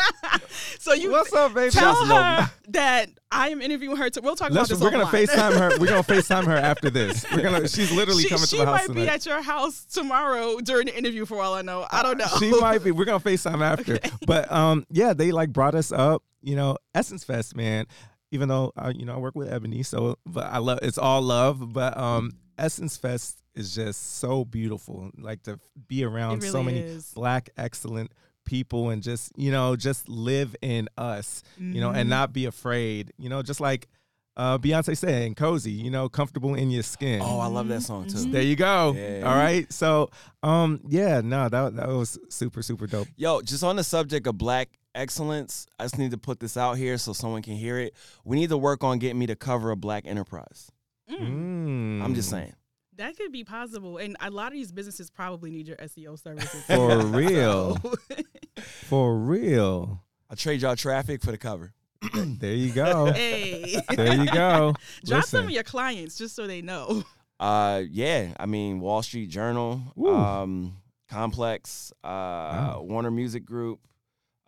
so 0.78 0.92
you 0.92 1.10
what's 1.10 1.32
up, 1.32 1.54
baby? 1.54 1.70
tell 1.70 1.94
Shouts 1.94 2.08
her 2.08 2.50
that 2.68 3.10
I 3.30 3.48
am 3.48 3.60
interviewing 3.60 3.96
her. 3.96 4.10
To, 4.10 4.20
we'll 4.20 4.36
talk 4.36 4.50
Let's, 4.50 4.70
about 4.70 4.78
this. 4.78 4.84
we're 4.84 4.90
gonna 4.90 5.06
offline. 5.06 5.26
Facetime 5.26 5.58
her. 5.58 5.78
We're 5.78 5.86
gonna 5.86 6.02
Facetime 6.02 6.44
her 6.46 6.56
after 6.56 6.90
this. 6.90 7.24
We're 7.30 7.42
gonna. 7.42 7.68
She's 7.68 7.92
literally 7.92 8.24
she 8.24 8.28
coming 8.28 8.46
she 8.46 8.58
to 8.58 8.64
my 8.64 8.70
house 8.72 8.88
might 8.88 8.94
be 8.94 9.00
tonight. 9.00 9.14
at 9.14 9.26
your 9.26 9.42
house 9.42 9.84
tomorrow 9.84 10.58
during 10.58 10.86
the 10.86 10.96
interview. 10.96 11.24
For 11.24 11.40
all 11.40 11.54
I 11.54 11.62
know, 11.62 11.86
I 11.90 12.02
don't 12.02 12.18
know. 12.18 12.28
She 12.38 12.50
might 12.60 12.82
be. 12.82 12.90
We're 12.98 13.04
gonna 13.04 13.20
FaceTime 13.20 13.62
after. 13.62 13.98
But 14.26 14.50
um, 14.52 14.86
yeah, 14.90 15.12
they 15.14 15.32
like 15.32 15.52
brought 15.52 15.74
us 15.74 15.92
up. 15.92 16.22
You 16.42 16.56
know, 16.56 16.76
Essence 16.94 17.24
Fest, 17.24 17.56
man. 17.56 17.86
Even 18.30 18.48
though 18.48 18.72
I, 18.76 18.90
you 18.90 19.06
know, 19.06 19.14
I 19.14 19.18
work 19.18 19.34
with 19.34 19.50
Ebony, 19.50 19.82
so 19.82 20.18
but 20.26 20.44
I 20.44 20.58
love 20.58 20.80
it's 20.82 20.98
all 20.98 21.22
love. 21.22 21.72
But 21.72 21.96
um, 21.96 22.32
Essence 22.58 22.96
Fest 22.96 23.42
is 23.58 23.74
just 23.74 24.16
so 24.18 24.44
beautiful. 24.44 25.10
Like 25.18 25.42
to 25.44 25.58
be 25.88 26.04
around 26.04 26.38
really 26.42 26.50
so 26.52 26.62
many 26.62 26.78
is. 26.80 27.12
black 27.14 27.50
excellent 27.56 28.12
people 28.44 28.88
and 28.90 29.02
just 29.02 29.30
you 29.36 29.50
know 29.50 29.76
just 29.76 30.08
live 30.08 30.56
in 30.62 30.88
us. 30.96 31.42
You 31.58 31.80
know, 31.80 31.90
and 31.90 32.06
Mhm. 32.06 32.10
not 32.10 32.32
be 32.32 32.46
afraid. 32.46 33.12
You 33.18 33.28
know, 33.28 33.42
just 33.42 33.60
like 33.60 33.88
uh, 34.36 34.56
Beyonce 34.56 34.96
said, 34.96 35.22
and 35.24 35.36
cozy. 35.36 35.72
You 35.72 35.90
know, 35.90 36.08
comfortable 36.08 36.54
in 36.54 36.70
your 36.70 36.84
skin. 36.84 37.20
oh, 37.20 37.40
I 37.40 37.48
love 37.48 37.66
that 37.68 37.82
song 37.82 38.06
too. 38.06 38.18
Mhm. 38.18 38.30
There 38.32 38.42
you 38.42 38.54
go. 38.54 38.92
Yeah. 38.96 39.22
All 39.26 39.34
right. 39.34 39.70
So, 39.72 40.10
um, 40.44 40.80
yeah, 40.88 41.20
no, 41.22 41.48
that 41.48 41.74
that 41.74 41.88
was 41.88 42.16
super 42.28 42.62
super 42.62 42.86
dope. 42.86 43.08
Yo, 43.16 43.40
just 43.42 43.64
on 43.64 43.74
the 43.76 43.82
subject 43.82 44.28
of 44.28 44.38
black 44.38 44.68
excellence, 44.94 45.66
I 45.78 45.84
just 45.84 45.98
need 45.98 46.12
to 46.12 46.18
put 46.18 46.38
this 46.38 46.56
out 46.56 46.74
here 46.78 46.98
so 46.98 47.12
someone 47.12 47.42
can 47.42 47.54
hear 47.56 47.78
it. 47.80 47.94
We 48.24 48.36
need 48.36 48.50
to 48.50 48.56
work 48.58 48.84
on 48.84 48.98
getting 49.00 49.18
me 49.18 49.26
to 49.26 49.34
cover 49.36 49.72
a 49.72 49.76
black 49.76 50.06
enterprise. 50.06 50.70
Mm. 51.10 51.18
Mm. 51.20 52.02
I'm 52.04 52.14
just 52.14 52.30
saying. 52.30 52.52
That 52.98 53.16
could 53.16 53.32
be 53.32 53.44
possible, 53.44 53.96
and 53.98 54.16
a 54.20 54.28
lot 54.30 54.48
of 54.48 54.52
these 54.54 54.72
businesses 54.72 55.08
probably 55.08 55.50
need 55.50 55.66
your 55.68 55.76
SEO 55.76 56.20
services 56.22 56.64
For 56.66 56.98
real. 57.06 57.76
For 58.58 59.16
real. 59.16 60.02
I'll 60.28 60.36
trade 60.36 60.60
y'all 60.62 60.76
traffic 60.76 61.22
for 61.22 61.30
the 61.30 61.38
cover. 61.38 61.72
there 62.14 62.52
you 62.54 62.72
go. 62.72 63.12
Hey, 63.12 63.80
There 63.94 64.14
you 64.14 64.26
go. 64.30 64.74
drop 65.04 65.24
some 65.24 65.44
of 65.46 65.50
your 65.50 65.62
clients 65.62 66.18
just 66.18 66.34
so 66.36 66.46
they 66.46 66.60
know. 66.60 67.02
Uh, 67.40 67.82
yeah, 67.88 68.32
I 68.38 68.46
mean 68.46 68.80
Wall 68.80 69.02
Street 69.02 69.30
Journal, 69.30 69.80
Woo. 69.94 70.14
um, 70.14 70.76
Complex, 71.08 71.92
uh, 72.04 72.76
Warner 72.80 73.10
Music 73.12 73.44
Group, 73.46 73.78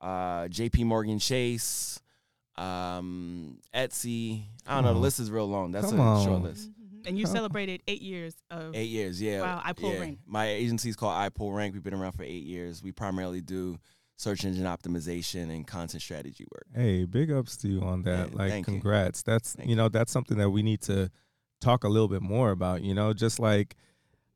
uh, 0.03 0.49
J.P. 0.49 0.85
Morgan 0.85 1.19
Chase, 1.21 2.01
um, 2.57 3.59
Etsy. 3.75 4.43
I 4.67 4.75
don't 4.75 4.83
Come 4.83 4.85
know. 4.87 4.95
The 4.95 5.01
list 5.01 5.21
is 5.21 5.31
real 5.31 5.49
long. 5.49 5.71
That's 5.73 5.91
Come 5.91 6.01
a 6.01 6.23
short 6.25 6.37
on. 6.37 6.43
list. 6.43 6.69
And 7.07 7.19
you 7.19 7.25
Come- 7.25 7.35
celebrated 7.35 7.83
eight 7.89 8.03
years 8.03 8.35
of 8.51 8.75
Eight 8.75 8.89
years, 8.91 9.21
yeah. 9.21 9.43
Wow, 9.43 9.63
I 9.65 9.73
pull 9.73 9.93
yeah. 9.93 10.01
rank. 10.01 10.19
My 10.27 10.49
agency's 10.49 10.97
called 10.97 11.15
iPullRank. 11.15 11.73
We've 11.73 11.83
been 11.83 11.95
around 11.95 12.13
for 12.13 12.23
eight 12.23 12.45
years. 12.45 12.83
We 12.83 12.93
primarily 12.93 13.41
do 13.41 13.79
search 14.17 14.45
engine 14.45 14.65
optimization 14.65 15.45
and 15.45 15.67
content 15.67 16.03
strategy 16.03 16.45
work. 16.53 16.67
Hey, 16.75 17.05
big 17.07 17.31
ups 17.33 17.57
to 17.59 17.69
you 17.69 17.81
on 17.81 18.03
that. 18.03 18.31
Yeah, 18.31 18.37
like, 18.37 18.51
thank 18.51 18.67
you. 18.67 18.75
congrats. 18.75 19.23
That's 19.23 19.55
Thank 19.55 19.71
you 19.71 19.77
know 19.77 19.89
that's 19.89 20.13
something 20.13 20.37
that 20.39 20.51
we 20.51 20.63
need 20.63 20.83
to 20.83 21.11
talk 21.61 21.85
a 21.85 21.89
little 21.89 22.09
bit 22.09 22.23
more 22.23 22.51
about. 22.51 22.83
You 22.83 22.93
know, 22.95 23.15
just 23.15 23.39
like, 23.41 23.77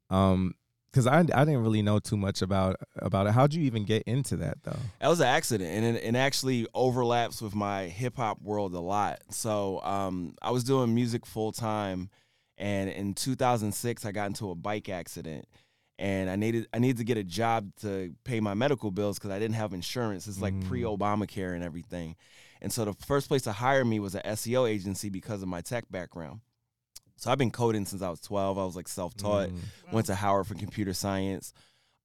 um, 0.09 0.55
because 0.91 1.07
I 1.07 1.19
I 1.19 1.23
didn't 1.45 1.63
really 1.63 1.83
know 1.83 1.99
too 1.99 2.17
much 2.17 2.41
about 2.41 2.77
about 2.97 3.27
it. 3.27 3.33
How'd 3.35 3.53
you 3.53 3.63
even 3.65 3.85
get 3.85 4.05
into 4.05 4.37
that 4.39 4.63
though? 4.63 4.79
That 5.01 5.09
was 5.09 5.21
an 5.21 5.27
accident, 5.27 5.71
and 5.71 5.97
it, 5.97 6.03
it 6.03 6.17
actually 6.17 6.67
overlaps 6.73 7.43
with 7.43 7.55
my 7.55 7.85
hip 7.89 8.17
hop 8.17 8.41
world 8.41 8.73
a 8.75 8.81
lot. 8.81 9.21
So 9.31 9.81
um, 9.83 10.35
I 10.41 10.51
was 10.51 10.65
doing 10.65 10.95
music 10.95 11.27
full 11.27 11.53
time, 11.53 12.09
and 12.59 12.89
in 12.91 13.15
2006, 13.15 14.05
I 14.05 14.13
got 14.13 14.27
into 14.29 14.51
a 14.51 14.55
bike 14.55 14.89
accident, 14.89 15.47
and 15.99 16.29
I 16.31 16.37
needed 16.37 16.67
I 16.73 16.79
needed 16.79 16.99
to 16.99 17.05
get 17.05 17.17
a 17.19 17.25
job 17.25 17.71
to 17.83 18.15
pay 18.25 18.41
my 18.41 18.55
medical 18.55 18.91
bills 18.91 19.19
because 19.19 19.31
I 19.31 19.39
didn't 19.39 19.57
have 19.57 19.73
insurance. 19.73 20.27
It's 20.29 20.41
like 20.41 20.55
Mm. 20.55 20.67
pre 20.69 20.83
Obamacare 20.83 21.55
and 21.55 21.63
everything, 21.65 22.17
and 22.63 22.73
so 22.73 22.85
the 22.85 22.93
first 22.95 23.29
place 23.29 23.43
to 23.43 23.53
hire 23.53 23.85
me 23.85 24.01
was 24.01 24.15
an 24.15 24.23
SEO 24.25 24.69
agency 24.69 25.09
because 25.11 25.43
of 25.43 25.49
my 25.49 25.61
tech 25.61 25.85
background. 25.91 26.41
So 27.17 27.31
I've 27.31 27.39
been 27.39 27.51
coding 27.53 27.87
since 27.87 28.03
I 28.03 28.11
was 28.11 28.21
12. 28.21 28.59
I 28.59 28.65
was 28.65 28.75
like 28.77 28.89
self 28.89 29.17
taught 29.17 29.51
Mm. 29.51 29.61
went 29.93 30.07
to 30.07 30.15
Howard 30.15 30.47
for 30.47 30.55
computer 30.55 30.93
science. 30.93 31.53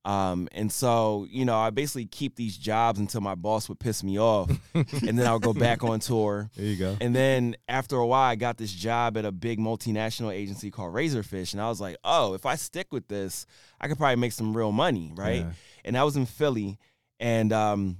Um, 0.09 0.47
and 0.53 0.71
so, 0.71 1.27
you 1.29 1.45
know, 1.45 1.55
I 1.55 1.69
basically 1.69 2.07
keep 2.07 2.35
these 2.35 2.57
jobs 2.57 2.97
until 2.97 3.21
my 3.21 3.35
boss 3.35 3.69
would 3.69 3.79
piss 3.79 4.03
me 4.03 4.19
off. 4.19 4.49
and 4.73 5.19
then 5.19 5.27
I'll 5.27 5.37
go 5.37 5.53
back 5.53 5.83
on 5.83 5.99
tour. 5.99 6.49
There 6.55 6.65
you 6.65 6.77
go. 6.77 6.97
And 6.99 7.15
then 7.15 7.55
after 7.67 7.95
a 7.95 8.07
while, 8.07 8.31
I 8.31 8.35
got 8.35 8.57
this 8.57 8.71
job 8.71 9.17
at 9.17 9.25
a 9.25 9.31
big 9.31 9.59
multinational 9.59 10.33
agency 10.33 10.71
called 10.71 10.95
Razorfish. 10.95 11.53
And 11.53 11.61
I 11.61 11.69
was 11.69 11.79
like, 11.79 11.95
oh, 12.03 12.33
if 12.33 12.47
I 12.47 12.55
stick 12.55 12.87
with 12.91 13.07
this, 13.07 13.45
I 13.79 13.87
could 13.87 13.99
probably 13.99 14.15
make 14.15 14.31
some 14.31 14.57
real 14.57 14.71
money, 14.71 15.11
right? 15.13 15.41
Yeah. 15.41 15.51
and 15.85 15.95
I 15.95 16.03
was 16.03 16.15
in 16.15 16.25
Philly, 16.25 16.79
and 17.19 17.53
um, 17.53 17.97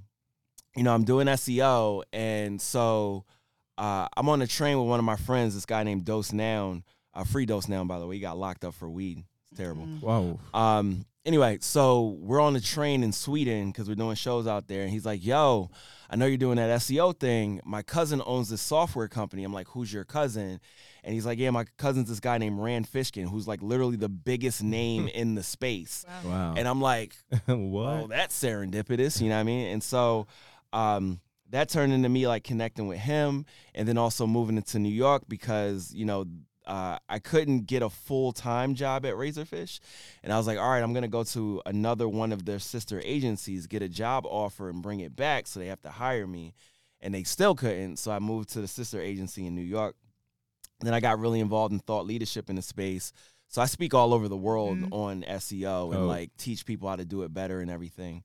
you 0.76 0.82
know, 0.82 0.94
I'm 0.94 1.04
doing 1.04 1.28
SEO, 1.28 2.04
and 2.12 2.60
so 2.60 3.26
uh, 3.78 4.08
I'm 4.18 4.30
on 4.30 4.40
the 4.40 4.48
train 4.48 4.80
with 4.80 4.88
one 4.88 4.98
of 5.00 5.06
my 5.06 5.16
friends, 5.16 5.54
this 5.54 5.68
guy 5.68 5.84
named 5.84 6.06
Dose 6.06 6.34
Noun, 6.34 6.84
uh, 7.14 7.24
free 7.24 7.46
Dose 7.46 7.68
Noun, 7.68 7.86
by 7.86 8.00
the 8.00 8.08
way. 8.08 8.16
He 8.16 8.22
got 8.22 8.38
locked 8.38 8.66
up 8.66 8.74
for 8.74 8.90
weed. 8.90 9.24
It's 9.52 9.60
terrible. 9.60 9.84
Mm. 9.84 10.02
Whoa. 10.02 10.40
Um, 10.54 11.06
anyway, 11.26 11.60
so 11.62 12.18
we're 12.20 12.42
on 12.42 12.54
the 12.54 12.62
train 12.62 13.04
in 13.04 13.12
Sweden 13.12 13.72
because 13.72 13.88
we're 13.88 13.96
doing 13.96 14.16
shows 14.16 14.48
out 14.48 14.68
there, 14.68 14.82
and 14.84 14.92
he's 14.92 15.06
like, 15.06 15.24
"Yo, 15.24 15.70
I 16.10 16.16
know 16.16 16.26
you're 16.26 16.38
doing 16.38 16.58
that 16.58 16.70
SEO 16.82 17.18
thing. 17.18 17.62
My 17.64 17.82
cousin 17.82 18.22
owns 18.26 18.50
this 18.50 18.62
software 18.62 19.08
company." 19.08 19.44
I'm 19.44 19.54
like, 19.54 19.68
"Who's 19.70 19.92
your 19.92 20.06
cousin?" 20.06 20.60
And 21.04 21.14
he's 21.14 21.26
like, 21.26 21.40
"Yeah, 21.40 21.52
my 21.52 21.66
cousin's 21.78 22.10
this 22.10 22.20
guy 22.20 22.38
named 22.38 22.60
Rand 22.60 22.88
Fishkin, 22.92 23.30
who's 23.30 23.48
like 23.48 23.62
literally 23.62 23.98
the 23.98 24.10
biggest 24.10 24.64
name 24.64 25.08
in 25.14 25.36
the 25.36 25.44
space." 25.44 26.06
Wow. 26.24 26.32
Wow. 26.32 26.54
And 26.58 26.68
I'm 26.68 26.82
like, 26.82 27.16
what? 27.46 28.04
"Oh, 28.04 28.08
that's 28.10 28.42
serendipitous," 28.42 29.22
you 29.22 29.30
know 29.30 29.36
what 29.36 29.42
I 29.42 29.44
mean? 29.44 29.68
And 29.68 29.84
so, 29.84 30.28
um, 30.74 31.20
that 31.52 31.70
turned 31.70 31.94
into 31.94 32.10
me 32.10 32.28
like 32.28 32.44
connecting 32.44 32.88
with 32.88 33.00
him, 33.00 33.46
and 33.74 33.88
then 33.88 33.98
also 33.98 34.28
moving 34.28 34.58
into 34.58 34.80
New 34.80 34.90
York 34.94 35.24
because 35.28 35.94
you 35.94 36.06
know. 36.06 36.26
Uh, 36.70 37.00
I 37.10 37.18
couldn't 37.18 37.66
get 37.66 37.82
a 37.82 37.90
full 37.90 38.32
time 38.32 38.76
job 38.76 39.04
at 39.06 39.16
Razorfish, 39.16 39.80
and 40.24 40.32
I 40.32 40.38
was 40.38 40.46
like, 40.46 40.60
"All 40.60 40.70
right, 40.70 40.84
I'm 40.84 40.94
gonna 40.94 41.08
go 41.08 41.24
to 41.24 41.62
another 41.66 42.08
one 42.08 42.32
of 42.32 42.46
their 42.46 42.60
sister 42.60 43.02
agencies, 43.04 43.66
get 43.66 43.82
a 43.82 43.90
job 43.90 44.26
offer, 44.28 44.70
and 44.70 44.82
bring 44.84 45.00
it 45.00 45.16
back, 45.16 45.48
so 45.48 45.60
they 45.60 45.66
have 45.68 45.82
to 45.82 45.90
hire 45.90 46.28
me." 46.28 46.54
And 47.02 47.14
they 47.14 47.24
still 47.24 47.56
couldn't, 47.56 47.98
so 47.98 48.12
I 48.12 48.20
moved 48.20 48.50
to 48.50 48.62
the 48.62 48.68
sister 48.68 49.02
agency 49.02 49.48
in 49.48 49.56
New 49.56 49.64
York. 49.64 49.96
Then 50.82 50.94
I 50.94 51.00
got 51.00 51.18
really 51.20 51.40
involved 51.40 51.74
in 51.74 51.80
thought 51.80 52.06
leadership 52.06 52.50
in 52.52 52.56
the 52.56 52.62
space, 52.62 53.14
so 53.48 53.62
I 53.64 53.66
speak 53.66 53.96
all 53.96 54.14
over 54.14 54.28
the 54.28 54.38
world 54.38 54.78
Mhm. 54.78 54.94
on 54.94 55.24
SEO 55.24 55.86
and 55.92 56.02
Dope. 56.02 56.08
like 56.08 56.38
teach 56.38 56.66
people 56.68 56.88
how 56.88 56.98
to 56.98 57.06
do 57.06 57.24
it 57.24 57.34
better 57.34 57.62
and 57.62 57.72
everything. 57.72 58.24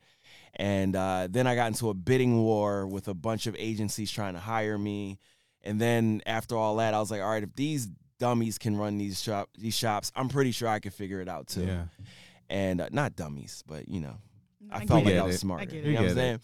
And 0.55 0.95
uh, 0.95 1.29
then 1.31 1.47
I 1.47 1.55
got 1.55 1.69
into 1.69 1.89
a 1.89 1.95
bidding 1.95 2.37
war 2.43 2.87
with 2.87 3.09
a 3.09 3.15
bunch 3.15 3.47
of 3.47 3.57
agencies 3.59 4.11
trying 4.11 4.35
to 4.35 4.41
hire 4.41 4.77
me. 4.79 5.19
And 5.63 5.81
then 5.81 6.21
after 6.27 6.57
all 6.57 6.77
that, 6.77 6.93
I 6.95 7.01
was 7.01 7.11
like, 7.11 7.23
all 7.23 7.31
right, 7.31 7.43
if 7.43 7.55
these 7.57 7.89
dummies 8.19 8.59
can 8.59 8.77
run 8.77 8.99
these 8.99 9.23
shop 9.23 9.49
these 9.59 9.77
shops, 9.77 10.13
I'm 10.15 10.29
pretty 10.29 10.51
sure 10.53 10.69
I 10.69 10.79
could 10.81 10.95
figure 10.95 11.21
it 11.21 11.29
out 11.29 11.47
too. 11.49 11.65
Yeah. 11.65 11.85
And 12.49 12.81
uh, 12.81 12.89
not 12.93 13.17
dummies, 13.17 13.65
but 13.67 13.89
you 13.89 14.01
know, 14.01 14.17
I, 14.71 14.81
get 14.81 14.89
felt 14.89 15.05
like 15.05 15.15
get 15.15 15.23
I 15.23 15.27
was 15.27 15.37
it. 15.37 15.39
smarter. 15.39 15.63
I 15.63 15.65
get 15.67 15.85
You 15.85 15.91
it. 15.91 15.95
know 15.95 16.01
what 16.03 16.11
I'm 16.11 16.15
saying? 16.17 16.41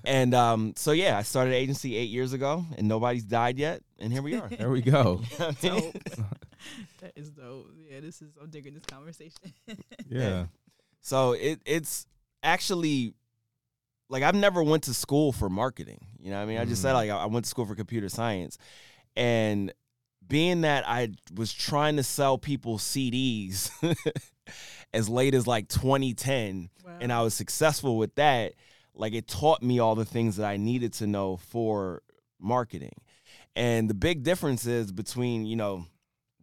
And 0.04 0.34
um, 0.34 0.72
so 0.76 0.92
yeah, 0.92 1.16
I 1.18 1.22
started 1.22 1.50
an 1.50 1.56
agency 1.56 1.96
eight 1.96 2.10
years 2.10 2.32
ago, 2.32 2.64
and 2.76 2.86
nobody's 2.88 3.24
died 3.24 3.58
yet, 3.58 3.82
and 3.98 4.12
here 4.12 4.22
we 4.22 4.34
are. 4.36 4.48
there 4.48 4.70
we 4.70 4.80
go. 4.82 5.22
Dope. 5.60 5.94
that 7.00 7.12
is 7.14 7.30
dope. 7.30 7.70
Yeah, 7.90 8.00
this 8.00 8.20
is. 8.20 8.30
I'm 8.42 8.50
digging 8.50 8.74
this 8.74 8.84
conversation. 8.84 9.52
Yeah. 10.08 10.46
So 11.00 11.32
it 11.32 11.60
it's 11.64 12.06
actually 12.42 13.14
like 14.10 14.22
I've 14.22 14.34
never 14.34 14.62
went 14.62 14.82
to 14.84 14.94
school 14.94 15.32
for 15.32 15.48
marketing. 15.48 16.04
You 16.18 16.30
know 16.30 16.36
what 16.36 16.42
I 16.42 16.46
mean? 16.46 16.58
I 16.58 16.64
just 16.64 16.82
said 16.82 16.92
Mm. 16.92 16.94
like 16.94 17.10
I 17.10 17.16
I 17.18 17.26
went 17.26 17.44
to 17.44 17.48
school 17.48 17.64
for 17.66 17.74
computer 17.74 18.08
science. 18.08 18.58
And 19.16 19.72
being 20.28 20.60
that 20.62 20.86
I 20.88 21.10
was 21.34 21.52
trying 21.52 21.96
to 21.96 22.02
sell 22.02 22.38
people 22.38 22.78
CDs 22.78 23.70
as 24.94 25.08
late 25.08 25.34
as 25.34 25.46
like 25.46 25.68
2010 25.68 26.70
and 27.00 27.12
I 27.12 27.22
was 27.22 27.34
successful 27.34 27.96
with 27.96 28.14
that, 28.16 28.54
like 28.94 29.12
it 29.14 29.28
taught 29.28 29.62
me 29.62 29.78
all 29.78 29.94
the 29.94 30.04
things 30.04 30.36
that 30.36 30.46
I 30.46 30.56
needed 30.56 30.92
to 30.94 31.06
know 31.06 31.36
for 31.36 32.02
marketing. 32.40 33.00
And 33.54 33.88
the 33.88 33.94
big 33.94 34.22
difference 34.22 34.66
is 34.66 34.92
between, 34.92 35.46
you 35.46 35.56
know, 35.56 35.86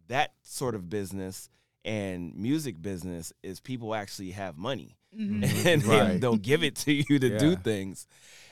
that 0.08 0.32
sort 0.42 0.74
of 0.74 0.88
business 0.88 1.48
and 1.84 2.34
music 2.34 2.80
business 2.80 3.32
is 3.42 3.60
people 3.60 3.94
actually 3.94 4.30
have 4.32 4.56
money 4.56 4.96
Mhm. 5.16 5.66
and 5.66 5.84
Right. 5.84 6.20
they'll 6.20 6.36
give 6.36 6.62
it 6.62 6.76
to 6.76 6.92
you 6.92 7.18
to 7.18 7.38
do 7.38 7.56
things. 7.56 8.06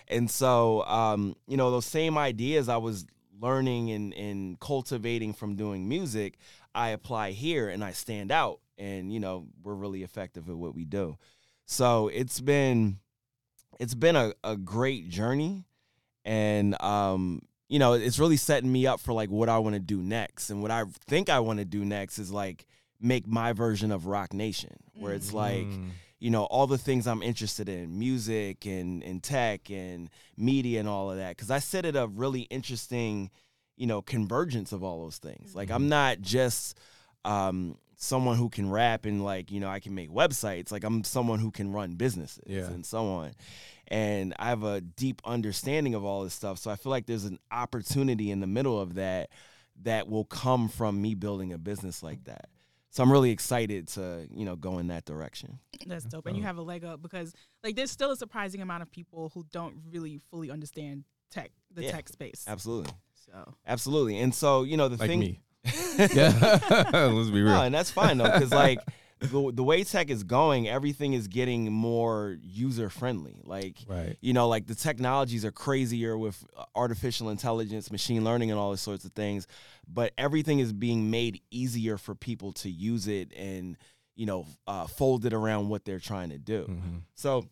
And 0.08 0.30
so, 0.30 0.84
um, 0.84 1.34
you 1.46 1.56
know, 1.56 1.70
those 1.70 1.86
same 1.86 2.16
ideas 2.18 2.68
I 2.68 2.76
was 2.78 3.06
learning 3.44 3.90
and, 3.90 4.14
and 4.14 4.58
cultivating 4.58 5.34
from 5.34 5.54
doing 5.54 5.88
music, 5.88 6.38
I 6.74 6.88
apply 6.88 7.32
here 7.32 7.68
and 7.68 7.84
I 7.84 7.92
stand 7.92 8.32
out. 8.32 8.60
And, 8.78 9.12
you 9.12 9.20
know, 9.20 9.46
we're 9.62 9.74
really 9.74 10.02
effective 10.02 10.48
at 10.48 10.56
what 10.56 10.74
we 10.74 10.84
do. 10.84 11.16
So 11.66 12.08
it's 12.08 12.40
been 12.40 12.98
it's 13.78 13.94
been 13.94 14.16
a, 14.16 14.32
a 14.42 14.56
great 14.56 15.08
journey. 15.08 15.64
And 16.24 16.80
um, 16.82 17.42
you 17.68 17.78
know, 17.78 17.92
it's 17.92 18.18
really 18.18 18.36
setting 18.36 18.72
me 18.72 18.86
up 18.86 19.00
for 19.00 19.12
like 19.12 19.30
what 19.30 19.48
I 19.48 19.58
want 19.58 19.74
to 19.74 19.80
do 19.80 20.02
next. 20.02 20.50
And 20.50 20.62
what 20.62 20.70
I 20.70 20.84
think 21.06 21.28
I 21.28 21.40
want 21.40 21.58
to 21.58 21.64
do 21.64 21.84
next 21.84 22.18
is 22.18 22.30
like 22.32 22.66
make 23.00 23.26
my 23.26 23.52
version 23.52 23.92
of 23.92 24.06
Roc 24.06 24.32
Nation, 24.32 24.76
where 24.98 25.12
it's 25.12 25.32
like, 25.32 25.66
Mm. 25.66 25.90
You 26.24 26.30
know, 26.30 26.44
all 26.44 26.66
the 26.66 26.78
things 26.78 27.06
I'm 27.06 27.22
interested 27.22 27.68
in, 27.68 27.98
music 27.98 28.64
and, 28.64 29.02
and 29.02 29.22
tech 29.22 29.70
and 29.70 30.08
media 30.38 30.80
and 30.80 30.88
all 30.88 31.10
of 31.10 31.18
that. 31.18 31.36
Cause 31.36 31.50
I 31.50 31.58
sit 31.58 31.84
at 31.84 31.96
a 31.96 32.06
really 32.06 32.42
interesting, 32.48 33.30
you 33.76 33.86
know, 33.86 34.00
convergence 34.00 34.72
of 34.72 34.82
all 34.82 35.02
those 35.02 35.18
things. 35.18 35.54
Like 35.54 35.70
I'm 35.70 35.90
not 35.90 36.22
just 36.22 36.78
um 37.26 37.76
someone 37.96 38.38
who 38.38 38.48
can 38.48 38.70
rap 38.70 39.04
and 39.04 39.22
like, 39.22 39.50
you 39.50 39.60
know, 39.60 39.68
I 39.68 39.80
can 39.80 39.94
make 39.94 40.08
websites. 40.08 40.72
Like 40.72 40.82
I'm 40.82 41.04
someone 41.04 41.40
who 41.40 41.50
can 41.50 41.72
run 41.72 41.96
businesses 41.96 42.42
Yeah. 42.46 42.68
and 42.68 42.86
so 42.86 43.04
on. 43.06 43.32
And 43.88 44.32
I 44.38 44.48
have 44.48 44.62
a 44.64 44.80
deep 44.80 45.20
understanding 45.26 45.94
of 45.94 46.06
all 46.06 46.24
this 46.24 46.32
stuff. 46.32 46.58
So 46.58 46.70
I 46.70 46.76
feel 46.76 46.88
like 46.88 47.04
there's 47.04 47.26
an 47.26 47.38
opportunity 47.52 48.30
in 48.30 48.40
the 48.40 48.46
middle 48.46 48.80
of 48.80 48.94
that 48.94 49.28
that 49.82 50.08
will 50.08 50.24
come 50.24 50.70
from 50.70 51.02
me 51.02 51.14
building 51.14 51.52
a 51.52 51.58
business 51.58 52.02
like 52.02 52.24
that. 52.24 52.48
So 52.94 53.02
I'm 53.02 53.10
really 53.10 53.32
excited 53.32 53.88
to, 53.88 54.28
you 54.30 54.44
know, 54.44 54.54
go 54.54 54.78
in 54.78 54.86
that 54.86 55.04
direction. 55.04 55.58
That's 55.84 56.04
dope. 56.04 56.26
And 56.26 56.36
you 56.36 56.42
uh-huh. 56.44 56.50
have 56.50 56.58
a 56.58 56.62
leg 56.62 56.84
up 56.84 57.02
because 57.02 57.34
like 57.64 57.74
there's 57.74 57.90
still 57.90 58.12
a 58.12 58.16
surprising 58.16 58.62
amount 58.62 58.82
of 58.82 58.90
people 58.92 59.32
who 59.34 59.44
don't 59.50 59.74
really 59.90 60.20
fully 60.30 60.48
understand 60.48 61.02
tech, 61.28 61.50
the 61.72 61.82
Yeah, 61.82 61.90
tech 61.90 62.08
space. 62.08 62.44
Absolutely. 62.46 62.92
So 63.26 63.52
Absolutely. 63.66 64.20
And 64.20 64.32
so, 64.32 64.62
you 64.62 64.76
know, 64.76 64.86
the 64.86 64.96
Like 64.96 65.08
thing 65.08 65.18
me. 65.18 65.40
yeah. 65.98 66.60
Let's 66.92 67.30
be 67.30 67.42
real. 67.42 67.54
No, 67.54 67.62
and 67.62 67.74
that's 67.74 67.90
fine 67.90 68.16
though, 68.18 68.30
because 68.30 68.52
like 68.52 68.78
the, 69.20 69.52
the 69.54 69.62
way 69.64 69.84
tech 69.84 70.10
is 70.10 70.22
going, 70.24 70.68
everything 70.68 71.12
is 71.14 71.28
getting 71.28 71.72
more 71.72 72.36
user 72.42 72.90
friendly. 72.90 73.40
Like, 73.44 73.76
Right. 73.88 74.16
you 74.20 74.32
know, 74.32 74.48
like 74.48 74.66
the 74.66 74.74
technologies 74.74 75.44
are 75.44 75.52
crazier 75.52 76.18
with 76.18 76.44
uh, 76.56 76.64
artificial 76.74 77.30
intelligence, 77.30 77.90
machine 77.90 78.24
learning, 78.24 78.50
and 78.50 78.58
all 78.60 78.70
those 78.70 78.80
sorts 78.82 79.04
of 79.04 79.12
things. 79.12 79.46
But 79.88 80.12
everything 80.18 80.58
is 80.58 80.72
being 80.72 81.10
made 81.10 81.40
easier 81.50 81.96
for 81.96 82.14
people 82.14 82.52
to 82.54 82.68
use 82.70 83.06
it 83.08 83.32
and, 83.36 83.76
you 84.14 84.26
know, 84.26 84.46
uh, 84.66 84.86
fold 84.86 85.24
it 85.24 85.32
around 85.32 85.68
what 85.68 85.84
they're 85.84 86.00
trying 86.00 86.30
to 86.30 86.38
do. 86.38 86.66
Mhm. 86.68 87.02
So 87.14 87.46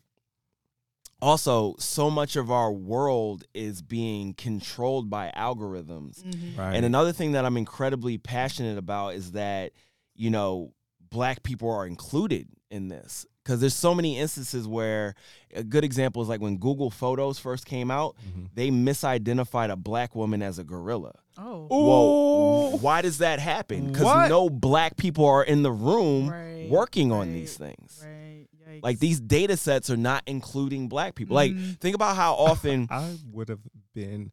also 1.20 1.76
so 1.78 2.10
much 2.10 2.34
of 2.36 2.50
our 2.50 2.72
world 2.72 3.44
is 3.54 3.80
being 3.82 4.34
controlled 4.34 5.08
by 5.08 5.32
algorithms. 5.36 6.22
Mhm. 6.24 6.58
Right. 6.58 6.74
And 6.74 6.84
another 6.84 7.12
thing 7.12 7.32
that 7.32 7.44
I'm 7.44 7.56
incredibly 7.56 8.18
passionate 8.18 8.76
about 8.76 9.14
is 9.14 9.32
that, 9.32 9.72
you 10.16 10.30
know, 10.30 10.72
black 11.12 11.42
people 11.42 11.70
are 11.70 11.86
included 11.86 12.48
in 12.70 12.88
this. 12.88 13.26
Because 13.44 13.60
there's 13.60 13.74
so 13.74 13.92
many 13.94 14.18
instances 14.18 14.68
where 14.68 15.14
a 15.54 15.64
good 15.64 15.82
example 15.84 16.22
is 16.22 16.28
like 16.28 16.40
when 16.40 16.58
Google 16.58 16.90
Photos 16.90 17.38
first 17.40 17.66
came 17.66 17.90
out, 17.90 18.14
Mhm. 18.24 18.48
they 18.54 18.70
misidentified 18.70 19.70
a 19.70 19.76
black 19.76 20.14
woman 20.14 20.42
as 20.42 20.58
a 20.58 20.64
gorilla. 20.64 21.12
Oh. 21.36 21.66
Whoa. 21.68 22.74
Ooh. 22.74 22.76
Why 22.78 23.02
does 23.02 23.18
that 23.18 23.40
happen? 23.40 23.88
Because 23.88 24.28
no 24.30 24.48
black 24.48 24.96
people 24.96 25.24
are 25.26 25.42
in 25.42 25.62
the 25.62 25.72
room 25.72 26.28
Right, 26.30 26.68
working 26.70 27.10
on 27.10 27.32
these 27.32 27.56
things. 27.56 28.00
Right. 28.04 28.46
Like 28.82 29.00
these 29.00 29.20
data 29.20 29.56
sets 29.56 29.90
are 29.90 29.96
not 29.96 30.22
including 30.26 30.88
black 30.88 31.14
people. 31.14 31.34
Like 31.34 31.52
Mhm. 31.52 31.78
think 31.80 31.94
about 31.96 32.16
how 32.16 32.34
often 32.34 32.86
I 32.90 33.16
would 33.32 33.48
have 33.48 33.60
been 33.94 34.30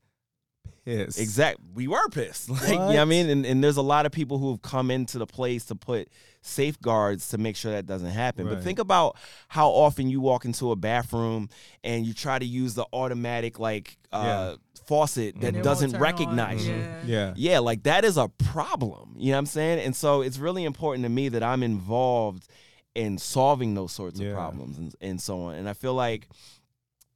pissed. 0.97 1.19
Exact. 1.19 1.59
We 1.73 1.87
were 1.87 2.07
pissed. 2.09 2.49
Like, 2.49 2.69
you 2.69 2.75
know 2.77 2.85
what 2.87 2.99
I 2.99 3.05
mean? 3.05 3.29
And, 3.29 3.45
and 3.45 3.63
there's 3.63 3.77
a 3.77 3.81
lot 3.81 4.05
of 4.05 4.11
people 4.11 4.37
who 4.37 4.51
have 4.51 4.61
come 4.61 4.91
into 4.91 5.17
the 5.17 5.25
place 5.27 5.65
to 5.65 5.75
put 5.75 6.09
safeguards 6.41 7.29
to 7.29 7.37
make 7.37 7.55
sure 7.55 7.71
that 7.71 7.85
doesn't 7.85 8.11
happen. 8.11 8.47
But 8.47 8.63
think 8.63 8.79
about 8.79 9.17
how 9.47 9.69
often 9.69 10.09
you 10.09 10.21
walk 10.21 10.45
into 10.45 10.71
a 10.71 10.75
bathroom 10.75 11.49
and 11.83 12.05
you 12.05 12.13
try 12.13 12.39
to 12.39 12.45
use 12.45 12.73
the 12.75 12.85
automatic 12.93 13.59
like 13.59 13.97
uh, 14.11 14.55
faucet 14.85 15.39
that 15.41 15.61
doesn't 15.63 15.91
turn 15.91 15.95
on. 15.97 16.01
recognize 16.01 16.67
you. 16.67 16.73
Yeah. 16.75 17.03
Yeah. 17.05 17.33
Yeah, 17.35 17.59
like 17.59 17.83
that 17.83 18.03
is 18.05 18.17
a 18.17 18.27
problem. 18.27 19.15
You 19.17 19.31
know 19.31 19.37
what 19.37 19.39
I'm 19.39 19.45
saying? 19.47 19.79
And 19.85 19.95
so 19.95 20.21
it's 20.21 20.37
really 20.37 20.63
important 20.65 21.03
to 21.03 21.09
me 21.09 21.29
that 21.29 21.43
I'm 21.43 21.63
involved 21.63 22.47
in 22.95 23.17
solving 23.17 23.75
those 23.75 23.91
sorts 23.91 24.19
Yeah. 24.19 24.29
of 24.29 24.35
problems 24.35 24.77
and, 24.77 24.95
and 25.01 25.21
so 25.21 25.41
on. 25.43 25.55
And 25.55 25.69
I 25.69 25.73
feel 25.73 25.93
like, 25.93 26.27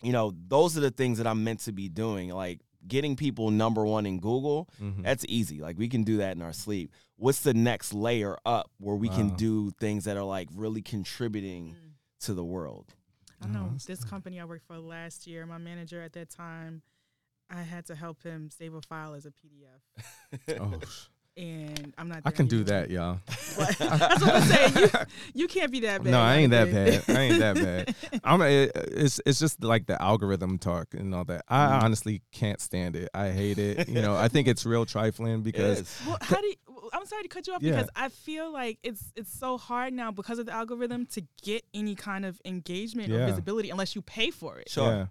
you 0.01 0.11
know, 0.11 0.33
those 0.47 0.77
are 0.77 0.81
the 0.81 0.91
things 0.91 1.17
that 1.17 1.27
I'm 1.27 1.43
meant 1.43 1.61
to 1.61 1.71
be 1.71 1.89
doing. 1.89 2.29
Like 2.29 2.59
getting 2.87 3.15
people 3.15 3.51
number 3.51 3.85
one 3.85 4.05
in 4.05 4.19
Google, 4.19 4.69
Mhm. 4.81 5.03
that's 5.03 5.25
easy. 5.27 5.59
Like 5.61 5.77
we 5.77 5.87
can 5.89 6.03
do 6.03 6.17
that 6.17 6.35
in 6.35 6.41
our 6.41 6.53
sleep. 6.53 6.91
What's 7.15 7.39
the 7.41 7.53
next 7.53 7.93
layer 7.93 8.37
up 8.45 8.71
where 8.79 8.95
we 8.95 9.07
can 9.09 9.35
do 9.35 9.71
things 9.79 10.03
that 10.05 10.17
are 10.17 10.23
like 10.23 10.49
really 10.53 10.81
contributing 10.81 11.73
Mm. 11.75 11.91
to 12.25 12.33
the 12.33 12.43
world? 12.43 12.93
I 13.41 13.45
Oh, 13.45 13.49
know 13.49 13.69
that's 13.71 13.85
this 13.85 14.03
company 14.03 14.39
I 14.39 14.45
worked 14.45 14.65
for 14.65 14.77
last 14.79 15.27
year, 15.27 15.45
my 15.45 15.57
manager 15.57 16.01
at 16.01 16.13
that 16.13 16.29
time, 16.29 16.81
I 17.49 17.61
had 17.63 17.85
to 17.87 17.95
help 17.95 18.23
him 18.23 18.49
save 18.49 18.73
a 18.73 18.81
file 18.81 19.13
as 19.13 19.25
a 19.25 19.31
PDF. 19.31 19.81
Oh, 20.59 20.79
sh- 20.85 21.07
And 21.35 21.93
I'm 21.97 22.07
not 22.09 22.17
I 22.19 22.21
there 22.29 22.31
can 22.33 22.47
do 22.47 22.63
that, 22.65 22.89
y'all. 22.91 23.19
But 23.57 23.75
that's 23.77 24.21
what 24.21 24.33
I'm 24.35 24.41
saying. 24.43 24.73
You, 24.75 24.89
you 25.33 25.47
can't 25.47 25.71
be 25.71 25.79
that 25.81 26.03
bad. 26.03 26.11
No, 26.11 26.19
I 26.19 26.37
ain't 26.37 26.51
that 26.51 26.71
bad. 26.71 27.03
I 27.07 27.21
ain't 27.21 27.39
that 27.39 27.55
bad. 27.55 27.95
I'm. 28.23 28.41
It, 28.41 28.71
it's 28.75 29.21
it's 29.25 29.39
just 29.39 29.63
like 29.63 29.85
the 29.87 29.99
algorithm 30.01 30.57
talk 30.57 30.93
and 30.95 31.13
all 31.13 31.23
that. 31.25 31.45
I 31.47 31.65
Mhm. 31.67 31.83
honestly 31.83 32.21
can't 32.31 32.59
stand 32.61 32.95
it. 32.95 33.09
I 33.13 33.29
hate 33.29 33.57
it. 33.59 33.87
You 33.89 34.01
know, 34.01 34.15
I 34.15 34.27
think 34.27 34.47
it's 34.47 34.65
real 34.65 34.85
trifling 34.85 35.41
because 35.49 35.79
Yes. 35.79 36.01
Well, 36.07 36.17
how 36.21 36.41
do 36.41 36.47
you, 36.47 36.55
I'm 36.93 37.05
sorry 37.05 37.23
to 37.23 37.29
cut 37.29 37.45
you 37.47 37.53
off 37.53 37.61
Yeah. 37.61 37.71
because 37.73 37.89
I 37.95 38.09
feel 38.09 38.51
like 38.51 38.79
it's 38.83 39.11
it's 39.15 39.31
so 39.37 39.57
hard 39.59 39.93
now 39.93 40.11
because 40.11 40.39
of 40.39 40.45
the 40.47 40.51
algorithm 40.53 41.05
to 41.13 41.23
get 41.43 41.63
any 41.73 41.93
kind 41.95 42.25
of 42.25 42.39
engagement 42.45 43.09
Yeah. 43.09 43.17
or 43.17 43.25
visibility 43.27 43.69
unless 43.69 43.95
you 43.95 44.01
pay 44.01 44.29
for 44.31 44.57
it. 44.59 44.69
Sure. 44.69 44.87
Yeah. 44.91 45.05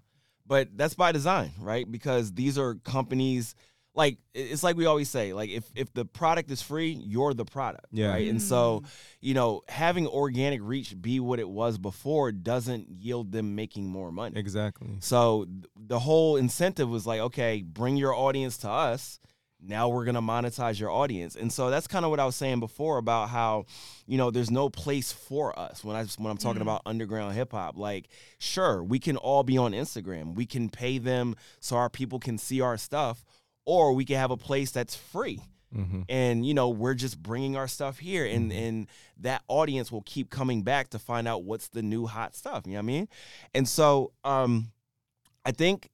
but 0.45 0.67
that's 0.75 0.95
by 0.95 1.13
design 1.13 1.51
right 1.61 1.89
because 1.89 2.33
these 2.33 2.57
are 2.57 2.75
companies 2.75 3.55
like 3.95 4.17
it's 4.33 4.63
like 4.63 4.75
we 4.75 4.85
always 4.85 5.09
say 5.09 5.33
like 5.33 5.49
if 5.49 5.63
if 5.75 5.93
the 5.93 6.03
product 6.05 6.49
is 6.49 6.61
free 6.61 6.91
you're 6.91 7.33
the 7.33 7.45
product 7.45 7.85
Yeah. 7.91 8.09
right 8.09 8.27
and 8.27 8.41
so 8.41 8.81
Mm. 8.83 8.89
you 9.21 9.33
know 9.35 9.61
having 9.67 10.07
organic 10.07 10.61
reach 10.63 10.99
be 10.99 11.19
what 11.19 11.39
it 11.39 11.47
was 11.49 11.77
before 11.77 12.31
doesn't 12.31 12.89
yield 12.89 13.31
them 13.31 13.55
making 13.55 13.87
more 13.87 14.11
money 14.11 14.39
Exactly. 14.39 14.97
so 14.99 15.45
th- 15.45 15.65
the 15.75 15.99
whole 15.99 16.37
incentive 16.37 16.89
was 16.89 17.05
like 17.05 17.19
okay 17.21 17.61
bring 17.61 17.95
your 17.97 18.15
audience 18.15 18.57
to 18.59 18.69
us 18.69 19.19
now 19.65 19.87
we're 19.87 20.03
going 20.03 20.15
to 20.15 20.21
monetize 20.21 20.77
your 20.77 20.89
audience 20.91 21.35
and 21.37 21.53
so 21.53 21.69
that's 21.69 21.87
kind 21.87 22.03
of 22.03 22.11
what 22.11 22.19
i 22.19 22.25
was 22.25 22.35
saying 22.35 22.59
before 22.59 22.97
about 22.97 23.29
how 23.29 23.63
you 24.07 24.17
know 24.17 24.29
there's 24.31 24.51
no 24.51 24.69
place 24.69 25.11
for 25.13 25.57
us 25.57 25.83
when 25.85 25.95
i 25.95 26.03
when 26.17 26.29
i'm 26.31 26.37
talking 26.37 26.59
Mm. 26.59 26.63
about 26.63 26.81
underground 26.85 27.33
hip 27.35 27.51
hop 27.51 27.77
like 27.77 28.09
sure 28.39 28.83
we 28.83 28.97
can 28.99 29.15
all 29.17 29.43
be 29.43 29.57
on 29.57 29.71
instagram 29.71 30.33
we 30.35 30.45
can 30.47 30.67
pay 30.69 30.97
them 30.97 31.35
so 31.61 31.75
our 31.77 31.89
people 31.89 32.19
can 32.19 32.37
see 32.37 32.59
our 32.59 32.75
stuff 32.77 33.23
or 33.65 33.93
we 33.93 34.05
can 34.05 34.17
have 34.17 34.31
a 34.31 34.37
place 34.37 34.71
that's 34.71 34.95
free. 34.95 35.39
Hmm 35.73 36.01
and 36.07 36.45
you 36.45 36.53
know 36.53 36.69
we're 36.69 36.93
just 36.93 37.17
bringing 37.23 37.55
our 37.55 37.67
stuff 37.67 37.97
here 37.97 38.25
and 38.27 38.51
Mhm. 38.51 38.67
and 38.67 38.87
that 39.17 39.41
audience 39.47 39.91
will 39.91 40.03
keep 40.03 40.29
coming 40.29 40.61
back 40.61 40.89
to 40.89 40.99
find 40.99 41.27
out 41.27 41.43
what's 41.43 41.69
the 41.69 41.81
new 41.81 42.05
hot 42.05 42.35
stuff 42.35 42.63
you 42.67 42.73
know 42.73 42.77
what 42.77 42.83
i 42.83 42.85
mean? 42.85 43.07
And 43.55 43.67
so 43.67 44.11
um 44.23 44.71
i 45.45 45.51
think 45.51 45.89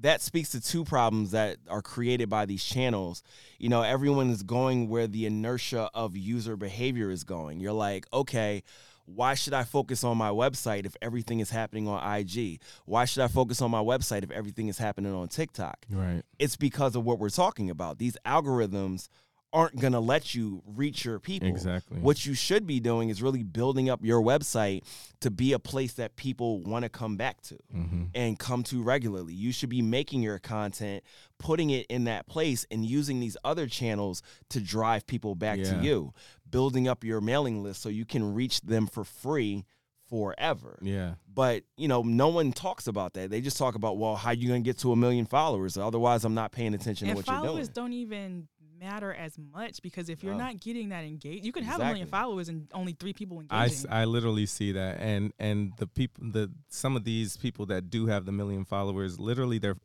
that 0.00 0.20
speaks 0.22 0.50
to 0.50 0.60
two 0.60 0.84
problems 0.84 1.30
that 1.32 1.58
are 1.68 1.82
created 1.82 2.28
by 2.28 2.46
these 2.46 2.64
channels. 2.64 3.22
You 3.58 3.68
know 3.68 3.82
everyone 3.82 4.30
is 4.30 4.42
going 4.42 4.88
where 4.88 5.06
the 5.06 5.26
inertia 5.26 5.90
of 5.94 6.16
user 6.16 6.56
behavior 6.56 7.10
is 7.10 7.22
going. 7.24 7.60
You're 7.60 7.72
like 7.74 8.06
okay 8.12 8.62
why 9.04 9.34
should 9.34 9.52
I 9.54 9.64
focus 9.64 10.04
on 10.04 10.16
my 10.16 10.30
website 10.30 10.86
if 10.86 10.96
everything 11.02 11.40
is 11.40 11.50
happening 11.50 11.88
on 11.88 12.00
IG? 12.18 12.60
Why 12.86 13.04
should 13.04 13.22
I 13.22 13.28
focus 13.28 13.60
on 13.60 13.70
my 13.70 13.80
website 13.82 14.22
if 14.22 14.30
everything 14.30 14.68
is 14.68 14.78
happening 14.78 15.12
on 15.12 15.28
TikTok? 15.28 15.78
Right. 15.90 16.22
it's 16.38 16.56
because 16.56 16.94
of 16.96 17.04
what 17.04 17.18
we're 17.18 17.28
talking 17.30 17.68
about. 17.70 17.98
These 17.98 18.16
algorithms 18.26 19.08
aren't 19.54 19.78
going 19.78 19.92
to 19.92 20.00
let 20.00 20.34
you 20.34 20.62
reach 20.66 21.04
your 21.04 21.18
people. 21.18 21.46
Exactly. 21.46 21.98
What 22.00 22.24
you 22.24 22.32
should 22.32 22.66
be 22.66 22.80
doing 22.80 23.10
is 23.10 23.20
really 23.20 23.42
building 23.42 23.90
up 23.90 24.00
your 24.02 24.22
website 24.22 24.82
to 25.20 25.30
be 25.30 25.52
a 25.52 25.58
place 25.58 25.92
that 25.94 26.16
people 26.16 26.62
want 26.62 26.84
to 26.84 26.88
come 26.88 27.16
back 27.18 27.42
to 27.42 27.58
hmm 27.70 28.04
and 28.14 28.38
come 28.38 28.62
to 28.62 28.82
regularly. 28.82 29.32
You 29.34 29.52
should 29.52 29.68
be 29.68 29.82
making 29.82 30.22
your 30.22 30.38
content, 30.38 31.02
putting 31.38 31.68
it 31.70 31.86
in 31.88 32.04
that 32.04 32.26
place, 32.28 32.64
and 32.70 32.84
using 32.84 33.20
these 33.20 33.36
other 33.44 33.66
channels 33.66 34.22
to 34.50 34.60
drive 34.60 35.06
people 35.06 35.34
back 35.34 35.58
Yeah. 35.58 35.64
to 35.78 35.84
you, 35.84 36.14
building 36.52 36.86
up 36.86 37.02
your 37.02 37.20
mailing 37.20 37.64
list 37.64 37.82
so 37.82 37.88
you 37.88 38.04
can 38.04 38.32
reach 38.34 38.60
them 38.60 38.86
for 38.86 39.02
free 39.02 39.64
forever. 40.08 40.78
Yeah. 40.82 41.14
But 41.32 41.64
you 41.76 41.88
know, 41.88 42.02
no 42.02 42.28
one 42.28 42.52
talks 42.52 42.86
about 42.86 43.14
that. 43.14 43.30
They 43.30 43.40
just 43.40 43.56
talk 43.56 43.74
about, 43.74 43.98
well, 43.98 44.14
how 44.14 44.30
you 44.30 44.46
gonna 44.48 44.60
get 44.60 44.78
to 44.78 44.92
a 44.92 44.96
million 44.96 45.26
followers? 45.26 45.76
Otherwise, 45.76 46.24
I'm 46.24 46.34
not 46.34 46.52
paying 46.52 46.74
attention 46.74 47.08
and 47.08 47.16
to 47.16 47.20
what 47.20 47.26
you're 47.26 47.42
followers 47.44 47.68
doing. 47.68 47.86
don't 47.86 47.92
even 47.94 48.48
matter 48.78 49.14
as 49.14 49.38
much 49.38 49.80
because 49.80 50.08
if 50.08 50.24
you're 50.24 50.32
No. 50.32 50.38
not 50.38 50.60
getting 50.60 50.88
that 50.90 51.04
engaged, 51.04 51.44
you 51.46 51.52
can 51.52 51.62
have 51.64 51.80
a 51.80 51.84
million 51.84 52.08
followers 52.08 52.48
and 52.48 52.68
only 52.74 52.92
three 52.92 53.12
people 53.12 53.40
engaging. 53.40 53.88
I, 53.90 54.02
I 54.02 54.04
literally 54.04 54.44
see 54.46 54.72
that 54.72 54.98
and 55.00 55.32
and 55.38 55.72
the 55.78 55.86
people 55.86 56.24
the 56.30 56.50
some 56.68 56.96
of 56.96 57.04
these 57.04 57.36
people 57.36 57.64
that 57.66 57.90
do 57.90 58.06
have 58.06 58.24
the 58.26 58.32
million 58.32 58.64
followers 58.64 59.18
literally 59.20 59.58
they're 59.58 59.76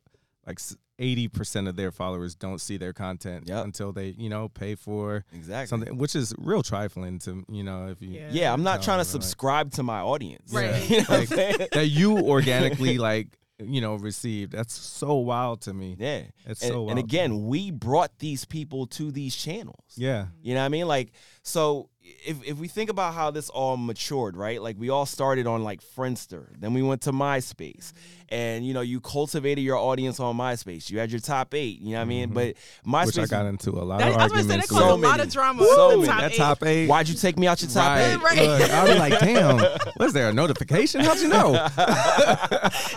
like 0.46 0.58
eighty 0.98 1.28
percent 1.28 1.68
of 1.68 1.76
their 1.76 1.90
followers 1.92 2.34
don't 2.34 2.60
see 2.60 2.76
their 2.76 2.92
content 2.92 3.44
Yep. 3.48 3.64
until 3.64 3.92
they 3.92 4.08
you 4.18 4.28
know 4.28 4.48
pay 4.48 4.74
for 4.74 5.24
Exactly. 5.32 5.66
something 5.68 5.96
which 5.96 6.16
is 6.16 6.34
real 6.38 6.62
trifling 6.62 7.18
to 7.20 7.44
you 7.48 7.62
know 7.62 7.88
if 7.88 8.02
you 8.02 8.10
Yeah. 8.10 8.28
Yeah, 8.32 8.52
I'm 8.52 8.62
not 8.62 8.82
trying 8.82 8.96
to 8.96 9.00
right. 9.00 9.06
subscribe 9.06 9.72
to 9.72 9.82
my 9.82 10.00
audience. 10.00 10.52
Right. 10.52 10.82
You 10.90 10.98
know 10.98 11.06
Like, 11.08 11.28
that 11.72 11.88
you 11.90 12.18
organically 12.34 12.98
like 12.98 13.28
you 13.60 13.80
know 13.80 13.96
received 13.96 14.52
that's 14.52 14.72
so 14.72 15.16
wild 15.16 15.60
to 15.62 15.74
me 15.74 15.96
Yeah. 15.98 16.22
it's 16.46 16.62
And, 16.62 16.70
so 16.72 16.82
wild 16.82 16.90
and 16.90 16.98
again, 16.98 17.46
we 17.46 17.70
brought 17.72 18.18
these 18.20 18.44
people 18.44 18.86
to 18.88 19.10
these 19.10 19.34
channels. 19.34 19.84
yeah 19.96 20.26
You 20.42 20.54
know 20.54 20.60
what 20.60 20.66
I 20.66 20.68
mean? 20.68 20.86
Like, 20.86 21.12
so 21.42 21.90
if, 22.24 22.44
if 22.44 22.58
we 22.58 22.68
think 22.68 22.90
about 22.90 23.14
how 23.14 23.30
this 23.30 23.48
all 23.50 23.76
matured, 23.76 24.36
right? 24.36 24.60
Like, 24.62 24.76
we 24.78 24.90
all 24.90 25.06
started 25.06 25.46
on 25.46 25.62
like 25.64 25.80
Friendster, 25.96 26.46
then 26.58 26.74
we 26.74 26.82
went 26.82 27.02
to 27.02 27.12
MySpace, 27.12 27.92
and 28.28 28.66
you 28.66 28.74
know, 28.74 28.80
you 28.80 29.00
cultivated 29.00 29.62
your 29.62 29.76
audience 29.76 30.20
on 30.20 30.36
MySpace. 30.36 30.90
You 30.90 30.98
had 30.98 31.10
your 31.10 31.20
top 31.20 31.54
eight, 31.54 31.80
you 31.80 31.92
know 31.92 31.98
what 31.98 32.02
I 32.02 32.04
mean? 32.06 32.30
Mhm. 32.30 32.34
But 32.34 32.54
MySpace, 32.86 33.06
which 33.06 33.18
I 33.18 33.26
got 33.26 33.46
into 33.46 33.70
a 33.70 33.82
lot 33.84 33.98
That, 34.00 34.12
of 34.12 34.16
I 34.18 34.24
was 34.24 34.32
going 34.32 34.44
to 34.44 34.50
say 34.50 34.56
that 34.58 34.62
arguments 34.62 34.68
So 34.70 34.88
a 34.90 34.94
with. 34.96 35.04
lot 35.04 35.10
many. 35.18 35.22
of 35.22 35.32
drama. 35.32 35.64
So 35.64 35.90
the 35.90 35.96
many. 35.98 36.08
top 36.08 36.20
that 36.20 36.32
eight. 36.32 36.36
top 36.36 36.62
eight 36.64 36.86
why'd 36.88 37.08
you 37.08 37.14
take 37.14 37.38
me 37.38 37.46
out 37.46 37.60
your 37.62 37.70
top 37.70 37.86
right, 37.96 38.00
eight? 38.12 38.22
Right. 38.22 38.60
Look, 38.60 38.70
I 38.70 38.84
was 38.88 38.98
like, 38.98 39.18
damn, 39.20 39.78
was 39.98 40.12
there 40.12 40.28
a 40.28 40.32
notification? 40.32 41.00
How'd 41.02 41.18
you 41.18 41.28
know? 41.28 41.52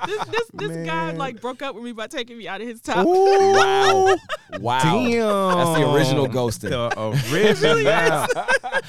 this 0.05 0.17
this, 0.27 0.47
this 0.53 0.85
guy 0.87 1.11
like 1.11 1.39
broke 1.41 1.61
up 1.61 1.75
with 1.75 1.83
me 1.83 1.91
by 1.91 2.07
taking 2.07 2.37
me 2.37 2.47
out 2.47 2.61
of 2.61 2.67
his 2.67 2.81
top. 2.81 3.05
Ooh, 3.05 3.51
Wow. 3.53 4.15
Wow. 4.59 4.79
Damn. 4.83 5.57
That's 5.57 5.79
the 5.79 5.91
original 5.93 6.27
ghosting. 6.27 6.69
The 6.71 6.91
original. 7.33 8.27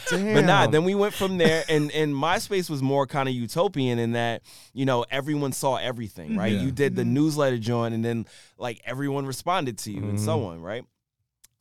Damn. 0.17 0.35
But 0.35 0.45
nah, 0.45 0.67
then 0.67 0.85
we 0.85 0.95
went 0.95 1.15
from 1.15 1.39
there, 1.39 1.65
and 1.69 1.91
and 1.93 2.15
MySpace 2.15 2.69
was 2.71 2.83
more 2.83 3.07
kind 3.07 3.29
of 3.29 3.35
utopian 3.35 3.99
in 3.99 4.13
that 4.13 4.43
you 4.73 4.85
know 4.85 5.05
everyone 5.11 5.53
saw 5.53 5.77
everything, 5.77 6.37
right? 6.37 6.53
Yeah. 6.53 6.63
You 6.63 6.71
did 6.71 6.97
the 6.97 7.03
Mhm. 7.03 7.09
newsletter 7.09 7.59
join, 7.59 7.93
and 7.93 8.05
then 8.05 8.27
like 8.59 8.81
everyone 8.85 9.27
responded 9.27 9.79
to 9.79 9.91
you, 9.93 10.03
and 10.09 10.21
so 10.21 10.39
Mhm. 10.39 10.47
on, 10.53 10.61
right? 10.61 10.85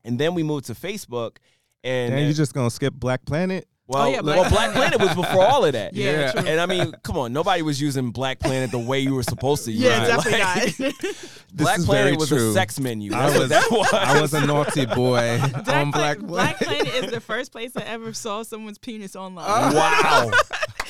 And 0.04 0.20
then 0.20 0.34
we 0.36 0.43
moved 0.43 0.66
to 0.66 0.74
Facebook, 0.74 1.38
and 1.84 2.12
Damn, 2.16 2.28
you 2.28 2.34
just 2.34 2.54
gonna 2.54 2.70
skip 2.72 2.93
Black 2.93 3.26
Planet? 3.26 3.68
Well, 3.92 4.08
Oh, 4.08 4.10
yeah, 4.12 4.22
well, 4.22 4.50
Black 4.50 4.52
Black 4.52 4.72
Planet 4.74 5.00
was 5.02 5.14
before 5.16 5.46
all 5.46 5.66
of 5.66 5.74
that. 5.74 5.94
Yeah, 6.02 6.12
Yeah. 6.12 6.32
true. 6.32 6.48
And 6.48 6.60
I 6.60 6.66
mean, 6.66 6.94
come 7.04 7.18
on, 7.18 7.34
nobody 7.34 7.62
was 7.62 7.80
using 7.82 8.12
Black 8.12 8.39
Planet 8.39 8.72
the 8.72 8.80
way 8.80 9.00
you 9.00 9.14
were 9.16 9.24
supposed 9.24 9.66
to 9.66 9.72
use 9.74 9.82
yeah, 9.82 10.04
it. 10.04 10.08
definitely 10.08 10.39
Like, 10.39 10.80
not. 10.80 11.16
Black 11.54 11.80
is 11.80 11.86
Planet 11.86 12.18
was 12.20 12.30
true. 12.30 12.50
a 12.52 12.54
sex 12.54 12.80
menu. 12.80 13.14
I 13.14 13.30
That's 13.30 13.34
what 13.34 13.39
was, 13.42 13.50
that 13.50 13.72
was. 13.72 13.94
I 13.94 14.22
was 14.22 14.34
a 14.34 14.46
naughty 14.46 14.86
boy 14.86 15.39
Black, 15.52 15.68
on 15.68 15.92
Black 15.92 16.20
Black 16.20 16.58
Planet. 16.58 16.86
Planet 16.88 17.04
is 17.06 17.12
the 17.12 17.20
first 17.20 17.52
place 17.52 17.76
I 17.76 17.82
ever 17.82 18.14
saw 18.14 18.44
someone's 18.44 18.78
penis 18.78 19.16
online. 19.16 19.46
Oh. 19.48 19.76
wow. 19.76 20.32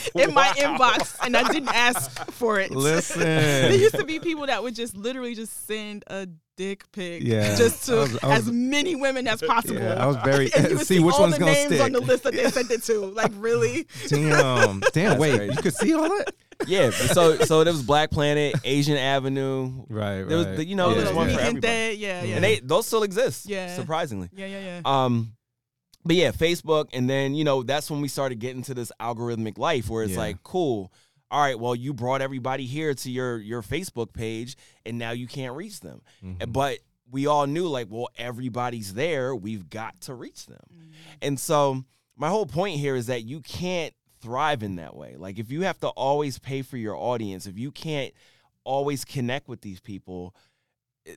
in 0.15 0.33
my 0.33 0.47
inbox, 0.49 1.15
and 1.23 1.35
I 1.37 1.51
didn't 1.51 1.69
ask 1.73 2.09
for 2.31 2.59
it. 2.59 2.71
Listen. 2.71 3.19
there 3.21 3.73
used 3.75 3.95
to 3.95 4.05
be 4.05 4.19
people 4.19 4.45
that 4.47 4.61
would 4.63 4.75
just 4.75 4.95
literally 4.95 5.35
just 5.35 5.65
send 5.67 6.03
a 6.07 6.27
dick 6.57 6.83
pic, 6.91 7.23
Yeah. 7.23 7.55
just 7.55 7.85
to 7.87 7.93
I 7.95 7.99
was- 7.99 8.17
I 8.23 8.27
was- 8.27 8.47
as 8.47 8.51
many 8.51 8.95
women 8.95 9.27
as 9.27 9.41
possible. 9.41 9.79
Yeah, 9.81 10.03
I 10.03 10.05
was 10.05 10.17
very 10.17 10.51
and 10.53 10.69
you 10.69 10.77
would 10.77 10.87
see 10.87 10.99
which 10.99 11.15
all 11.15 11.21
one's 11.21 11.33
the 11.33 11.39
gonna 11.39 11.51
names 11.53 11.67
stick. 11.67 11.81
on 11.81 11.91
the 11.91 12.01
list 12.01 12.23
that 12.23 12.33
they 12.33 12.49
sent 12.51 12.69
it 12.71 12.83
to. 12.83 12.99
Like 13.05 13.31
really? 13.35 13.87
Damn, 14.07 14.81
damn. 14.93 15.17
Wait, 15.17 15.35
crazy. 15.37 15.53
you 15.55 15.61
could 15.61 15.75
see 15.75 15.93
all 15.93 16.03
that? 16.09 16.33
Yeah. 16.67 16.91
So 16.91 17.37
so 17.39 17.63
there 17.63 17.73
was 17.73 17.81
Black 17.81 18.11
Planet, 18.11 18.55
Asian 18.63 18.97
Avenue, 18.97 19.83
Right, 19.89 20.19
right. 20.19 20.27
There 20.29 20.37
was 20.37 20.45
the- 20.57 20.65
you 20.65 20.75
know, 20.75 20.89
yeah, 20.89 20.93
there's 20.95 21.05
Little 21.07 21.17
one 21.17 21.27
Mi 21.27 21.33
for 21.33 21.39
yeah. 21.39 21.45
Gente, 21.51 21.67
everybody. 21.67 21.97
Yeah, 21.97 22.23
yeah, 22.23 22.35
and 22.35 22.43
they 22.43 22.59
those 22.59 22.85
still 22.85 23.03
exist. 23.03 23.47
Yeah. 23.49 23.75
Surprisingly. 23.75 24.29
yeah, 24.33 24.45
yeah, 24.45 24.59
yeah. 24.59 24.81
Um, 24.85 25.33
but 26.05 26.15
yeah, 26.15 26.31
Facebook, 26.31 26.89
and 26.93 27.09
then 27.09 27.33
you 27.35 27.43
know 27.43 27.63
that's 27.63 27.89
when 27.91 28.01
we 28.01 28.07
started 28.07 28.39
getting 28.39 28.63
to 28.63 28.73
this 28.73 28.91
algorithmic 28.99 29.57
life 29.57 29.89
where 29.89 30.03
it's 30.03 30.13
Yeah. 30.13 30.19
like, 30.19 30.43
cool. 30.43 30.91
All 31.29 31.39
right, 31.41 31.57
well, 31.57 31.75
you 31.75 31.93
brought 31.93 32.21
everybody 32.21 32.65
here 32.65 32.93
to 32.93 33.09
your 33.11 33.37
your 33.37 33.61
Facebook 33.61 34.13
page, 34.13 34.57
and 34.85 34.97
now 34.97 35.11
you 35.11 35.27
can't 35.27 35.55
reach 35.55 35.79
them. 35.79 36.01
Mhm. 36.23 36.51
But 36.51 36.79
we 37.09 37.27
all 37.27 37.45
knew, 37.47 37.67
like, 37.67 37.87
well, 37.89 38.09
everybody's 38.17 38.93
there. 38.93 39.35
We've 39.35 39.69
got 39.69 39.99
to 40.01 40.13
reach 40.13 40.45
them. 40.45 40.63
Mm-hmm. 40.73 40.91
And 41.21 41.39
so 41.39 41.83
my 42.15 42.29
whole 42.29 42.45
point 42.45 42.79
here 42.79 42.95
is 42.95 43.07
that 43.07 43.23
you 43.23 43.41
can't 43.41 43.93
thrive 44.21 44.61
in 44.63 44.75
that 44.75 44.95
way. 44.95 45.15
Like 45.17 45.39
if 45.39 45.49
you 45.51 45.61
have 45.63 45.79
to 45.79 45.87
always 45.89 46.37
pay 46.37 46.61
for 46.61 46.77
your 46.77 46.95
audience, 46.95 47.47
if 47.47 47.57
you 47.57 47.71
can't 47.71 48.13
always 48.63 49.03
connect 49.03 49.47
with 49.47 49.61
these 49.61 49.79
people, 49.79 50.35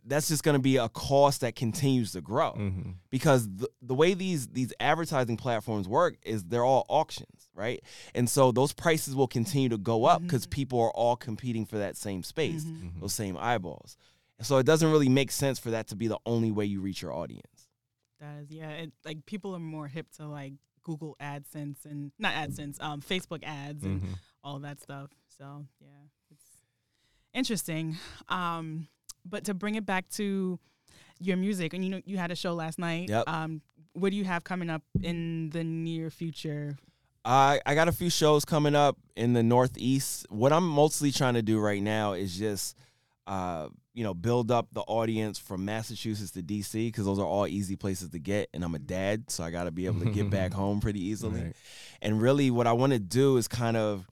that's 0.04 0.28
just 0.28 0.42
going 0.42 0.54
to 0.54 0.62
be 0.62 0.76
a 0.76 0.88
cost 0.88 1.40
that 1.42 1.54
continues 1.56 2.12
to 2.12 2.20
grow 2.20 2.52
Mhm. 2.52 2.94
because 3.10 3.48
the, 3.56 3.68
the 3.82 3.94
way 3.94 4.14
these 4.14 4.48
these 4.48 4.72
advertising 4.80 5.36
platforms 5.36 5.86
work 5.88 6.16
is 6.22 6.44
they're 6.44 6.64
all 6.64 6.84
auctions, 6.88 7.48
right? 7.54 7.82
And 8.14 8.28
so 8.28 8.52
those 8.52 8.72
prices 8.72 9.14
will 9.14 9.28
continue 9.28 9.68
to 9.68 9.78
go 9.78 10.04
up 10.04 10.22
because 10.22 10.46
Mhm. 10.46 10.50
people 10.50 10.80
are 10.80 10.90
all 10.92 11.16
competing 11.16 11.66
for 11.66 11.78
that 11.78 11.96
same 11.96 12.22
space, 12.22 12.64
Mhm. 12.64 12.92
Mhm. 12.96 13.00
those 13.00 13.14
same 13.14 13.36
eyeballs. 13.36 13.96
And 14.38 14.46
so 14.46 14.58
it 14.58 14.64
doesn't 14.66 14.90
really 14.90 15.08
make 15.08 15.30
sense 15.30 15.58
for 15.58 15.70
that 15.70 15.86
to 15.88 15.96
be 15.96 16.08
the 16.08 16.18
only 16.26 16.50
way 16.50 16.64
you 16.64 16.80
reach 16.80 17.02
your 17.02 17.12
audience. 17.12 17.68
That 18.20 18.38
is, 18.42 18.50
yeah. 18.50 18.70
It, 18.70 18.92
like 19.04 19.26
people 19.26 19.54
are 19.54 19.60
more 19.60 19.86
hip 19.88 20.10
to 20.16 20.26
like 20.26 20.54
Google 20.82 21.16
AdSense 21.20 21.84
and 21.84 22.12
not 22.18 22.34
AdSense, 22.34 22.80
um, 22.82 23.00
Facebook 23.00 23.42
ads 23.44 23.84
and 23.84 24.02
Mhm. 24.02 24.14
all 24.42 24.58
that 24.60 24.80
stuff. 24.82 25.10
So 25.38 25.66
yeah, 25.80 25.88
it's 26.30 26.44
interesting. 27.32 27.96
Um, 28.28 28.88
but 29.24 29.44
to 29.44 29.54
bring 29.54 29.74
it 29.74 29.86
back 29.86 30.08
to 30.10 30.58
your 31.20 31.36
music, 31.36 31.74
and 31.74 31.84
you 31.84 31.90
know, 31.90 32.00
you 32.04 32.16
had 32.16 32.30
a 32.30 32.36
show 32.36 32.54
last 32.54 32.78
night. 32.78 33.08
Yep. 33.08 33.28
Um, 33.28 33.62
what 33.92 34.10
do 34.10 34.16
you 34.16 34.24
have 34.24 34.44
coming 34.44 34.70
up 34.70 34.82
in 35.02 35.50
the 35.50 35.64
near 35.64 36.10
future? 36.10 36.76
I 37.24 37.60
I 37.64 37.74
got 37.74 37.88
a 37.88 37.92
few 37.92 38.10
shows 38.10 38.44
coming 38.44 38.74
up 38.74 38.98
in 39.16 39.32
the 39.32 39.42
Northeast. 39.42 40.26
What 40.28 40.52
I'm 40.52 40.68
mostly 40.68 41.10
trying 41.10 41.34
to 41.34 41.42
do 41.42 41.58
right 41.58 41.82
now 41.82 42.12
is 42.12 42.36
just, 42.36 42.76
uh, 43.26 43.68
you 43.94 44.04
know, 44.04 44.12
build 44.12 44.50
up 44.50 44.68
the 44.72 44.82
audience 44.82 45.38
from 45.38 45.64
Massachusetts 45.64 46.32
to 46.32 46.42
DC 46.42 46.88
because 46.88 47.06
those 47.06 47.18
are 47.18 47.26
all 47.26 47.46
easy 47.46 47.76
places 47.76 48.10
to 48.10 48.18
get. 48.18 48.50
And 48.52 48.62
I'm 48.62 48.74
a 48.74 48.80
dad, 48.80 49.30
so 49.30 49.44
I 49.44 49.50
got 49.50 49.64
to 49.64 49.70
be 49.70 49.86
able 49.86 50.00
to 50.00 50.10
get 50.10 50.28
back 50.28 50.52
home 50.54 50.80
pretty 50.80 51.02
easily. 51.02 51.42
Right. 51.42 51.56
And 52.02 52.20
really, 52.20 52.50
what 52.50 52.66
I 52.66 52.72
want 52.72 52.92
to 52.92 52.98
do 52.98 53.36
is 53.38 53.48
kind 53.48 53.76
of 53.76 54.06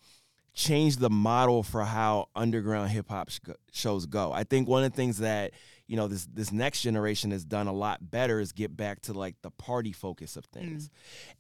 change 0.55 0.96
the 0.98 1.09
model 1.11 1.62
for 1.62 1.82
how 1.84 2.28
underground 2.36 2.90
hip 2.90 3.09
hop 3.09 3.30
sh- 3.30 3.40
shows 3.72 4.07
go. 4.07 4.32
I 4.32 4.44
think 4.44 4.68
one 4.68 4.84
of 4.84 4.90
the 4.92 4.96
things 4.96 5.18
that 5.18 5.53
you 5.86 5.96
know 5.96 6.09
this 6.09 6.26
this 6.32 6.53
next 6.53 6.82
generation 6.82 7.30
has 7.30 7.44
done 7.44 7.66
a 7.66 7.72
lot 7.72 8.11
better 8.11 8.38
is 8.40 8.53
get 8.53 8.76
back 8.76 9.00
to 9.03 9.12
like 9.12 9.36
the 9.42 9.50
party 9.50 9.92
focus 9.92 10.36
of 10.36 10.44
things. 10.46 10.90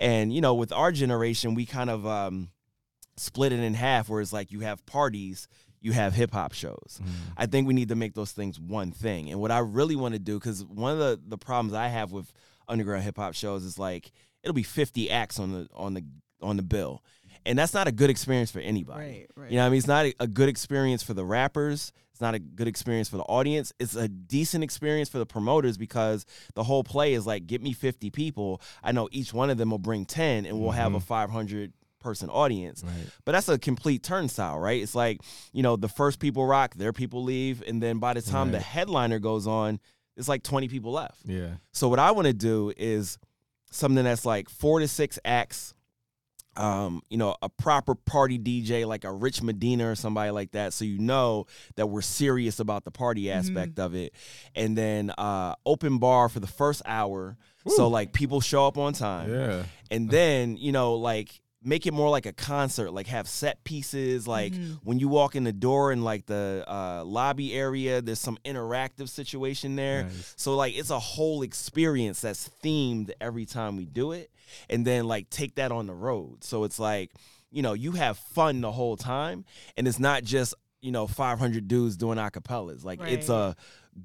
And 0.00 0.32
you 0.32 0.40
know, 0.40 0.54
with 0.54 0.72
our 0.72 0.92
generation, 0.92 1.54
we 1.54 1.66
kind 1.66 1.90
of 1.90 2.06
um, 2.06 2.50
split 3.16 3.52
it 3.52 3.60
in 3.60 3.74
half, 3.74 4.08
where 4.08 4.20
it's 4.20 4.32
like 4.32 4.50
you 4.52 4.60
have 4.60 4.84
parties, 4.86 5.46
you 5.80 5.92
have 5.92 6.14
hip 6.14 6.32
hop 6.32 6.52
shows. 6.52 7.00
Mhm. 7.02 7.08
I 7.36 7.46
think 7.46 7.66
we 7.66 7.74
need 7.74 7.88
to 7.88 7.94
make 7.96 8.14
those 8.14 8.32
things 8.32 8.58
one 8.58 8.92
thing. 8.92 9.30
And 9.30 9.40
what 9.40 9.50
I 9.50 9.58
really 9.58 9.96
want 9.96 10.14
to 10.14 10.18
do, 10.20 10.38
because 10.38 10.64
one 10.64 10.92
of 10.92 10.98
the, 10.98 11.20
the 11.26 11.38
problems 11.38 11.74
I 11.74 11.88
have 11.88 12.12
with 12.12 12.32
underground 12.68 13.04
hip 13.04 13.16
hop 13.16 13.34
shows 13.34 13.64
is 13.64 13.78
like 13.78 14.10
it'll 14.42 14.54
be 14.54 14.62
50 14.62 15.10
acts 15.10 15.38
on 15.38 15.52
the 15.52 15.68
on 15.74 15.94
the 15.94 16.04
on 16.40 16.56
the 16.56 16.62
bill. 16.62 17.02
And 17.44 17.58
that's 17.58 17.74
not 17.74 17.88
a 17.88 17.92
good 17.92 18.10
experience 18.10 18.50
for 18.50 18.60
anybody. 18.60 19.00
Right, 19.00 19.26
right. 19.36 19.50
You 19.50 19.56
know 19.56 19.62
what 19.62 19.66
I 19.66 19.70
mean? 19.70 19.78
It's 19.78 19.86
not 19.86 20.06
a, 20.06 20.14
a 20.20 20.26
good 20.26 20.48
experience 20.48 21.02
for 21.02 21.14
the 21.14 21.24
rappers. 21.24 21.92
It's 22.12 22.20
not 22.20 22.34
a 22.34 22.38
good 22.38 22.68
experience 22.68 23.08
for 23.08 23.16
the 23.16 23.24
audience. 23.24 23.72
It's 23.80 23.96
a 23.96 24.06
decent 24.08 24.62
experience 24.62 25.08
for 25.08 25.18
the 25.18 25.26
promoters 25.26 25.76
because 25.78 26.24
the 26.54 26.62
whole 26.62 26.84
play 26.84 27.14
is 27.14 27.26
like, 27.26 27.46
get 27.46 27.62
me 27.62 27.72
50 27.72 28.10
people. 28.10 28.60
I 28.82 28.92
know 28.92 29.08
each 29.12 29.32
one 29.32 29.50
of 29.50 29.56
them 29.58 29.70
will 29.70 29.78
bring 29.78 30.04
10 30.04 30.46
and 30.46 30.60
we'll 30.60 30.70
have 30.72 30.94
a 30.94 30.98
Mhm. 30.98 31.02
500 31.02 31.72
person 32.00 32.28
audience. 32.30 32.82
Right. 32.84 32.92
But 33.24 33.32
that's 33.32 33.48
a 33.48 33.58
complete 33.58 34.02
turnstile, 34.02 34.58
right? 34.58 34.82
It's 34.82 34.94
like, 34.94 35.20
you 35.52 35.62
know, 35.62 35.76
the 35.76 35.88
first 35.88 36.18
people 36.18 36.44
rock, 36.46 36.74
their 36.74 36.92
people 36.92 37.22
leave. 37.22 37.62
And 37.66 37.82
then 37.82 37.98
by 37.98 38.12
the 38.14 38.22
time 38.22 38.50
the 38.52 38.60
headliner 38.60 39.18
goes 39.20 39.46
on, 39.46 39.78
it's 40.16 40.28
like 40.28 40.42
20 40.42 40.68
people 40.68 40.92
left. 40.92 41.20
Yeah. 41.24 41.54
So 41.72 41.88
what 41.88 41.98
I 41.98 42.10
want 42.10 42.26
to 42.26 42.32
do 42.34 42.72
is 42.76 43.18
something 43.70 44.04
that's 44.04 44.26
like 44.26 44.48
four 44.50 44.80
to 44.80 44.88
six 44.88 45.18
acts. 45.24 45.74
Um, 46.56 47.02
you 47.08 47.16
know, 47.16 47.34
a 47.40 47.48
proper 47.48 47.94
party 47.94 48.38
DJ 48.38 48.86
like 48.86 49.04
a 49.04 49.12
Rich 49.12 49.42
Medina 49.42 49.90
or 49.90 49.94
somebody 49.94 50.30
like 50.30 50.52
that, 50.52 50.72
so 50.72 50.84
you 50.84 50.98
know 50.98 51.46
that 51.76 51.86
we're 51.86 52.02
serious 52.02 52.60
about 52.60 52.84
the 52.84 52.90
party 52.90 53.30
aspect 53.30 53.78
of 53.78 53.94
it. 53.94 54.12
And 54.54 54.76
then 54.76 55.10
uh 55.16 55.54
open 55.64 55.98
bar 55.98 56.28
for 56.28 56.40
the 56.40 56.46
first 56.46 56.82
hour. 56.84 57.36
So 57.66 57.88
like 57.88 58.12
people 58.12 58.40
show 58.40 58.66
up 58.66 58.76
on 58.76 58.92
time. 58.92 59.32
Yeah. 59.32 59.62
And 59.90 60.10
then, 60.10 60.56
you 60.56 60.72
know, 60.72 60.94
like 60.94 61.40
make 61.64 61.86
it 61.86 61.92
more 61.92 62.10
like 62.10 62.26
a 62.26 62.32
concert, 62.32 62.90
like 62.92 63.06
have 63.06 63.28
set 63.28 63.62
pieces, 63.64 64.26
like 64.26 64.52
Mhm. 64.52 64.80
when 64.82 64.98
you 64.98 65.08
walk 65.08 65.36
in 65.36 65.44
the 65.44 65.52
door 65.52 65.92
in 65.92 66.02
like 66.02 66.26
the 66.26 66.64
uh, 66.66 67.04
lobby 67.04 67.52
area, 67.54 68.02
there's 68.02 68.18
some 68.18 68.38
interactive 68.44 69.08
situation 69.08 69.76
there. 69.76 70.04
Nice. 70.04 70.34
So 70.36 70.56
like 70.56 70.74
it's 70.76 70.90
a 70.90 70.98
whole 70.98 71.42
experience 71.42 72.20
that's 72.20 72.50
themed 72.64 73.10
every 73.20 73.46
time 73.46 73.76
we 73.76 73.84
do 73.86 74.12
it. 74.12 74.30
And 74.68 74.86
then 74.86 75.06
like 75.06 75.30
take 75.30 75.54
that 75.54 75.72
on 75.72 75.86
the 75.86 75.94
road. 75.94 76.42
So 76.44 76.64
it's 76.64 76.78
like, 76.78 77.12
you 77.50 77.62
know, 77.62 77.72
you 77.74 77.92
have 77.92 78.18
fun 78.18 78.60
the 78.60 78.72
whole 78.72 78.96
time 78.96 79.44
and 79.76 79.86
it's 79.86 79.98
not 80.00 80.24
just, 80.24 80.54
you 80.80 80.90
know, 80.90 81.06
500 81.06 81.68
dudes 81.68 81.96
doing 81.96 82.18
acapellas. 82.18 82.84
Like 82.84 83.00
it's 83.02 83.28
a 83.28 83.54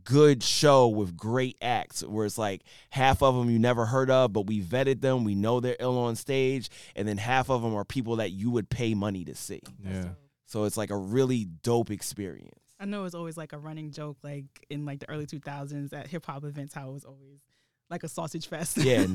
good 0.03 0.43
show 0.43 0.87
with 0.87 1.15
great 1.15 1.57
acts 1.61 2.03
where 2.03 2.25
it's 2.25 2.37
like 2.37 2.63
half 2.89 3.21
of 3.21 3.35
them 3.35 3.49
you 3.49 3.59
never 3.59 3.85
heard 3.85 4.09
of, 4.09 4.33
but 4.33 4.45
we 4.45 4.61
vetted 4.61 5.01
them, 5.01 5.23
we 5.23 5.35
know 5.35 5.59
they're 5.59 5.77
ill 5.79 5.97
on 5.97 6.15
stage, 6.15 6.69
and 6.95 7.07
then 7.07 7.17
half 7.17 7.49
of 7.49 7.61
them 7.61 7.73
are 7.75 7.85
people 7.85 8.17
that 8.17 8.31
you 8.31 8.51
would 8.51 8.69
pay 8.69 8.93
money 8.93 9.23
to 9.25 9.35
see. 9.35 9.61
Yeah. 9.83 10.09
So 10.45 10.63
it's 10.63 10.77
like 10.77 10.91
a 10.91 10.97
really 10.97 11.45
dope 11.45 11.91
experience. 11.91 12.53
I 12.79 12.85
know 12.85 13.05
it's 13.05 13.15
always 13.15 13.37
like 13.37 13.53
a 13.53 13.57
running 13.57 13.91
joke, 13.91 14.17
like 14.23 14.45
in 14.69 14.85
like 14.85 14.99
the 14.99 15.09
early 15.09 15.25
2000s 15.25 15.93
at 15.93 16.07
hip 16.07 16.25
hop 16.25 16.43
events, 16.43 16.73
how 16.73 16.89
it 16.89 16.93
was 16.93 17.05
always 17.05 17.39
like 17.89 18.03
a 18.03 18.07
sausage 18.07 18.47
fest. 18.47 18.77
Yeah. 18.77 19.07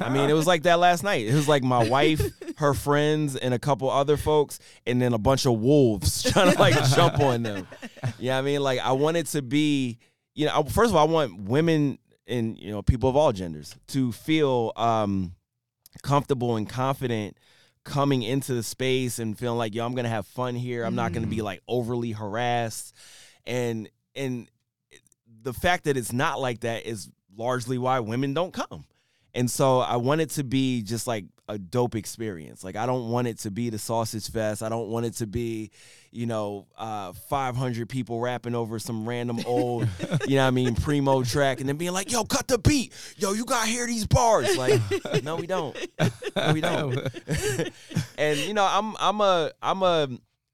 I 0.00 0.08
mean, 0.10 0.28
it 0.28 0.34
was 0.34 0.46
like 0.46 0.62
that 0.64 0.78
last 0.78 1.02
night. 1.02 1.26
It 1.26 1.34
was 1.34 1.48
like 1.48 1.62
my 1.62 1.88
wife, 1.88 2.22
her 2.58 2.74
friends, 2.74 3.36
and 3.36 3.54
a 3.54 3.58
couple 3.58 3.90
other 3.90 4.16
folks, 4.16 4.58
and 4.86 5.00
then 5.00 5.12
a 5.12 5.18
bunch 5.18 5.46
of 5.46 5.58
wolves 5.58 6.22
trying 6.32 6.52
to 6.52 6.58
like 6.58 6.74
jump 6.90 7.18
on 7.20 7.42
them. 7.42 7.66
Yeah, 8.18 8.38
I 8.38 8.42
mean, 8.42 8.62
like 8.62 8.80
I 8.80 8.92
wanted 8.92 9.26
to 9.28 9.42
be, 9.42 9.98
you 10.40 10.46
know, 10.46 10.62
first 10.64 10.88
of 10.88 10.96
all, 10.96 11.06
I 11.06 11.10
want 11.10 11.38
women 11.42 11.98
and 12.26 12.58
you 12.58 12.70
know 12.70 12.80
people 12.80 13.10
of 13.10 13.16
all 13.16 13.32
genders 13.32 13.76
to 13.88 14.10
feel 14.10 14.72
um 14.76 15.34
comfortable 16.02 16.56
and 16.56 16.66
confident 16.66 17.36
coming 17.84 18.22
into 18.22 18.54
the 18.54 18.62
space 18.62 19.18
and 19.18 19.36
feeling 19.36 19.58
like 19.58 19.74
yo 19.74 19.84
i'm 19.84 19.94
gonna 19.94 20.08
have 20.08 20.26
fun 20.26 20.54
here 20.54 20.84
i'm 20.84 20.94
not 20.94 21.12
gonna 21.12 21.26
be 21.26 21.42
like 21.42 21.60
overly 21.66 22.12
harassed 22.12 22.94
and 23.46 23.88
and 24.14 24.48
the 25.42 25.52
fact 25.52 25.84
that 25.84 25.96
it's 25.96 26.12
not 26.12 26.40
like 26.40 26.60
that 26.60 26.86
is 26.86 27.10
largely 27.36 27.78
why 27.78 27.98
women 27.98 28.32
don't 28.32 28.52
come 28.52 28.84
and 29.34 29.50
so 29.50 29.78
I 29.78 29.96
want 29.96 30.20
it 30.20 30.30
to 30.30 30.44
be 30.44 30.82
just 30.82 31.06
like 31.06 31.24
a 31.48 31.58
dope 31.58 31.94
experience. 31.94 32.64
Like 32.64 32.76
I 32.76 32.86
don't 32.86 33.10
want 33.10 33.28
it 33.28 33.38
to 33.40 33.50
be 33.50 33.70
the 33.70 33.78
sausage 33.78 34.30
fest. 34.30 34.62
I 34.62 34.68
don't 34.68 34.88
want 34.88 35.06
it 35.06 35.14
to 35.14 35.26
be, 35.26 35.70
you 36.12 36.26
know, 36.26 36.66
uh, 36.76 37.12
500 37.28 37.88
people 37.88 38.20
rapping 38.20 38.54
over 38.54 38.78
some 38.78 39.08
random 39.08 39.40
old, 39.46 39.88
you 40.26 40.36
know 40.36 40.42
what 40.42 40.48
I 40.48 40.50
mean, 40.50 40.74
primo 40.74 41.22
track 41.22 41.60
and 41.60 41.68
then 41.68 41.76
being 41.76 41.92
like, 41.92 42.10
"Yo, 42.10 42.24
cut 42.24 42.48
the 42.48 42.58
beat. 42.58 42.92
Yo, 43.16 43.32
you 43.32 43.44
got 43.44 43.64
to 43.64 43.70
hear 43.70 43.86
these 43.86 44.06
bars." 44.06 44.56
Like, 44.56 44.80
no 45.22 45.36
we 45.36 45.46
don't. 45.46 45.76
No 46.36 46.52
we 46.52 46.60
don't. 46.60 46.98
and 48.18 48.38
you 48.40 48.54
know, 48.54 48.66
I'm 48.68 48.96
I'm 48.98 49.20
a 49.20 49.50
I'm 49.62 49.82
a 49.82 50.08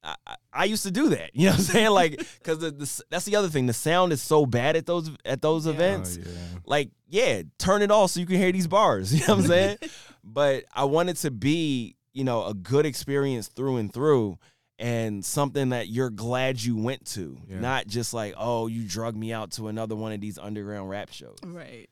I, 0.05 0.37
I- 0.53 0.65
used 0.67 0.85
to 0.85 0.91
do 0.93 1.09
that. 1.11 1.31
You 1.35 1.47
know 1.47 1.51
what 1.53 1.59
I'm 1.59 1.65
saying? 1.65 1.91
Like, 1.91 2.19
because 2.39 2.59
the, 2.61 2.71
the, 2.71 3.03
that's 3.11 3.25
the 3.25 3.35
other 3.37 3.49
thing. 3.49 3.67
The 3.67 3.73
sound 3.73 4.13
is 4.13 4.23
so 4.23 4.47
bad 4.47 4.77
at 4.77 4.87
those 4.87 5.11
at 5.25 5.43
those 5.43 5.67
Yeah. 5.67 5.73
events 5.73 6.17
Oh, 6.21 6.25
yeah. 6.25 6.59
like, 6.65 6.91
yeah, 7.09 7.43
turn 7.59 7.83
it 7.83 7.91
off 7.91 8.13
so 8.13 8.21
you 8.21 8.27
can 8.27 8.37
hear 8.37 8.53
these 8.53 8.69
bars. 8.69 9.13
You 9.13 9.27
know 9.27 9.35
what 9.37 9.43
I'm 9.45 9.49
saying? 9.49 9.79
but 10.23 10.65
I 10.75 10.85
want 10.85 11.09
it 11.09 11.17
to 11.19 11.31
be, 11.33 11.97
you 12.13 12.23
know, 12.25 12.45
a 12.47 12.55
good 12.55 12.87
experience 12.87 13.49
through 13.49 13.79
and 13.79 13.93
through 13.93 14.39
and 14.79 15.25
something 15.25 15.71
that 15.71 15.89
you're 15.89 16.11
glad 16.11 16.63
you 16.63 16.77
went 16.77 17.05
to. 17.07 17.39
Yeah. 17.49 17.61
Not 17.61 17.87
just 17.87 18.13
like, 18.13 18.35
oh, 18.37 18.67
you 18.67 18.87
drug 18.87 19.17
me 19.17 19.33
out 19.33 19.53
to 19.53 19.69
another 19.69 19.97
one 19.97 20.13
of 20.13 20.21
these 20.21 20.39
underground 20.39 20.91
rap 20.91 21.11
shows. 21.13 21.39
right. 21.45 21.89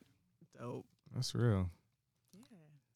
Dope. 0.59 0.85
That's 1.13 1.33
real. 1.35 1.69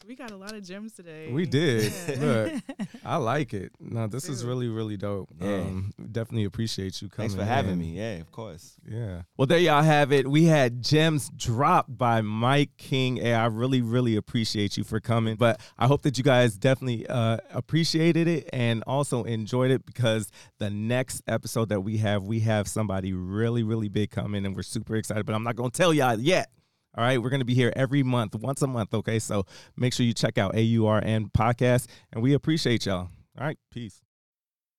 Yeah. 0.10 0.14
We 0.14 0.16
got 0.16 0.32
a 0.32 0.38
lot 0.38 0.54
of 0.54 0.64
gems 0.64 0.94
today. 0.94 1.32
We 1.32 1.46
did. 1.46 1.94
Yeah. 2.08 2.16
Look, 2.20 2.88
I 3.06 3.18
like 3.18 3.54
it. 3.54 3.72
No, 3.80 4.08
this 4.08 4.28
is 4.28 4.44
really, 4.44 4.68
really 4.68 4.98
dope. 4.98 5.30
Yeah. 5.40 5.48
Um, 5.48 5.94
definitely 6.12 6.46
appreciate 6.46 7.02
you 7.02 7.10
coming. 7.10 7.30
Thanks 7.30 7.36
for 7.36 7.46
having 7.46 7.74
in. 7.74 7.80
me. 7.80 7.98
Yeah, 7.98 8.16
of 8.16 8.32
course. 8.32 8.74
Yeah. 8.88 9.22
Well, 9.38 9.46
there 9.46 9.60
y'all 9.60 9.84
have 9.84 10.12
it. 10.12 10.28
We 10.28 10.46
had 10.46 10.82
gems 10.82 11.30
dropped 11.36 11.96
by 11.96 12.22
Mic 12.22 12.76
King. 12.78 13.18
Hey, 13.18 13.34
I 13.34 13.46
really, 13.46 13.82
really 13.82 14.16
appreciate 14.16 14.78
you 14.78 14.84
for 14.84 15.00
coming. 15.00 15.36
But 15.36 15.62
I 15.78 15.88
hope 15.88 16.02
that 16.04 16.18
you 16.18 16.24
guys 16.24 16.58
definitely 16.58 17.06
uh, 17.08 17.38
appreciated 17.52 18.28
it 18.28 18.50
and 18.52 18.84
also 18.88 19.24
enjoyed 19.24 19.72
it 19.72 19.86
because 19.86 20.32
the 20.58 20.70
next 20.70 21.22
episode 21.28 21.70
that 21.70 21.82
we 21.82 21.98
have, 21.98 22.24
we 22.24 22.40
have 22.42 22.68
somebody 22.68 23.14
really, 23.14 23.64
really 23.64 23.90
big 23.90 24.10
coming 24.10 24.46
and 24.46 24.56
we're 24.56 24.64
super 24.64 24.96
excited. 24.96 25.26
But 25.26 25.36
I'm 25.36 25.44
not 25.44 25.56
going 25.56 25.72
to 25.72 25.78
tell 25.78 25.94
y'all 25.94 26.20
yet. 26.20 26.50
All 26.98 27.04
right, 27.04 27.22
we're 27.22 27.30
going 27.30 27.42
to 27.42 27.46
be 27.46 27.54
here 27.54 27.72
every 27.76 28.04
month, 28.04 28.36
once 28.36 28.62
a 28.62 28.68
month. 28.68 28.94
Okay, 28.94 29.20
so 29.20 29.46
make 29.78 29.94
sure 29.94 30.06
you 30.06 30.14
check 30.14 30.38
out 30.38 30.56
AURN 30.56 31.30
podcast, 31.30 31.88
and 32.12 32.24
we 32.24 32.34
appreciate 32.34 32.86
y'all. 32.86 33.10
All 33.38 33.46
right, 33.46 33.58
peace. 33.72 34.02